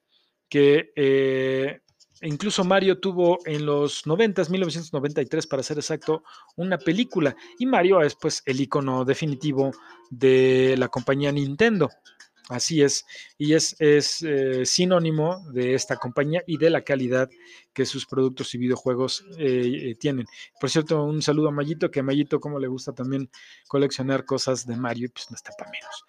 que 0.48 0.92
eh, 0.96 1.80
incluso 2.22 2.64
Mario 2.64 2.98
tuvo 2.98 3.38
en 3.44 3.66
los 3.66 4.06
90, 4.06 4.44
1993 4.48 5.46
para 5.46 5.62
ser 5.62 5.78
exacto, 5.78 6.22
una 6.56 6.78
película. 6.78 7.36
Y 7.58 7.66
Mario 7.66 8.00
es 8.00 8.14
pues 8.14 8.42
el 8.46 8.60
icono 8.60 9.04
definitivo 9.04 9.72
de 10.10 10.74
la 10.78 10.88
compañía 10.88 11.32
Nintendo. 11.32 11.90
Así 12.50 12.82
es, 12.82 13.06
y 13.38 13.54
es, 13.54 13.74
es 13.78 14.20
eh, 14.20 14.66
sinónimo 14.66 15.50
de 15.52 15.74
esta 15.74 15.96
compañía 15.96 16.42
y 16.46 16.58
de 16.58 16.68
la 16.68 16.82
calidad 16.82 17.30
que 17.72 17.86
sus 17.86 18.04
productos 18.04 18.54
y 18.54 18.58
videojuegos 18.58 19.24
eh, 19.38 19.90
eh, 19.90 19.94
tienen. 19.94 20.26
Por 20.60 20.68
cierto, 20.68 21.02
un 21.04 21.22
saludo 21.22 21.48
a 21.48 21.52
Mayito, 21.52 21.90
que 21.90 22.00
a 22.00 22.02
Mayito 22.02 22.40
como 22.40 22.58
le 22.60 22.68
gusta 22.68 22.92
también 22.92 23.30
coleccionar 23.66 24.26
cosas 24.26 24.66
de 24.66 24.76
Mario, 24.76 25.08
pues 25.10 25.30
no 25.30 25.36
está 25.36 25.52
para 25.56 25.70
menos. 25.70 26.04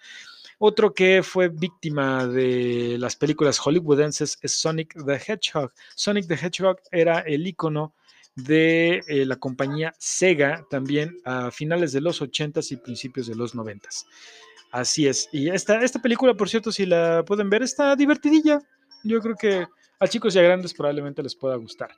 Otro 0.57 0.93
que 0.93 1.21
fue 1.23 1.49
víctima 1.49 2.27
de 2.27 2.97
las 2.99 3.15
películas 3.15 3.59
hollywoodenses 3.59 4.37
es 4.41 4.53
Sonic 4.53 4.95
the 5.05 5.15
Hedgehog. 5.15 5.71
Sonic 5.95 6.27
the 6.27 6.35
Hedgehog 6.35 6.77
era 6.91 7.19
el 7.19 7.45
icono 7.45 7.93
de 8.35 9.01
eh, 9.07 9.25
la 9.25 9.37
compañía 9.37 9.93
Sega 9.97 10.65
también 10.69 11.17
a 11.25 11.51
finales 11.51 11.91
de 11.93 12.01
los 12.01 12.21
80s 12.21 12.71
y 12.71 12.77
principios 12.77 13.27
de 13.27 13.35
los 13.35 13.55
90s. 13.55 14.05
Así 14.71 15.07
es. 15.07 15.29
Y 15.31 15.49
esta, 15.49 15.81
esta 15.81 16.01
película, 16.01 16.33
por 16.33 16.49
cierto, 16.49 16.71
si 16.71 16.85
la 16.85 17.23
pueden 17.25 17.49
ver, 17.49 17.63
está 17.63 17.95
divertidilla. 17.95 18.59
Yo 19.03 19.21
creo 19.21 19.35
que 19.35 19.67
a 19.99 20.07
chicos 20.07 20.35
y 20.35 20.39
a 20.39 20.41
grandes 20.41 20.73
probablemente 20.73 21.23
les 21.23 21.35
pueda 21.35 21.55
gustar. 21.55 21.91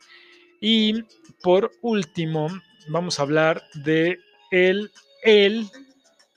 Y 0.61 1.03
por 1.41 1.71
último, 1.81 2.49
vamos 2.89 3.19
a 3.19 3.23
hablar 3.23 3.63
de 3.73 4.19
el, 4.51 4.91
el 5.23 5.67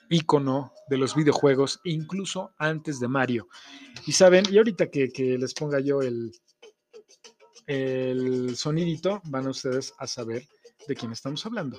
icono 0.08 0.72
de 0.90 0.98
los 0.98 1.14
videojuegos, 1.14 1.80
incluso 1.84 2.52
antes 2.58 2.98
de 2.98 3.06
Mario. 3.06 3.48
Y 4.06 4.12
saben, 4.12 4.44
y 4.50 4.58
ahorita 4.58 4.90
que, 4.90 5.08
les 5.38 5.54
ponga 5.54 5.78
yo 5.78 6.02
el, 6.02 6.32
el 7.66 8.56
sonidito, 8.56 9.22
van 9.26 9.46
ustedes 9.46 9.94
a 9.98 10.08
saber 10.08 10.46
de 10.88 10.96
quién 10.96 11.12
estamos 11.12 11.46
hablando. 11.46 11.78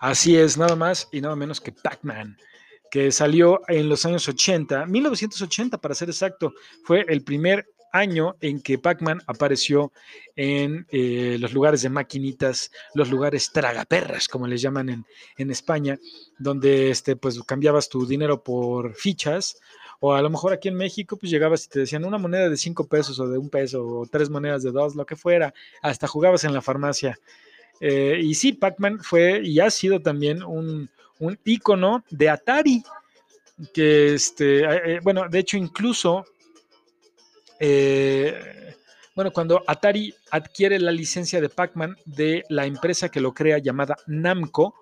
Así 0.00 0.34
es, 0.34 0.56
nada 0.56 0.74
más 0.74 1.06
y 1.12 1.20
nada 1.20 1.36
menos 1.36 1.60
que 1.60 1.72
Pac-Man, 1.72 2.38
que 2.90 3.12
salió 3.12 3.60
en 3.68 3.90
los 3.90 4.06
años 4.06 4.26
80, 4.26 4.86
1980 4.86 5.76
para 5.76 5.94
ser 5.94 6.08
exacto, 6.08 6.54
fue 6.84 7.04
el 7.06 7.22
primer 7.22 7.66
año 7.92 8.36
en 8.40 8.60
que 8.60 8.78
Pac-Man 8.78 9.22
apareció 9.26 9.92
en 10.36 10.86
eh, 10.90 11.36
los 11.40 11.52
lugares 11.52 11.82
de 11.82 11.88
maquinitas, 11.88 12.70
los 12.94 13.10
lugares 13.10 13.50
tragaperras, 13.52 14.28
como 14.28 14.46
les 14.46 14.62
llaman 14.62 14.88
en, 14.88 15.04
en, 15.36 15.50
España, 15.50 15.98
donde 16.38 16.90
este, 16.90 17.16
pues, 17.16 17.42
cambiabas 17.42 17.88
tu 17.88 18.06
dinero 18.06 18.42
por 18.42 18.94
fichas, 18.94 19.56
o 20.00 20.14
a 20.14 20.22
lo 20.22 20.30
mejor 20.30 20.52
aquí 20.52 20.68
en 20.68 20.76
México, 20.76 21.16
pues 21.16 21.30
llegabas 21.30 21.66
y 21.66 21.68
te 21.68 21.80
decían 21.80 22.04
una 22.04 22.16
moneda 22.16 22.48
de 22.48 22.56
cinco 22.56 22.86
pesos 22.86 23.20
o 23.20 23.28
de 23.28 23.36
un 23.36 23.50
peso, 23.50 23.86
o 23.86 24.06
tres 24.06 24.30
monedas 24.30 24.62
de 24.62 24.70
dos, 24.70 24.96
lo 24.96 25.04
que 25.04 25.14
fuera, 25.14 25.52
hasta 25.82 26.06
jugabas 26.06 26.44
en 26.44 26.54
la 26.54 26.62
farmacia. 26.62 27.18
Eh, 27.80 28.20
y 28.22 28.34
sí, 28.34 28.52
Pac-Man 28.52 29.00
fue 29.02 29.40
y 29.42 29.60
ha 29.60 29.70
sido 29.70 30.00
también 30.00 30.42
un, 30.42 30.88
un 31.18 31.38
ícono 31.44 32.02
de 32.10 32.30
Atari, 32.30 32.82
que 33.74 34.14
este, 34.14 34.64
eh, 34.64 35.00
bueno, 35.02 35.28
de 35.28 35.38
hecho 35.38 35.58
incluso 35.58 36.24
eh, 37.60 38.74
bueno, 39.14 39.32
cuando 39.32 39.62
Atari 39.66 40.14
adquiere 40.30 40.78
la 40.80 40.92
licencia 40.92 41.40
de 41.40 41.48
Pac-Man 41.48 41.96
de 42.06 42.44
la 42.48 42.64
empresa 42.64 43.10
que 43.10 43.20
lo 43.20 43.34
crea 43.34 43.58
llamada 43.58 43.96
Namco, 44.06 44.74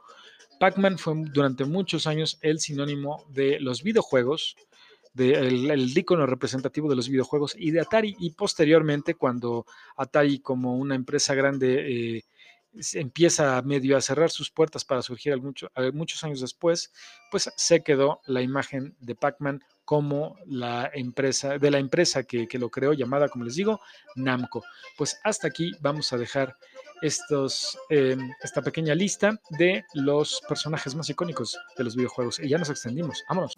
Pac-Man 0.61 0.99
fue 0.99 1.15
durante 1.33 1.65
muchos 1.65 2.07
años 2.07 2.39
el 2.41 2.61
sinónimo 2.61 3.25
de 3.31 3.59
los 3.61 3.83
videojuegos, 3.83 4.57
el, 5.17 5.97
icono 5.97 6.27
representativo 6.27 6.89
de 6.89 6.97
los 6.97 7.09
videojuegos 7.09 7.55
y 7.57 7.71
de 7.71 7.81
Atari. 7.81 8.17
Y 8.19 8.31
posteriormente, 8.31 9.15
cuando 9.15 9.67
Atari, 9.97 10.41
como 10.41 10.77
una 10.77 10.95
empresa 10.95 11.35
grande, 11.35 12.17
eh, 12.17 12.25
empieza 12.95 13.61
medio 13.63 13.97
a 13.97 14.01
cerrar 14.01 14.31
sus 14.31 14.51
puertas 14.51 14.85
para 14.85 15.03
surgir 15.03 15.37
muchos 15.93 16.25
años 16.25 16.41
después, 16.41 16.93
pues 17.31 17.51
se 17.57 17.83
quedó 17.83 18.21
la 18.27 18.43
imagen 18.43 18.95
de 19.01 19.15
Pac-Man 19.15 19.63
como 19.89 20.37
la 20.45 20.91
empresa, 20.93 21.57
de 21.57 21.71
la 21.71 21.79
empresa 21.79 22.23
que, 22.25 22.47
lo 22.59 22.69
creó, 22.69 22.93
llamada, 22.93 23.31
como 23.31 23.47
les 23.47 23.55
digo, 23.55 23.81
Namco. 24.17 24.63
Pues 24.99 25.19
hasta 25.25 25.49
aquí 25.49 25.73
vamos 25.81 26.13
a 26.13 26.19
dejar 26.19 26.59
estos, 27.01 27.79
em, 27.89 28.31
esta 28.43 28.61
pequeña 28.61 28.95
lista 28.95 29.41
de 29.59 29.87
los 29.95 30.43
personajes 30.47 30.95
más 30.95 31.09
icónicos 31.09 31.59
de 31.79 31.85
los 31.85 31.97
videojuegos. 31.97 32.39
Y 32.39 32.51
ya 32.51 32.59
nos 32.59 32.69
extendimos. 32.69 33.25
Vámonos. 33.31 33.55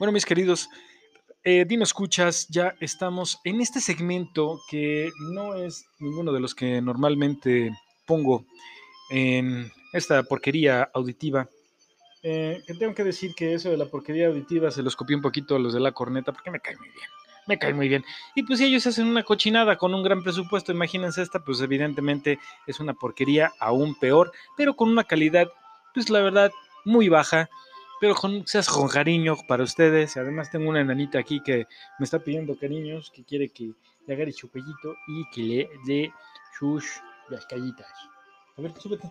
Bueno, 0.00 0.10
mis 0.10 0.26
queridos, 0.26 0.68
eh, 1.44 1.64
Dino 1.66 1.82
Escuchas, 1.82 2.46
ya 2.48 2.74
estamos 2.80 3.40
en 3.44 3.60
este 3.60 3.80
segmento 3.80 4.60
que 4.68 5.10
no 5.32 5.54
es 5.54 5.86
ninguno 5.98 6.32
de 6.32 6.40
los 6.40 6.54
que 6.54 6.80
normalmente 6.80 7.70
pongo 8.06 8.44
en 9.10 9.70
esta 9.92 10.22
porquería 10.22 10.88
auditiva. 10.94 11.48
Eh, 12.22 12.62
que 12.66 12.74
tengo 12.74 12.94
que 12.94 13.02
decir 13.02 13.34
que 13.34 13.54
eso 13.54 13.70
de 13.70 13.76
la 13.76 13.86
porquería 13.86 14.28
auditiva 14.28 14.70
se 14.70 14.82
los 14.82 14.94
copié 14.94 15.16
un 15.16 15.22
poquito 15.22 15.56
a 15.56 15.58
los 15.58 15.74
de 15.74 15.80
la 15.80 15.92
corneta 15.92 16.32
porque 16.32 16.52
me 16.52 16.60
cae 16.60 16.76
muy 16.76 16.88
bien. 16.88 17.08
Me 17.48 17.58
cae 17.58 17.74
muy 17.74 17.88
bien. 17.88 18.04
Y 18.36 18.44
pues 18.44 18.60
si 18.60 18.66
ellos 18.66 18.86
hacen 18.86 19.08
una 19.08 19.24
cochinada 19.24 19.76
con 19.76 19.92
un 19.94 20.04
gran 20.04 20.22
presupuesto, 20.22 20.70
imagínense 20.70 21.22
esta, 21.22 21.40
pues 21.40 21.60
evidentemente 21.60 22.38
es 22.68 22.78
una 22.78 22.94
porquería 22.94 23.50
aún 23.58 23.96
peor, 23.96 24.30
pero 24.56 24.76
con 24.76 24.88
una 24.88 25.02
calidad, 25.02 25.48
pues 25.92 26.08
la 26.08 26.20
verdad, 26.20 26.52
muy 26.84 27.08
baja 27.08 27.50
pero 28.02 28.16
con, 28.16 28.44
seas 28.48 28.68
con 28.68 28.88
cariño 28.88 29.36
para 29.46 29.62
ustedes. 29.62 30.16
Además 30.16 30.50
tengo 30.50 30.68
una 30.68 30.80
enanita 30.80 31.20
aquí 31.20 31.40
que 31.40 31.68
me 32.00 32.04
está 32.04 32.18
pidiendo 32.18 32.58
cariños, 32.58 33.12
que 33.14 33.22
quiere 33.22 33.50
que 33.50 33.74
le 34.08 34.14
agarre 34.14 34.32
su 34.32 34.48
pellito 34.48 34.96
y 35.06 35.30
que 35.32 35.42
le 35.42 35.70
dé 35.86 36.12
sus 36.58 36.84
las 37.28 37.46
callitas. 37.46 37.86
A 38.58 38.60
ver, 38.60 38.72
súbete, 38.76 39.08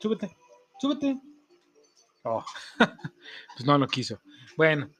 súbete, 0.00 0.36
súbete. 0.80 1.20
Oh, 2.24 2.44
pues 3.54 3.64
no 3.64 3.78
lo 3.78 3.86
quiso. 3.86 4.18
Bueno, 4.56 4.90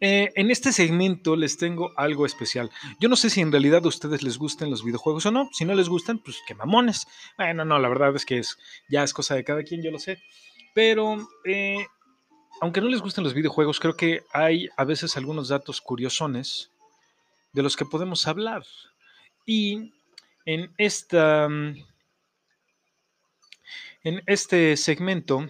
eh, 0.00 0.32
en 0.34 0.50
este 0.50 0.72
segmento 0.72 1.36
les 1.36 1.58
tengo 1.58 1.92
algo 1.98 2.24
especial. 2.24 2.70
Yo 2.98 3.10
no 3.10 3.16
sé 3.16 3.28
si 3.28 3.42
en 3.42 3.52
realidad 3.52 3.84
a 3.84 3.88
ustedes 3.88 4.22
les 4.22 4.38
gusten 4.38 4.70
los 4.70 4.82
videojuegos 4.82 5.26
o 5.26 5.30
no. 5.30 5.50
Si 5.52 5.66
no 5.66 5.74
les 5.74 5.90
gustan, 5.90 6.18
pues 6.18 6.38
qué 6.48 6.54
mamones. 6.54 7.06
Bueno, 7.36 7.66
no, 7.66 7.78
la 7.78 7.90
verdad 7.90 8.16
es 8.16 8.24
que 8.24 8.38
es, 8.38 8.56
ya 8.88 9.02
es 9.02 9.12
cosa 9.12 9.34
de 9.34 9.44
cada 9.44 9.64
quien, 9.64 9.82
yo 9.82 9.90
lo 9.90 9.98
sé. 9.98 10.16
Pero 10.74 11.28
eh, 11.44 11.84
aunque 12.62 12.80
no 12.80 12.88
les 12.88 13.00
gusten 13.00 13.24
los 13.24 13.34
videojuegos, 13.34 13.80
creo 13.80 13.96
que 13.96 14.22
hay 14.32 14.68
a 14.76 14.84
veces 14.84 15.16
algunos 15.16 15.48
datos 15.48 15.80
curiosones 15.80 16.70
de 17.52 17.60
los 17.60 17.76
que 17.76 17.84
podemos 17.84 18.28
hablar. 18.28 18.62
Y 19.44 19.92
en, 20.46 20.72
esta, 20.78 21.48
mm, 21.48 21.74
en 24.04 24.22
este 24.26 24.76
segmento 24.76 25.48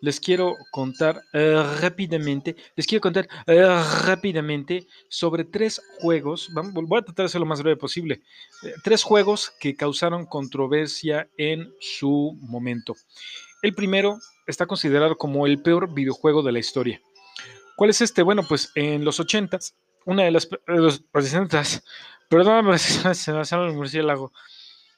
les 0.00 0.18
quiero 0.18 0.56
contar 0.72 1.22
eh, 1.32 1.62
rápidamente, 1.80 2.56
les 2.74 2.88
quiero 2.88 3.02
contar 3.02 3.28
eh, 3.46 3.64
rápidamente 4.04 4.88
sobre 5.08 5.44
tres 5.44 5.80
juegos, 6.00 6.50
voy 6.52 6.98
a 6.98 7.02
tratar 7.02 7.26
de 7.26 7.30
ser 7.30 7.40
lo 7.40 7.46
más 7.46 7.62
breve 7.62 7.76
posible, 7.76 8.20
eh, 8.64 8.72
tres 8.82 9.04
juegos 9.04 9.52
que 9.60 9.76
causaron 9.76 10.26
controversia 10.26 11.28
en 11.36 11.72
su 11.78 12.36
momento. 12.40 12.96
El 13.62 13.74
primero 13.74 14.18
está 14.46 14.66
considerado 14.66 15.16
como 15.16 15.46
el 15.46 15.62
peor 15.62 15.94
videojuego 15.94 16.42
de 16.42 16.52
la 16.52 16.58
historia. 16.58 17.00
¿Cuál 17.76 17.90
es 17.90 18.00
este? 18.00 18.22
Bueno, 18.22 18.42
pues 18.46 18.70
en 18.74 19.04
los 19.04 19.20
80 19.20 19.58
una 20.04 20.24
de 20.24 20.32
las 20.32 20.48
los 20.66 21.04
60 21.14 21.62
perdón, 22.28 22.78
se 22.78 23.32
me 23.32 23.44
sale 23.44 23.68
el 23.68 23.74
murciélago. 23.74 24.32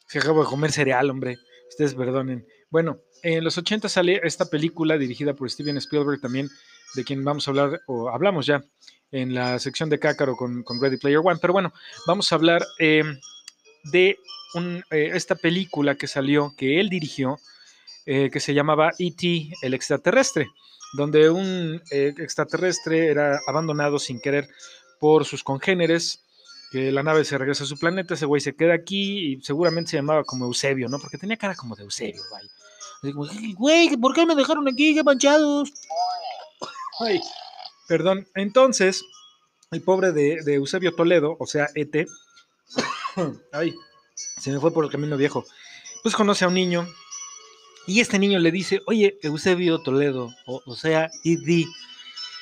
Se 0.07 0.19
acabo 0.19 0.43
de 0.43 0.49
comer 0.49 0.73
cereal, 0.73 1.11
hombre. 1.11 1.37
Ustedes 1.69 1.95
perdonen. 1.95 2.47
Bueno, 2.71 2.99
en 3.23 3.45
los 3.45 3.59
80 3.59 3.89
sale 3.89 4.21
esta 4.25 4.47
película 4.47 4.99
dirigida 4.99 5.35
por 5.35 5.51
Steven 5.51 5.77
Spielberg 5.79 6.21
también, 6.21 6.49
de 6.95 7.05
quien 7.05 7.25
vamos 7.25 7.47
a 7.47 7.51
hablar, 7.51 7.83
o 7.87 8.09
hablamos 8.09 8.47
ya 8.47 8.65
en 9.13 9.35
la 9.35 9.59
sección 9.59 9.89
de 9.89 9.99
Cácaro 9.99 10.37
con, 10.37 10.65
Ready 10.81 10.97
Player 10.97 11.21
One. 11.23 11.39
Pero 11.41 11.53
bueno, 11.53 11.73
vamos 12.07 12.31
a 12.31 12.35
hablar 12.35 12.65
eh, 12.79 13.05
de 13.85 14.19
eh, 14.91 15.11
esta 15.15 15.35
película 15.35 15.97
que 15.97 16.07
salió, 16.07 16.55
que 16.57 16.81
él 16.81 16.89
dirigió, 16.89 17.39
eh, 18.07 18.31
que 18.31 18.41
se 18.41 18.55
llamaba 18.55 18.91
E.T. 18.99 19.51
el 19.63 19.75
extraterrestre, 19.75 20.49
donde 20.95 21.31
un 21.31 21.83
eh, 21.91 22.15
extraterrestre 22.19 23.09
era 23.09 23.41
abandonado 23.47 23.99
sin 23.99 24.21
querer 24.21 24.49
por 25.01 25.25
sus 25.25 25.43
congéneres, 25.43 26.25
que 26.71 26.91
la 26.93 27.03
nave 27.03 27.25
se 27.25 27.39
regresa 27.39 27.65
a 27.65 27.67
su 27.67 27.79
planeta, 27.79 28.15
ese 28.15 28.27
güey 28.27 28.41
se 28.41 28.55
queda 28.55 28.75
aquí 28.75 29.35
y 29.35 29.41
seguramente 29.43 29.93
se 29.93 29.97
llamaba 29.97 30.25
como 30.25 30.47
Eusebio, 30.47 30.89
¿no? 30.89 30.99
Porque 30.99 31.19
tenía 31.19 31.37
cara 31.37 31.55
como 31.55 31.77
de 31.77 31.85
Eusebio, 31.85 32.23
güey. 32.31 33.55
Güey, 33.55 33.97
¿por 33.97 34.15
qué 34.15 34.25
me 34.25 34.35
dejaron 34.35 34.67
aquí? 34.67 34.95
¡Qué 34.95 35.03
manchados! 35.03 35.73
Ay, 37.01 37.21
perdón. 37.87 38.27
Entonces, 38.35 39.05
el 39.71 39.83
pobre 39.83 40.13
de, 40.13 40.43
de 40.43 40.55
Eusebio 40.55 40.95
Toledo, 40.95 41.37
o 41.39 41.47
sea, 41.47 41.69
ET, 41.75 42.07
ay, 43.53 43.75
se 44.15 44.51
me 44.51 44.61
fue 44.61 44.73
por 44.73 44.85
el 44.85 44.91
camino 44.91 45.17
viejo. 45.17 45.45
Pues 46.03 46.15
conoce 46.15 46.45
a 46.45 46.49
un 46.49 46.55
niño 46.55 46.87
y 47.87 48.01
este 48.01 48.19
niño 48.19 48.39
le 48.39 48.51
dice, 48.51 48.81
oye, 48.87 49.19
Eusebio 49.23 49.79
Toledo, 49.81 50.35
o, 50.47 50.77
sea, 50.77 51.11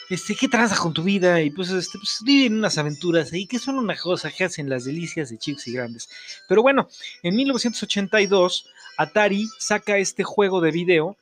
este, 0.09 0.37
¿qué 0.37 0.49
tranza 0.49 0.77
con 0.77 0.93
tu 0.93 1.03
vida? 1.03 1.41
Y 1.43 1.51
pues, 1.51 1.71
este, 1.71 1.99
pues 1.99 2.21
viven 2.25 2.59
unas 2.59 2.79
aventuras 2.79 3.33
ahí 3.33 3.47
que 3.47 3.59
son 3.59 3.77
una 3.77 3.97
cosa 3.97 4.31
que 4.31 4.45
hacen 4.45 4.69
las 4.69 4.85
delicias 4.85 5.31
de 5.31 5.39
chicos 5.39 5.67
y 5.67 5.73
grandes. 5.73 6.09
Pero 6.49 6.63
bueno, 6.63 6.89
en 7.23 7.35
1982, 7.35 8.67
Atari 8.97 9.49
saca 9.59 9.99
este 9.99 10.23
juego 10.23 10.61
de 10.61 10.71
video 10.71 11.17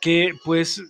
que 0.00 0.32
pues 0.44 0.78
eh, 0.78 0.82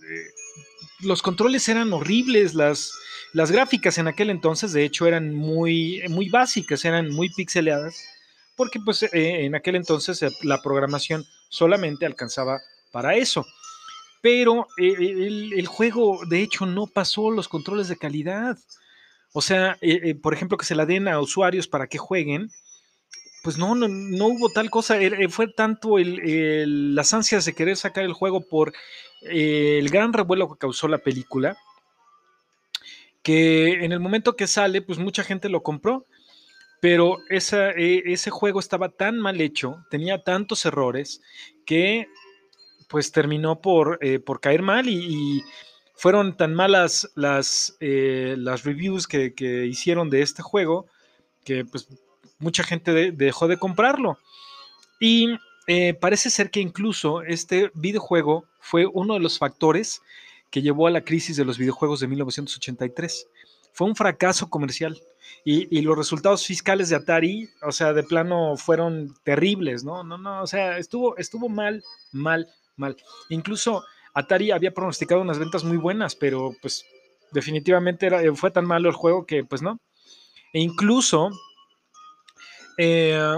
los 1.01 1.21
controles 1.21 1.69
eran 1.69 1.93
horribles, 1.93 2.55
las, 2.55 2.91
las 3.33 3.51
gráficas 3.51 3.97
en 3.97 4.07
aquel 4.07 4.29
entonces 4.29 4.73
de 4.73 4.83
hecho 4.83 5.05
eran 5.05 5.33
muy, 5.33 6.01
muy 6.09 6.29
básicas, 6.29 6.83
eran 6.85 7.09
muy 7.09 7.29
pixeleadas, 7.29 7.95
porque 8.55 8.79
pues 8.79 9.03
eh, 9.03 9.45
en 9.45 9.53
aquel 9.55 9.75
entonces 9.75 10.21
eh, 10.23 10.29
la 10.41 10.61
programación 10.61 11.25
solamente 11.53 12.07
alcanzaba 12.07 12.61
para 12.91 13.15
eso. 13.15 13.45
Pero 14.21 14.67
el, 14.77 15.67
juego 15.67 16.21
de 16.25 16.41
hecho 16.41 16.65
no 16.65 16.87
pasó 16.87 17.29
los 17.29 17.47
controles 17.47 17.89
de 17.89 17.97
calidad. 17.97 18.57
O 19.33 19.41
sea, 19.41 19.77
por 20.23 20.33
ejemplo, 20.33 20.57
que 20.57 20.65
se 20.65 20.75
la 20.75 20.87
den 20.87 21.07
a 21.07 21.19
usuarios 21.19 21.67
para 21.67 21.87
que 21.87 21.99
jueguen, 21.99 22.49
pues 23.43 23.57
no, 23.57 23.75
no, 23.75 23.87
no, 23.87 24.27
hubo 24.27 24.49
tal 24.49 24.71
cosa. 24.71 24.97
Fue 25.29 25.47
tanto 25.47 25.97
las 25.99 27.13
ansias 27.13 27.45
de 27.45 27.53
querer 27.53 27.77
sacar 27.77 28.03
el 28.03 28.13
juego 28.13 28.41
por 28.41 28.73
eh, 29.21 29.77
el 29.79 29.89
gran 29.89 30.11
revuelo 30.11 30.49
que 30.49 30.59
causó 30.59 30.87
la 30.87 30.97
película, 30.97 31.57
que 33.21 33.83
en 33.83 33.91
el 33.91 33.99
momento 33.99 34.35
que 34.35 34.47
sale, 34.47 34.81
pues 34.81 34.97
mucha 34.97 35.23
gente 35.23 35.49
lo 35.49 35.61
compró, 35.61 36.07
pero 36.83 37.19
e, 37.29 38.03
ese 38.07 38.29
juego 38.29 38.59
estaba 38.59 38.89
tan 38.89 39.17
mal 39.17 39.39
hecho, 39.39 39.85
tenía 39.89 40.21
tantos 40.21 40.65
errores, 40.65 41.21
que 41.65 42.09
pues 42.89 43.13
terminó 43.13 43.61
por, 43.61 43.99
eh, 44.01 44.19
por 44.19 44.41
caer 44.41 44.61
mal 44.63 44.89
y, 44.89 45.41
fueron 45.95 46.35
tan 46.35 46.53
malas 46.53 47.09
las, 47.15 47.77
eh, 47.79 48.35
las 48.37 48.65
reviews 48.65 49.07
que, 49.07 49.33
que, 49.33 49.65
hicieron 49.65 50.09
de 50.09 50.23
este 50.23 50.41
juego 50.41 50.87
que 51.45 51.63
pues 51.63 51.87
mucha 52.39 52.63
gente 52.63 53.13
dejó 53.13 53.47
de 53.47 53.55
comprarlo. 53.55 54.17
Y 54.99 55.37
eh, 55.67 55.93
parece 55.93 56.29
ser 56.29 56.51
que 56.51 56.59
incluso 56.59 57.21
este 57.21 57.71
videojuego 57.75 58.43
fue 58.59 58.85
uno 58.87 59.13
de 59.13 59.21
los 59.21 59.37
factores 59.37 60.01
que 60.49 60.61
llevó 60.61 60.87
a 60.87 60.91
la 60.91 61.05
crisis 61.05 61.37
de 61.37 61.45
los 61.45 61.57
videojuegos 61.57 62.01
de 62.01 62.07
1983. 62.07 63.27
Fue 63.71 63.87
un 63.87 63.95
fracaso 63.95 64.49
comercial 64.49 64.99
y, 65.45 65.81
los 65.81 65.97
resultados 65.97 66.45
fiscales 66.45 66.89
de 66.89 66.95
Atari, 66.95 67.49
o 67.61 67.71
sea, 67.71 67.93
de 67.93 68.03
plano 68.03 68.55
fueron 68.55 69.13
terribles, 69.23 69.83
¿no? 69.83 70.03
No, 70.03 70.17
no, 70.17 70.41
o 70.41 70.47
sea, 70.47 70.77
estuvo, 70.77 71.17
estuvo 71.17 71.49
mal, 71.49 71.83
mal, 72.11 72.47
mal. 72.77 72.95
Incluso 73.29 73.83
Atari 74.13 74.51
había 74.51 74.73
pronosticado 74.73 75.21
unas 75.21 75.39
ventas 75.39 75.63
muy 75.63 75.77
buenas, 75.77 76.15
pero 76.15 76.55
pues 76.61 76.85
definitivamente 77.31 78.05
era, 78.05 78.21
fue 78.35 78.51
tan 78.51 78.65
malo 78.65 78.89
el 78.89 78.95
juego 78.95 79.25
que 79.25 79.43
pues 79.43 79.61
no. 79.61 79.79
E 80.53 80.59
incluso 80.59 81.29
eh, 82.77 83.37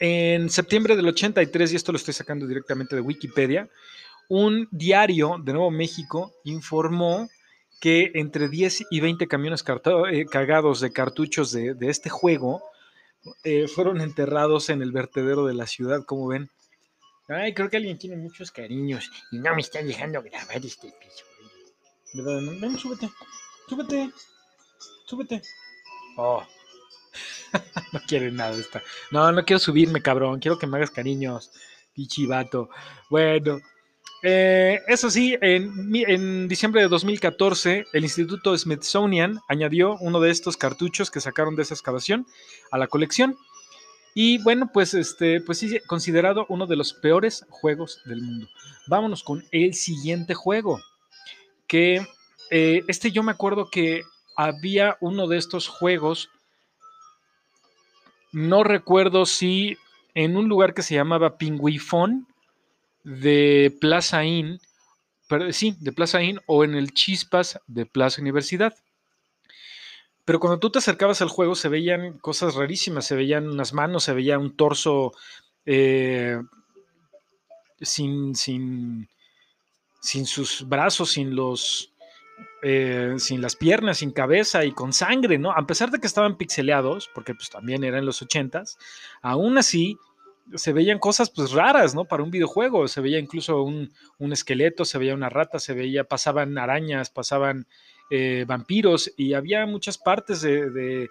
en 0.00 0.48
septiembre 0.50 0.96
del 0.96 1.08
83, 1.08 1.72
y 1.72 1.76
esto 1.76 1.92
lo 1.92 1.96
estoy 1.96 2.14
sacando 2.14 2.46
directamente 2.46 2.96
de 2.96 3.02
Wikipedia, 3.02 3.68
un 4.28 4.68
diario 4.70 5.36
de 5.42 5.52
Nuevo 5.52 5.70
México 5.70 6.32
informó 6.44 7.28
que 7.80 8.12
entre 8.14 8.48
10 8.48 8.86
y 8.90 9.00
20 9.00 9.26
camiones 9.26 9.64
eh, 10.10 10.26
cargados 10.26 10.80
de 10.80 10.92
cartuchos 10.92 11.50
de, 11.50 11.74
este 11.80 12.10
juego 12.10 12.62
eh, 13.42 13.68
fueron 13.68 14.00
enterrados 14.00 14.68
en 14.68 14.82
el 14.82 14.92
vertedero 14.92 15.46
de 15.46 15.54
la 15.54 15.66
ciudad, 15.66 16.04
como 16.04 16.28
ven. 16.28 16.50
Ay, 17.28 17.54
creo 17.54 17.70
que 17.70 17.78
alguien 17.78 17.98
tiene 17.98 18.16
muchos 18.16 18.50
cariños 18.50 19.10
y 19.32 19.38
no 19.38 19.54
me 19.54 19.62
está 19.62 19.82
dejando 19.82 20.22
grabar 20.22 20.64
este 20.64 20.88
episodio. 20.88 22.60
Ven, 22.60 22.78
súbete, 22.78 23.08
súbete, 23.68 24.10
súbete. 25.06 25.42
Oh, 26.16 26.44
no 27.92 28.00
quiere 28.06 28.30
nada 28.30 28.56
esta. 28.58 28.82
No, 29.10 29.32
no 29.32 29.44
quiero 29.44 29.60
subirme, 29.60 30.02
cabrón. 30.02 30.40
Quiero 30.40 30.58
que 30.58 30.66
me 30.66 30.76
hagas 30.76 30.90
cariños, 30.90 31.50
pichivato. 31.94 32.68
Bueno, 33.08 33.60
eh, 34.22 34.80
eso 34.86 35.10
sí, 35.10 35.36
en, 35.40 36.48
diciembre 36.48 36.82
de 36.82 36.88
2014, 36.88 37.86
el 37.92 38.04
Instituto 38.04 38.56
Smithsonian 38.56 39.40
añadió 39.48 39.96
uno 40.00 40.20
de 40.20 40.30
estos 40.30 40.56
cartuchos 40.56 41.10
que 41.10 41.20
sacaron 41.20 41.56
de 41.56 41.62
esa 41.62 41.74
excavación 41.74 42.26
a 42.70 42.78
la 42.78 42.86
colección. 42.86 43.36
Y 44.14 44.42
bueno, 44.42 44.70
pues 44.72 44.94
este, 44.94 45.40
pues 45.40 45.58
sí, 45.58 45.78
considerado 45.86 46.46
uno 46.48 46.66
de 46.66 46.76
los 46.76 46.92
peores 46.92 47.46
juegos 47.48 48.02
del 48.04 48.22
mundo. 48.22 48.48
Vámonos 48.88 49.22
con 49.22 49.44
el 49.52 49.74
siguiente 49.74 50.34
juego. 50.34 50.80
Que 51.66 52.06
eh, 52.50 52.82
este 52.88 53.12
yo 53.12 53.22
me 53.22 53.32
acuerdo 53.32 53.70
que 53.70 54.02
había 54.36 54.96
uno 55.00 55.28
de 55.28 55.38
estos 55.38 55.68
juegos 55.68 56.30
no 58.32 58.62
recuerdo 58.62 59.26
si 59.26 59.76
en 60.14 60.36
un 60.36 60.48
lugar 60.48 60.74
que 60.74 60.82
se 60.82 60.94
llamaba 60.94 61.36
Pingüifón 61.36 62.26
de 63.04 63.76
Plaza 63.80 64.24
Inn, 64.24 64.60
sí, 65.50 65.76
de 65.80 65.92
Plaza 65.92 66.22
Inn 66.22 66.40
o 66.46 66.64
en 66.64 66.74
el 66.74 66.92
Chispas 66.92 67.60
de 67.66 67.86
Plaza 67.86 68.20
Universidad. 68.20 68.74
Pero 70.24 70.38
cuando 70.38 70.58
tú 70.60 70.70
te 70.70 70.78
acercabas 70.78 71.22
al 71.22 71.28
juego 71.28 71.54
se 71.54 71.68
veían 71.68 72.18
cosas 72.18 72.54
rarísimas, 72.54 73.06
se 73.06 73.16
veían 73.16 73.48
unas 73.48 73.72
manos, 73.72 74.04
se 74.04 74.12
veía 74.12 74.38
un 74.38 74.56
torso 74.56 75.12
eh, 75.66 76.40
sin, 77.80 78.34
sin, 78.34 79.08
sin 80.00 80.26
sus 80.26 80.68
brazos, 80.68 81.10
sin 81.12 81.34
los, 81.34 81.92
eh, 82.62 83.14
sin 83.18 83.40
las 83.40 83.56
piernas, 83.56 83.98
sin 83.98 84.12
cabeza 84.12 84.64
y 84.64 84.72
con 84.72 84.92
sangre, 84.92 85.38
¿no? 85.38 85.50
A 85.50 85.66
pesar 85.66 85.90
de 85.90 85.98
que 85.98 86.06
estaban 86.06 86.36
pixeleados, 86.36 87.10
porque 87.14 87.34
pues 87.34 87.50
también 87.50 87.84
eran 87.84 88.06
los 88.06 88.22
ochentas, 88.22 88.78
aún 89.22 89.58
así 89.58 89.98
se 90.54 90.72
veían 90.72 90.98
cosas 90.98 91.30
pues 91.30 91.52
raras, 91.52 91.94
¿no? 91.94 92.04
Para 92.04 92.22
un 92.22 92.30
videojuego, 92.30 92.88
se 92.88 93.00
veía 93.00 93.18
incluso 93.18 93.62
un, 93.62 93.92
esqueleto, 94.32 94.84
se 94.84 94.98
veía 94.98 95.14
una 95.14 95.28
rata, 95.28 95.58
se 95.58 95.74
veía, 95.74 96.04
pasaban 96.04 96.58
arañas, 96.58 97.10
pasaban 97.10 97.66
eh, 98.10 98.44
vampiros 98.46 99.12
y 99.16 99.34
había 99.34 99.66
muchas 99.66 99.98
partes 99.98 100.40
de, 100.42 101.08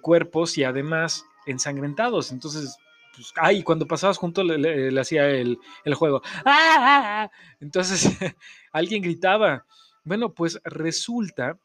cuerpos 0.00 0.58
y 0.58 0.64
además 0.64 1.24
ensangrentados, 1.46 2.32
entonces 2.32 2.76
pues, 3.14 3.32
ay, 3.36 3.62
cuando 3.62 3.86
pasabas 3.86 4.18
junto 4.18 4.42
le, 4.42 5.00
hacía 5.00 5.28
el, 5.28 5.58
juego. 5.94 6.22
¡Ah! 6.44 7.30
Entonces 7.60 8.10
alguien 8.72 9.02
gritaba. 9.02 9.64
Bueno, 10.04 10.32
pues 10.34 10.60
resulta 10.64 11.58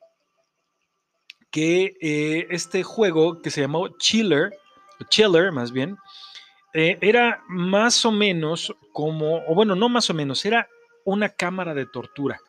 que 1.52 1.98
eh, 2.00 2.48
este 2.50 2.84
juego 2.84 3.42
que 3.42 3.50
se 3.50 3.62
llamó 3.62 3.90
Chiller, 3.98 4.58
Chiller 5.10 5.52
más 5.52 5.72
bien, 5.72 5.98
eh, 6.74 6.98
era 7.02 7.44
más 7.48 8.06
o 8.06 8.12
menos 8.12 8.76
como, 8.92 9.38
o 9.48 9.56
bueno, 9.56 9.76
no 9.76 9.90
más 9.90 10.10
o 10.10 10.14
menos, 10.14 10.46
era 10.46 10.68
una 11.06 11.30
cámara 11.30 11.74
de 11.74 11.86
tortura. 11.86 12.40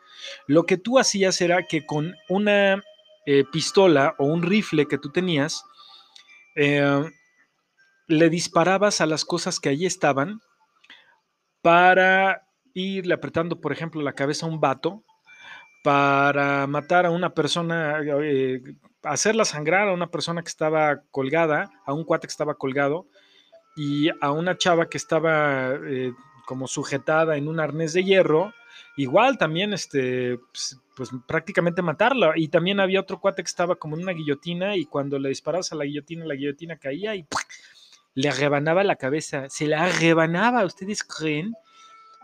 Lo 0.47 0.65
que 0.65 0.77
tú 0.77 0.99
hacías 0.99 1.41
era 1.41 1.67
que 1.67 1.85
con 1.85 2.15
una 2.29 2.83
eh, 3.27 3.45
pistola 3.51 4.15
o 4.19 4.27
un 4.27 4.43
rifle 4.43 4.87
que 4.87 4.99
tú 4.99 5.11
tenías, 5.11 5.65
le 6.55 8.29
disparabas 8.29 9.01
a 9.01 9.07
las 9.07 9.25
cosas 9.25 9.59
que 9.59 9.71
allí 9.71 9.87
estaban 9.87 10.43
para 11.63 12.47
irle 12.75 13.15
apretando, 13.15 13.61
por 13.61 13.73
ejemplo, 13.73 14.03
la 14.03 14.15
cabeza 14.15 14.47
a 14.47 14.49
un 14.49 14.61
vato 14.61 15.05
para 15.83 16.67
matar 16.67 17.07
a 17.07 17.11
una 17.11 17.35
persona, 17.35 18.01
eh, 18.23 18.63
hacerla 19.03 19.45
sangrar 19.45 19.89
a 19.89 19.93
una 19.93 20.11
persona 20.11 20.43
que 20.43 20.49
estaba 20.49 21.03
colgada, 21.11 21.71
a 21.85 21.93
un 21.93 22.05
cuate 22.05 22.27
que 22.27 22.33
estaba 22.33 22.55
colgado, 22.55 23.07
y 23.77 24.11
a 24.21 24.31
una 24.33 24.57
chava 24.57 24.89
que 24.89 24.99
estaba 24.99 25.75
eh, 25.75 26.13
como 26.47 26.67
sujetada 26.67 27.37
en 27.37 27.49
un 27.49 27.61
arnés 27.61 27.93
de 27.93 28.05
hierro, 28.05 28.53
igual 28.97 29.39
también, 29.39 29.73
este, 29.73 30.39
pues, 30.53 30.79
pues, 30.95 31.11
prácticamente 31.27 31.83
matarla. 31.83 32.33
Y 32.37 32.49
también 32.49 32.81
había 32.81 33.01
otro 33.01 33.21
cuate 33.21 33.43
que 33.43 33.49
estaba 33.49 33.77
como 33.77 33.97
en 33.97 34.03
una 34.03 34.13
guillotina 34.13 34.77
y 34.77 34.85
cuando 34.85 35.19
le 35.19 35.31
disparabas 35.31 35.73
a 35.73 35.77
la 35.77 35.85
guillotina, 35.85 36.25
la 36.27 36.35
guillotina 36.35 36.77
caía 36.77 37.15
y 37.15 37.27
le 38.15 38.31
rebanaba 38.31 38.85
la 38.85 38.97
cabeza. 38.97 39.49
Se 39.49 39.67
la 39.67 39.89
rebanaba, 39.89 40.65
¿ustedes 40.65 41.03
creen? 41.03 41.55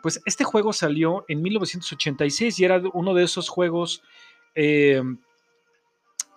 Pues 0.02 0.20
este 0.26 0.44
juego 0.44 0.72
salió 0.72 1.24
en 1.28 1.42
1986 1.42 2.58
y 2.58 2.64
era 2.64 2.80
uno 2.92 3.14
de 3.14 3.24
esos 3.24 3.48
juegos 3.48 4.02
eh, 4.54 5.02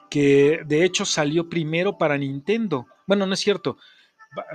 que 0.09 0.61
de 0.65 0.83
hecho 0.83 1.05
salió 1.05 1.47
primero 1.47 1.97
para 1.97 2.17
Nintendo. 2.17 2.87
Bueno, 3.05 3.25
no 3.25 3.33
es 3.33 3.39
cierto, 3.39 3.77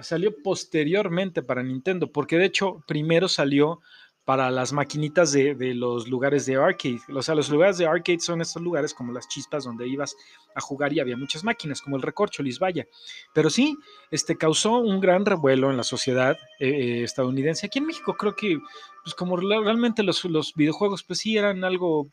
salió 0.02 0.34
posteriormente 0.42 1.42
para 1.42 1.62
Nintendo, 1.62 2.10
porque 2.10 2.38
de 2.38 2.46
hecho 2.46 2.82
primero 2.86 3.28
salió 3.28 3.80
para 4.26 4.50
las 4.50 4.72
maquinitas 4.72 5.30
de, 5.30 5.54
los 5.74 6.08
lugares 6.08 6.46
de 6.46 6.56
arcade. 6.56 6.98
O 7.14 7.22
sea, 7.22 7.36
los 7.36 7.48
lugares 7.48 7.78
de 7.78 7.86
arcade 7.86 8.18
son 8.18 8.40
estos 8.40 8.60
lugares 8.60 8.92
como 8.92 9.12
las 9.12 9.28
chispas 9.28 9.62
donde 9.62 9.86
ibas 9.86 10.16
a 10.52 10.60
jugar 10.60 10.92
y 10.92 10.98
había 10.98 11.16
muchas 11.16 11.44
máquinas, 11.44 11.80
como 11.80 11.94
el 11.94 12.02
Recorcho, 12.02 12.42
Vaya. 12.58 12.88
Pero 13.32 13.50
sí, 13.50 13.78
este, 14.10 14.36
causó 14.36 14.78
un 14.78 14.98
gran 14.98 15.24
revuelo 15.24 15.70
en 15.70 15.76
la 15.76 15.84
sociedad 15.84 16.36
eh, 16.58 16.68
eh, 16.68 17.02
estadounidense. 17.04 17.66
Aquí 17.66 17.78
en 17.78 17.86
México 17.86 18.16
creo 18.16 18.34
que, 18.34 18.58
pues 19.04 19.14
como 19.14 19.36
realmente 19.36 20.02
los, 20.02 20.24
los 20.24 20.54
videojuegos, 20.54 21.04
pues 21.04 21.20
sí 21.20 21.38
eran 21.38 21.62
algo 21.62 22.08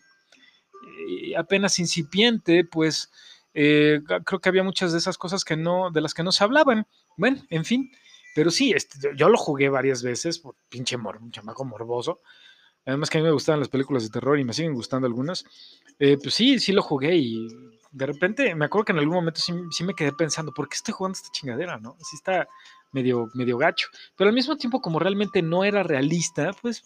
eh, 1.09 1.35
apenas 1.35 1.79
incipiente, 1.79 2.63
pues 2.63 3.11
creo 3.53 4.39
que 4.39 4.49
había 4.49 4.63
muchas 4.63 4.91
de 4.91 4.99
esas 4.99 5.17
cosas 5.17 5.43
que 5.43 5.57
no, 5.57 5.89
de 5.91 6.01
las 6.01 6.13
que 6.13 6.23
no 6.23 6.31
se 6.31 6.43
hablaban. 6.43 6.85
Bueno, 7.17 7.41
en 7.49 7.65
fin. 7.65 7.91
Pero 8.35 8.49
sí, 8.49 8.71
este, 8.71 9.11
yo 9.15 9.29
lo 9.29 9.37
jugué 9.37 9.69
varias 9.69 10.01
veces, 10.01 10.39
por 10.39 10.55
pinche 10.69 10.97
mor, 10.97 11.17
un 11.21 11.31
chamaco 11.31 11.63
morboso. 11.65 12.21
Además 12.85 13.09
que 13.09 13.17
a 13.17 13.21
mí 13.21 13.25
me 13.25 13.33
gustaban 13.33 13.59
las 13.59 13.69
películas 13.69 14.03
de 14.03 14.09
terror 14.09 14.39
y 14.39 14.43
me 14.43 14.53
siguen 14.53 14.73
gustando 14.73 15.07
algunas. 15.07 15.45
Eh, 15.99 16.17
pues 16.21 16.33
sí, 16.33 16.59
sí 16.59 16.71
lo 16.71 16.81
jugué 16.81 17.15
y 17.15 17.47
de 17.91 18.05
repente 18.07 18.55
me 18.55 18.65
acuerdo 18.65 18.85
que 18.85 18.91
en 18.91 18.99
algún 18.99 19.15
momento 19.15 19.39
sí, 19.39 19.83
me 19.83 19.93
quedé 19.93 20.11
pensando, 20.11 20.51
¿por 20.51 20.67
qué 20.67 20.75
estoy 20.75 20.93
jugando 20.93 21.15
esta 21.15 21.29
chingadera? 21.31 21.77
¿No? 21.77 21.95
Sí 21.99 22.15
está 22.15 22.47
medio, 22.91 23.29
medio 23.35 23.57
gacho. 23.57 23.87
Pero 24.17 24.29
al 24.29 24.35
mismo 24.35 24.57
tiempo, 24.57 24.81
como 24.81 24.99
realmente 24.99 25.41
no 25.41 25.63
era 25.63 25.83
realista, 25.83 26.51
pues 26.61 26.83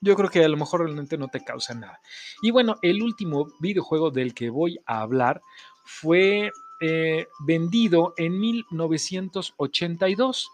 yo 0.00 0.14
creo 0.14 0.30
que 0.30 0.44
a 0.44 0.48
lo 0.48 0.56
mejor 0.56 0.80
realmente 0.80 1.18
no 1.18 1.28
te 1.28 1.42
causa 1.42 1.74
nada. 1.74 2.00
Y 2.40 2.50
bueno, 2.50 2.76
el 2.82 3.02
último 3.02 3.48
videojuego 3.58 4.10
del 4.10 4.32
que 4.32 4.48
voy 4.50 4.78
a 4.86 5.00
hablar 5.00 5.42
fue 5.84 6.50
eh, 6.86 7.28
vendido 7.40 8.12
en 8.18 8.38
1982. 8.38 10.50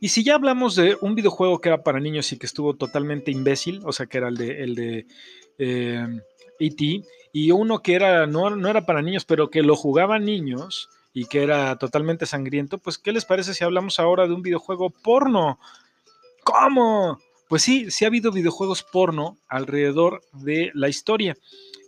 Y 0.00 0.08
si 0.08 0.24
ya 0.24 0.34
hablamos 0.34 0.74
de 0.74 0.98
un 1.00 1.14
videojuego 1.14 1.60
que 1.60 1.68
era 1.68 1.84
para 1.84 2.00
niños 2.00 2.32
y 2.32 2.38
que 2.38 2.46
estuvo 2.46 2.74
totalmente 2.74 3.30
imbécil, 3.30 3.82
o 3.84 3.92
sea, 3.92 4.06
que 4.06 4.18
era 4.18 4.26
el 4.28 4.36
de, 4.36 4.64
el 4.64 4.74
de 4.74 5.06
eh, 5.58 6.20
e 6.58 7.02
y 7.32 7.50
uno 7.52 7.82
que 7.82 7.94
era, 7.94 8.26
no, 8.26 8.50
no 8.50 8.68
era 8.68 8.84
para 8.84 9.02
niños, 9.02 9.24
pero 9.24 9.48
que 9.48 9.62
lo 9.62 9.76
jugaban 9.76 10.24
niños 10.24 10.88
y 11.12 11.26
que 11.26 11.44
era 11.44 11.76
totalmente 11.76 12.26
sangriento, 12.26 12.78
pues, 12.78 12.98
¿qué 12.98 13.12
les 13.12 13.24
parece 13.24 13.54
si 13.54 13.62
hablamos 13.62 14.00
ahora 14.00 14.26
de 14.26 14.34
un 14.34 14.42
videojuego 14.42 14.90
porno? 14.90 15.60
¿Cómo? 16.42 17.20
Pues 17.48 17.62
sí, 17.62 17.92
sí 17.92 18.04
ha 18.04 18.08
habido 18.08 18.32
videojuegos 18.32 18.82
porno 18.82 19.38
alrededor 19.46 20.22
de 20.32 20.72
la 20.74 20.88
historia. 20.88 21.36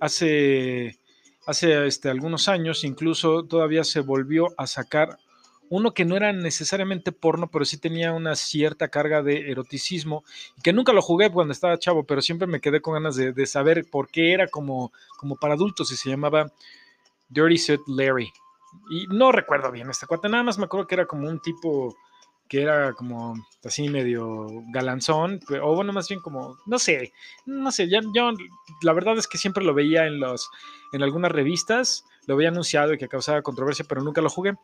Hace, 0.00 1.00
hace 1.48 1.86
este, 1.86 2.10
algunos 2.10 2.46
años 2.48 2.84
incluso 2.84 3.42
todavía 3.42 3.82
se 3.82 4.00
volvió 4.00 4.48
a 4.58 4.66
sacar 4.66 5.18
uno 5.70 5.94
que 5.94 6.04
no 6.04 6.14
era 6.14 6.32
necesariamente 6.32 7.10
porno, 7.10 7.48
pero 7.50 7.64
sí 7.64 7.78
tenía 7.78 8.12
una 8.12 8.36
cierta 8.36 8.88
carga 8.88 9.22
de 9.22 9.50
eroticismo, 9.50 10.24
y 10.56 10.62
que 10.62 10.72
nunca 10.72 10.92
lo 10.92 11.02
jugué 11.02 11.30
cuando 11.30 11.52
estaba 11.52 11.78
chavo, 11.78 12.04
pero 12.04 12.22
siempre 12.22 12.46
me 12.46 12.60
quedé 12.60 12.80
con 12.80 12.94
ganas 12.94 13.16
de, 13.16 13.46
saber 13.46 13.86
por 13.90 14.08
qué 14.08 14.32
era 14.32 14.46
como, 14.48 14.92
como 15.18 15.36
para 15.36 15.54
adultos 15.54 15.90
y 15.92 15.96
se 15.96 16.10
llamaba 16.10 16.52
Dirty 17.28 17.58
Suit 17.58 17.80
Larry. 17.86 18.30
Y 18.90 19.06
no 19.08 19.32
recuerdo 19.32 19.70
bien 19.70 19.90
este 19.90 20.06
cuate, 20.06 20.28
nada 20.28 20.42
más 20.42 20.58
me 20.58 20.64
acuerdo 20.64 20.86
que 20.86 20.94
era 20.94 21.06
como 21.06 21.28
un 21.28 21.40
tipo 21.40 21.94
que 22.48 22.62
era 22.62 22.94
como 22.94 23.34
así 23.64 23.88
medio 23.88 24.46
galanzón, 24.72 25.40
o 25.62 25.74
bueno, 25.74 25.92
más 25.92 26.08
bien 26.08 26.20
como, 26.20 26.58
no 26.66 26.78
sé, 26.78 27.12
no 27.46 27.70
sé, 27.70 27.88
yo, 27.88 28.00
la 28.82 28.92
verdad 28.92 29.18
es 29.18 29.26
que 29.26 29.38
siempre 29.38 29.64
lo 29.64 29.74
veía 29.74 30.06
en, 30.06 30.18
los, 30.18 30.48
en 30.92 31.02
algunas 31.02 31.30
revistas, 31.30 32.04
lo 32.26 32.34
había 32.34 32.48
anunciado 32.48 32.94
y 32.94 32.98
que 32.98 33.08
causaba 33.08 33.42
controversia, 33.42 33.84
pero 33.88 34.02
nunca 34.02 34.20
lo 34.20 34.30
jugué. 34.30 34.54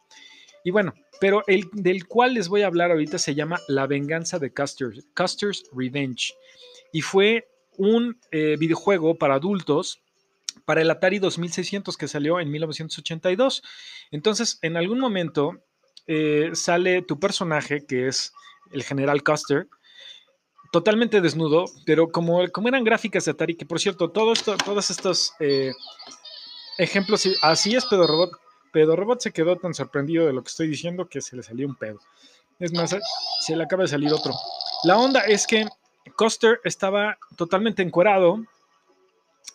Y 0.64 0.70
bueno, 0.70 0.94
pero 1.20 1.42
el 1.46 1.68
del 1.72 2.06
cual 2.06 2.34
les 2.34 2.48
voy 2.48 2.62
a 2.62 2.66
hablar 2.66 2.90
ahorita 2.90 3.18
se 3.18 3.34
llama 3.34 3.60
La 3.68 3.86
venganza 3.86 4.38
de 4.38 4.52
Custer's, 4.52 5.04
Custer's 5.14 5.64
Revenge. 5.74 6.32
Y 6.90 7.02
fue 7.02 7.48
un 7.76 8.18
eh, 8.30 8.56
videojuego 8.58 9.16
para 9.16 9.34
adultos 9.34 10.00
para 10.64 10.80
el 10.80 10.90
Atari 10.90 11.18
2600 11.18 11.96
que 11.96 12.08
salió 12.08 12.40
en 12.40 12.50
1982. 12.50 13.62
Entonces, 14.10 14.58
en 14.62 14.76
algún 14.76 15.00
momento 15.00 15.62
eh, 16.06 16.50
sale 16.54 17.02
tu 17.02 17.18
personaje, 17.18 17.84
que 17.86 18.08
es 18.08 18.32
el 18.72 18.82
general 18.82 19.22
Custer, 19.22 19.68
totalmente 20.72 21.20
desnudo, 21.20 21.66
pero 21.86 22.10
como, 22.10 22.48
como 22.50 22.68
eran 22.68 22.84
gráficas 22.84 23.24
de 23.24 23.30
Atari, 23.30 23.54
que 23.54 23.66
por 23.66 23.80
cierto, 23.80 24.10
todo 24.10 24.32
todos 24.64 24.90
estos 24.90 25.32
eh, 25.38 25.72
ejemplos, 26.78 27.28
así 27.42 27.76
es 27.76 27.84
Pedro 27.86 28.06
Robot, 28.06 28.32
Pedro 28.72 28.96
Robot 28.96 29.20
se 29.20 29.32
quedó 29.32 29.56
tan 29.56 29.72
sorprendido 29.72 30.26
de 30.26 30.32
lo 30.32 30.42
que 30.42 30.48
estoy 30.48 30.66
diciendo 30.66 31.08
que 31.08 31.20
se 31.20 31.36
le 31.36 31.44
salió 31.44 31.68
un 31.68 31.76
pedo. 31.76 32.00
Es 32.58 32.72
más, 32.72 32.96
se 33.40 33.56
le 33.56 33.62
acaba 33.62 33.84
de 33.84 33.88
salir 33.88 34.12
otro. 34.12 34.32
La 34.82 34.98
onda 34.98 35.20
es 35.20 35.46
que 35.46 35.68
Coster 36.16 36.60
estaba 36.64 37.16
totalmente 37.36 37.82
encuerado 37.82 38.44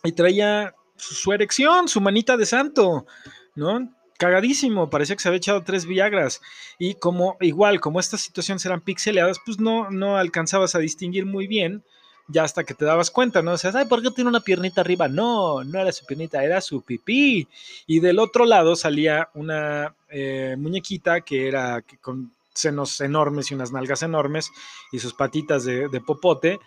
y 0.02 0.12
traía 0.12 0.74
su 0.96 1.32
erección, 1.32 1.86
su 1.86 2.00
manita 2.00 2.38
de 2.38 2.46
santo, 2.46 3.06
¿no? 3.54 3.90
Cagadísimo, 4.20 4.90
parecía 4.90 5.16
que 5.16 5.22
se 5.22 5.28
había 5.28 5.38
echado 5.38 5.62
tres 5.62 5.86
Viagras. 5.86 6.42
Y 6.78 6.96
como, 6.96 7.38
igual, 7.40 7.80
como 7.80 8.00
estas 8.00 8.20
situaciones 8.20 8.66
eran 8.66 8.82
pixeleadas, 8.82 9.38
pues 9.46 9.58
no, 9.58 9.90
no 9.90 10.18
alcanzabas 10.18 10.74
a 10.74 10.78
distinguir 10.78 11.24
muy 11.24 11.46
bien 11.46 11.82
ya 12.28 12.44
hasta 12.44 12.64
que 12.64 12.74
te 12.74 12.84
dabas 12.84 13.10
cuenta, 13.10 13.40
¿no? 13.40 13.52
O 13.52 13.56
sea, 13.56 13.72
¿sabes 13.72 13.88
por 13.88 14.02
qué 14.02 14.10
tiene 14.10 14.28
una 14.28 14.40
piernita 14.40 14.82
arriba? 14.82 15.08
No, 15.08 15.64
no 15.64 15.80
era 15.80 15.90
su 15.90 16.04
piernita, 16.04 16.44
era 16.44 16.60
su 16.60 16.82
pipí. 16.82 17.48
Y 17.86 18.00
del 18.00 18.18
otro 18.18 18.44
lado 18.44 18.76
salía 18.76 19.30
una 19.32 19.94
eh, 20.10 20.54
muñequita 20.58 21.22
que 21.22 21.48
era 21.48 21.82
con 22.02 22.30
senos 22.52 23.00
enormes 23.00 23.50
y 23.50 23.54
unas 23.54 23.72
nalgas 23.72 24.02
enormes 24.02 24.50
y 24.92 24.98
sus 24.98 25.14
patitas 25.14 25.64
de, 25.64 25.88
popote 26.06 26.58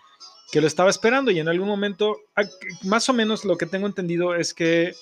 que 0.50 0.60
lo 0.60 0.66
estaba 0.66 0.90
esperando 0.90 1.30
y 1.30 1.38
en 1.38 1.46
algún 1.46 1.68
momento, 1.68 2.16
más 2.82 3.08
o 3.08 3.12
menos 3.12 3.44
lo 3.44 3.56
que 3.56 3.66
tengo 3.66 3.86
entendido 3.86 4.34
es 4.34 4.54
que 4.54 4.92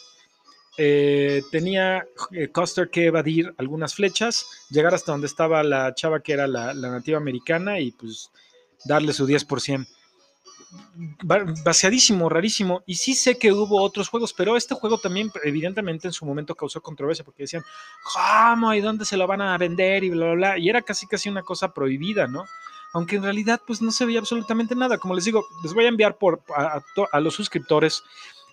eh, 0.79 1.43
tenía 1.51 2.07
eh, 2.31 2.49
Custer 2.49 2.89
que 2.89 3.07
evadir 3.07 3.55
algunas 3.59 3.95
flechas, 3.95 4.47
llegar 4.71 4.95
hasta 4.95 5.13
donde 5.13 5.27
estaba 5.27 5.63
la 5.63 5.95
chava 5.95 6.21
que 6.21 6.33
era 6.33 6.47
la, 6.47 6.73
nativa 6.75 7.19
americana 7.19 7.79
y 7.79 7.93
pues 7.93 8.31
darle 8.85 9.13
su 9.13 9.27
10% 9.27 9.87
vaciadísimo, 11.65 12.31
rarísimo. 12.31 12.83
Y 12.87 12.95
sí 12.95 13.15
sé 13.15 13.39
que 13.39 13.53
hubo 13.53 13.83
otros 13.83 14.09
juegos, 14.09 14.33
pero 14.33 14.57
este 14.57 14.75
juego 14.75 14.99
también 14.99 15.31
evidentemente 15.45 16.09
en 16.09 16.15
su 16.15 16.25
momento 16.25 16.55
causó 16.55 16.81
controversia 16.81 17.25
porque 17.25 17.43
decían, 17.43 17.63
¿cómo? 18.03 18.73
¿Y 18.73 18.81
dónde 18.81 19.05
se 19.05 19.19
lo 19.19 19.27
van 19.27 19.43
a 19.43 19.59
vender? 19.59 20.03
Y 20.05 20.09
bla, 20.09 20.27
bla, 20.27 20.35
bla. 20.35 20.59
Y 20.59 20.71
era 20.71 20.81
casi 20.81 21.07
casi 21.07 21.29
una 21.29 21.43
cosa 21.43 21.75
prohibida, 21.75 22.27
¿no? 22.27 22.47
Aunque 22.95 23.17
en 23.17 23.23
realidad 23.23 23.61
pues 23.67 23.83
no 23.83 23.91
se 23.91 24.07
veía 24.07 24.21
absolutamente 24.21 24.75
nada. 24.75 24.99
Como 24.99 25.15
les 25.15 25.25
digo, 25.25 25.45
les 25.63 25.75
voy 25.75 25.85
a 25.85 25.89
enviar 25.89 26.17
por, 26.17 26.43
a 26.55 27.21
los 27.21 27.35
suscriptores. 27.35 28.03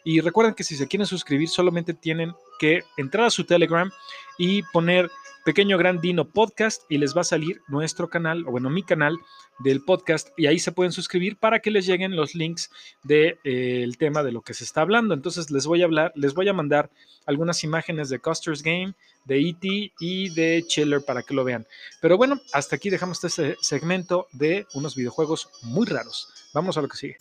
Y 0.04 0.22
recuerden 0.22 0.54
que 0.54 0.64
si 0.64 0.76
se 0.76 0.88
quieren 0.88 1.08
suscribir 1.08 1.50
solamente 1.50 1.94
tienen 1.94 2.34
que 2.60 2.84
entrar 2.98 3.26
a 3.26 3.30
su 3.30 3.44
Telegram 3.46 3.92
y 4.38 4.64
poner 4.64 5.10
Pequeño 5.46 5.78
Gran 5.78 6.00
Dino 6.00 6.30
Podcast 6.30 6.84
y 6.90 6.98
les 6.98 7.16
va 7.16 7.22
a 7.22 7.24
salir 7.24 7.62
nuestro 7.68 8.10
canal, 8.10 8.46
o 8.46 8.52
bueno, 8.52 8.70
mi 8.70 8.84
canal 8.84 9.18
del 9.60 9.82
podcast, 9.82 10.30
y 10.38 10.48
ahí 10.48 10.60
se 10.60 10.72
pueden 10.72 10.92
suscribir 10.92 11.38
para 11.38 11.60
que 11.60 11.72
les 11.72 11.86
lleguen 11.86 12.16
los 12.16 12.36
links 12.36 12.70
del 13.04 13.40
de, 13.44 13.84
eh, 13.84 13.92
tema 13.98 14.22
de 14.22 14.32
lo 14.32 14.42
que 14.42 14.54
se 14.54 14.64
está 14.64 14.82
hablando. 14.82 15.14
Entonces 15.14 15.50
les 15.50 15.66
voy 15.66 15.82
a 15.82 15.86
hablar, 15.86 16.12
les 16.16 16.34
voy 16.34 16.48
a 16.50 16.54
mandar 16.54 16.90
algunas 17.26 17.64
imágenes 17.64 18.10
de 18.10 18.20
Custer's 18.20 18.62
Game, 18.62 18.94
de 19.26 19.40
E.T. 19.40 19.94
y 20.00 20.30
de 20.34 20.64
Chiller 20.68 21.02
para 21.06 21.24
que 21.24 21.34
lo 21.34 21.44
vean. 21.44 21.66
Pero 22.02 22.18
bueno, 22.18 22.40
hasta 22.54 22.76
aquí 22.76 22.90
dejamos 22.90 23.24
este 23.24 23.58
segmento 23.62 24.28
de 24.32 24.68
unos 24.74 24.96
videojuegos 24.96 25.50
muy 25.64 25.88
raros. 25.88 26.28
Vamos 26.54 26.78
a 26.78 26.82
lo 26.82 26.88
que 26.88 26.98
sigue. 26.98 27.18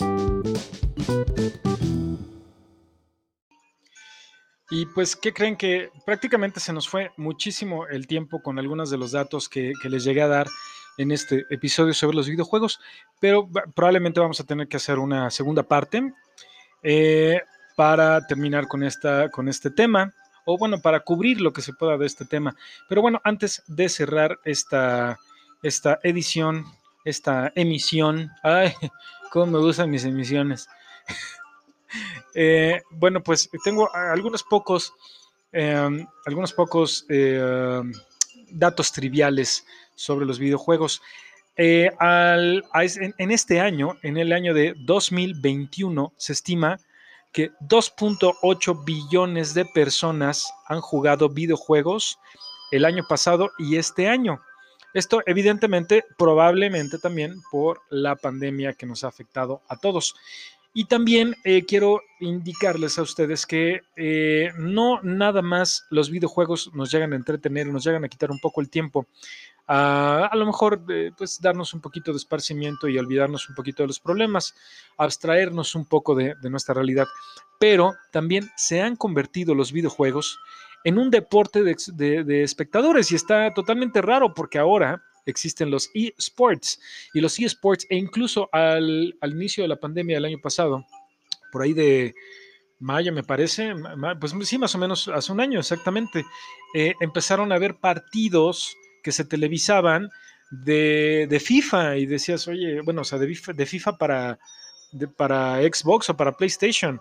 Y 4.71 4.87
pues, 4.87 5.17
¿qué 5.17 5.33
creen? 5.33 5.57
Que 5.57 5.91
prácticamente 6.05 6.61
se 6.61 6.73
nos 6.73 6.89
fue 6.89 7.11
muchísimo 7.17 7.87
el 7.87 8.07
tiempo 8.07 8.43
con 8.43 8.59
algunos 8.59 8.91
de 8.91 8.99
los 8.99 9.13
datos 9.13 9.49
que, 9.49 9.73
les 9.85 10.05
llegué 10.05 10.23
a 10.23 10.29
dar 10.29 10.47
en 10.99 11.11
este 11.11 11.47
episodio 11.51 11.95
sobre 11.95 12.17
los 12.17 12.29
videojuegos, 12.29 12.81
pero 13.21 13.49
probablemente 13.75 14.21
vamos 14.21 14.41
a 14.41 14.45
tener 14.45 14.69
que 14.69 14.77
hacer 14.77 14.99
una 14.99 15.31
segunda 15.31 15.63
parte 15.63 16.13
eh, 16.83 17.41
para 17.77 18.27
terminar 18.27 18.67
con, 18.67 18.83
esta, 18.83 19.31
con 19.31 19.49
este 19.49 19.71
tema, 19.71 20.13
o 20.45 20.59
bueno, 20.59 20.81
para 20.83 21.01
cubrir 21.01 21.41
lo 21.41 21.53
que 21.53 21.63
se 21.63 21.73
pueda 21.73 21.97
de 21.97 22.07
este 22.07 22.25
tema. 22.25 22.55
Pero 22.89 23.01
bueno, 23.01 23.21
antes 23.25 23.63
de 23.69 23.89
cerrar 23.89 24.39
esta, 24.45 25.19
esta 25.63 25.99
edición, 26.03 26.65
esta 27.05 27.53
emisión, 27.55 28.31
ay, 28.43 28.75
cómo 29.31 29.47
me 29.47 29.59
gustan 29.59 29.91
mis 29.91 30.05
emisiones. 30.05 30.69
Eh, 32.35 32.83
bueno, 32.91 33.23
pues 33.23 33.49
tengo 33.65 33.93
algunos 33.95 34.43
pocos, 34.45 34.93
em, 35.53 36.07
algunos 36.27 36.53
pocos 36.53 37.05
eh, 37.09 37.83
datos 38.51 38.93
triviales 38.93 39.67
sobre 39.95 40.27
los 40.27 40.39
videojuegos. 40.39 41.03
Eh, 41.57 41.91
en, 43.19 43.31
este 43.33 43.61
año, 43.61 43.97
en 44.03 44.17
el 44.17 44.33
año 44.33 44.55
de 44.55 44.75
2021, 44.79 46.13
se 46.17 46.33
estima 46.33 46.79
que 47.33 47.51
2.8 47.61 48.85
billones 48.85 49.55
de 49.55 49.65
personas 49.65 50.53
han 50.67 50.81
jugado 50.81 51.29
videojuegos 51.29 52.19
el 52.71 52.85
año 52.85 53.05
pasado 53.09 53.51
y 53.59 53.77
este 53.77 54.09
año. 54.09 54.41
Esto 54.95 55.21
evidentemente, 55.27 56.05
probablemente 56.17 56.99
también 56.99 57.43
por 57.51 57.83
la 57.91 58.17
pandemia 58.17 58.73
que 58.73 58.87
nos 58.87 59.05
ha 59.05 59.09
afectado 59.09 59.61
a 59.69 59.77
todos. 59.77 60.15
Y 60.75 60.85
también 60.85 61.35
eh, 61.45 61.65
quiero 61.67 62.03
indicarles 62.21 62.99
a 62.99 63.03
ustedes 63.03 63.47
que 63.47 63.83
eh, 63.97 64.53
no 64.59 65.01
nada 65.03 65.43
más 65.43 65.87
los 65.91 66.11
videojuegos 66.11 66.71
nos 66.75 66.91
llegan 66.91 67.13
a 67.13 67.17
entretener, 67.17 67.67
nos 67.67 67.85
llegan 67.85 68.05
a 68.05 68.09
quitar 68.09 68.31
un 68.31 68.39
poco 68.39 68.61
el 68.61 68.69
tiempo. 68.69 69.07
a 69.67 70.31
lo 70.35 70.47
mejor, 70.47 70.83
eh, 70.89 71.11
pues, 71.17 71.41
darnos 71.41 71.75
un 71.75 71.81
poquito 71.81 72.13
de 72.13 72.19
esparcimiento 72.19 72.89
y 72.89 72.99
olvidarnos 72.99 73.49
un 73.49 73.55
poquito 73.55 73.83
de 73.83 73.89
los 73.89 74.01
problemas, 74.01 74.55
abstraernos 74.97 75.75
un 75.75 75.85
poco 75.85 76.15
de, 76.15 76.35
nuestra 76.49 76.75
realidad. 76.75 77.07
Pero 77.59 77.95
también 78.13 78.51
se 78.57 78.81
han 78.81 78.97
convertido 78.97 79.55
los 79.55 79.73
videojuegos 79.73 80.39
en 80.85 80.99
un 80.99 81.11
deporte 81.11 81.63
de 81.63 82.43
espectadores 82.43 83.11
y 83.11 83.17
está 83.17 83.53
totalmente 83.53 84.01
raro 84.01 84.33
porque 84.33 84.59
ahora 84.59 85.03
existen 85.31 85.71
los 85.71 85.91
eSports 85.95 86.81
y 87.15 87.21
los 87.21 87.39
eSports 87.39 87.87
e 87.89 87.97
incluso 87.97 88.49
al, 88.53 89.15
inicio 89.23 89.63
de 89.63 89.69
la 89.69 89.81
pandemia 89.81 90.17
del 90.17 90.25
año 90.25 90.41
pasado, 90.41 90.85
por 91.53 91.63
ahí 91.63 91.73
de 91.73 92.15
mayo 92.81 93.13
me 93.13 93.25
parece, 93.25 93.75
pues 94.21 94.35
sí, 94.49 94.59
más 94.59 94.75
o 94.75 94.79
menos 94.79 95.09
hace 95.09 95.33
un 95.33 95.41
año 95.41 95.59
exactamente, 95.59 96.25
eh, 96.75 96.95
empezaron 97.01 97.53
a 97.53 97.57
haber 97.57 97.77
partidos 97.77 98.77
que 99.03 99.13
se 99.13 99.25
televisaban 99.25 100.11
de, 100.51 101.43
FIFA 101.45 101.97
y 101.97 102.07
decías, 102.07 102.47
oye, 102.49 102.81
bueno, 102.83 103.03
o 103.03 103.05
sea, 103.05 103.19
de, 103.19 103.67
FIFA 103.67 103.99
para, 103.99 104.39
para 105.17 105.61
Xbox 105.63 106.11
o 106.11 106.17
para 106.17 106.37
PlayStation. 106.37 107.01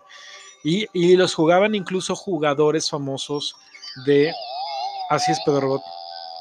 Y, 0.64 0.88
y, 0.94 1.16
los 1.16 1.34
jugaban 1.36 1.76
incluso 1.76 2.16
jugadores 2.16 2.90
famosos 2.90 3.56
de... 4.06 4.32
Así 5.10 5.32
es, 5.32 5.40
Pedro 5.46 5.62
Robot. 5.62 5.82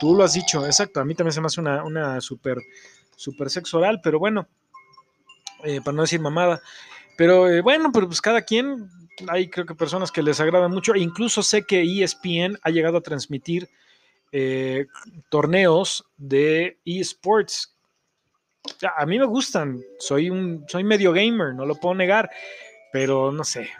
Tú 0.00 0.14
lo 0.14 0.24
has 0.24 0.34
dicho, 0.34 0.64
exacto. 0.66 1.00
A 1.00 1.04
mí 1.04 1.14
también 1.14 1.32
se 1.32 1.40
me 1.40 1.46
hace 1.46 1.60
una, 1.60 2.20
super, 2.20 2.58
super 3.16 3.50
sexo 3.50 3.78
oral, 3.78 4.00
pero 4.02 4.18
bueno, 4.18 4.46
eh, 5.64 5.80
para 5.82 5.94
no 5.96 6.02
decir 6.02 6.20
mamada. 6.20 6.60
Pero 7.16 7.48
eh, 7.48 7.62
bueno, 7.62 7.90
pues 7.92 8.20
cada 8.20 8.42
quien, 8.42 8.90
hay 9.28 9.48
creo 9.48 9.64
que 9.64 9.74
personas 9.74 10.12
que 10.12 10.22
les 10.22 10.40
agrada 10.40 10.68
mucho. 10.68 10.94
E 10.94 11.00
incluso 11.00 11.42
sé 11.42 11.64
que 11.64 11.82
ESPN 11.82 12.58
ha 12.62 12.70
llegado 12.70 12.98
a 12.98 13.02
transmitir 13.02 13.68
eh, 14.32 14.86
torneos 15.30 16.04
de 16.16 16.78
eSports. 16.84 17.74
A 18.96 19.06
mí 19.06 19.18
me 19.18 19.24
gustan, 19.24 19.80
soy 19.98 20.28
un 20.28 20.64
soy 20.68 20.82
medio 20.82 21.12
gamer, 21.12 21.54
no 21.54 21.64
lo 21.64 21.76
puedo 21.76 21.94
negar, 21.94 22.28
pero 22.92 23.30
no 23.30 23.44
sé. 23.44 23.70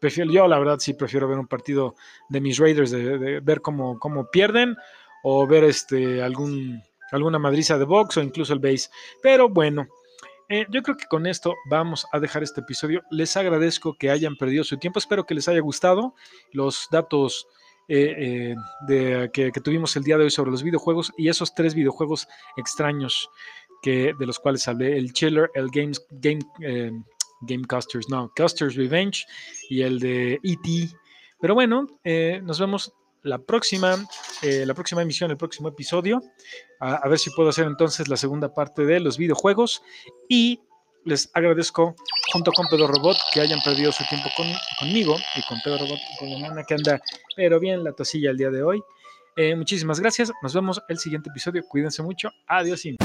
Prefiero, 0.00 0.32
yo 0.32 0.48
la 0.48 0.58
verdad 0.58 0.78
sí 0.78 0.94
prefiero 0.94 1.28
ver 1.28 1.38
un 1.38 1.46
partido 1.46 1.94
de 2.30 2.40
mis 2.40 2.58
Raiders, 2.58 2.90
de, 2.90 3.40
ver 3.40 3.60
cómo, 3.60 3.98
cómo 3.98 4.30
pierden 4.30 4.76
o 5.22 5.46
ver 5.46 5.64
este, 5.64 6.22
algún, 6.22 6.82
alguna 7.12 7.38
madriza 7.38 7.78
de 7.78 7.84
box 7.84 8.16
o 8.16 8.22
incluso 8.22 8.52
el 8.52 8.60
base. 8.60 8.88
Pero 9.22 9.48
bueno, 9.48 9.86
eh, 10.52 10.66
yo 10.68 10.82
creo 10.82 10.96
que 10.96 11.06
con 11.06 11.28
esto 11.28 11.54
vamos 11.66 12.04
a 12.10 12.18
dejar 12.18 12.42
este 12.42 12.60
episodio. 12.60 13.02
Les 13.12 13.36
agradezco 13.36 13.94
que 13.94 14.10
hayan 14.10 14.34
perdido 14.34 14.64
su 14.64 14.76
tiempo. 14.78 14.98
Espero 14.98 15.24
que 15.24 15.34
les 15.34 15.46
haya 15.46 15.60
gustado 15.60 16.16
los 16.52 16.88
datos 16.90 17.46
eh, 17.86 18.14
eh, 18.18 18.54
de, 18.88 19.30
que, 19.32 19.52
tuvimos 19.52 19.94
el 19.94 20.02
día 20.02 20.18
de 20.18 20.24
hoy 20.24 20.30
sobre 20.30 20.50
los 20.50 20.64
videojuegos 20.64 21.12
y 21.16 21.28
esos 21.28 21.54
tres 21.54 21.76
videojuegos 21.76 22.26
extraños 22.56 23.30
que, 23.80 24.12
de 24.18 24.26
los 24.26 24.40
cuales 24.40 24.66
hablé: 24.66 24.98
el 24.98 25.12
Chiller, 25.12 25.52
el 25.54 25.68
Games, 25.70 26.04
Game, 26.10 26.40
Game 27.42 27.64
Custers, 27.68 28.08
no, 28.08 28.32
Custers 28.36 28.74
Revenge 28.74 29.24
y 29.68 29.82
el 29.82 30.00
de 30.00 30.40
E.T. 30.42 30.88
Pero 31.40 31.54
bueno, 31.54 31.86
nos 32.42 32.58
vemos 32.58 32.92
la 33.22 33.38
próxima, 33.38 33.96
eh, 34.42 34.64
la 34.66 34.74
próxima 34.74 35.02
emisión, 35.02 35.30
el 35.30 35.36
próximo 35.36 35.68
episodio. 35.68 36.22
A, 36.80 37.06
ver 37.08 37.18
si 37.18 37.30
puedo 37.30 37.50
hacer 37.50 37.66
entonces 37.66 38.08
la 38.08 38.16
segunda 38.16 38.54
parte 38.54 38.84
de 38.84 39.00
los 39.00 39.18
videojuegos. 39.18 39.82
Y 40.28 40.60
les 41.04 41.30
agradezco, 41.34 41.94
junto 42.32 42.52
con 42.52 42.66
Pedro 42.68 42.86
Robot, 42.86 43.16
que 43.32 43.40
hayan 43.40 43.60
perdido 43.60 43.92
su 43.92 44.04
tiempo 44.08 44.28
conmigo 44.78 45.16
y 45.36 45.42
con 45.48 45.58
Pedro 45.62 45.78
Robot, 45.78 45.98
con 46.18 46.30
la 46.30 46.48
nana 46.48 46.64
que 46.66 46.74
anda, 46.74 47.00
pero 47.36 47.58
bien 47.58 47.84
la 47.84 47.92
tosilla 47.92 48.30
el 48.30 48.36
día 48.36 48.50
de 48.50 48.62
hoy. 48.62 48.82
Eh, 49.36 49.54
muchísimas 49.54 50.00
gracias. 50.00 50.32
Nos 50.42 50.54
vemos 50.54 50.82
el 50.88 50.98
siguiente 50.98 51.30
episodio. 51.30 51.62
Cuídense 51.68 52.02
mucho. 52.02 52.30
Adiós. 52.46 52.84
Y... 52.84 52.96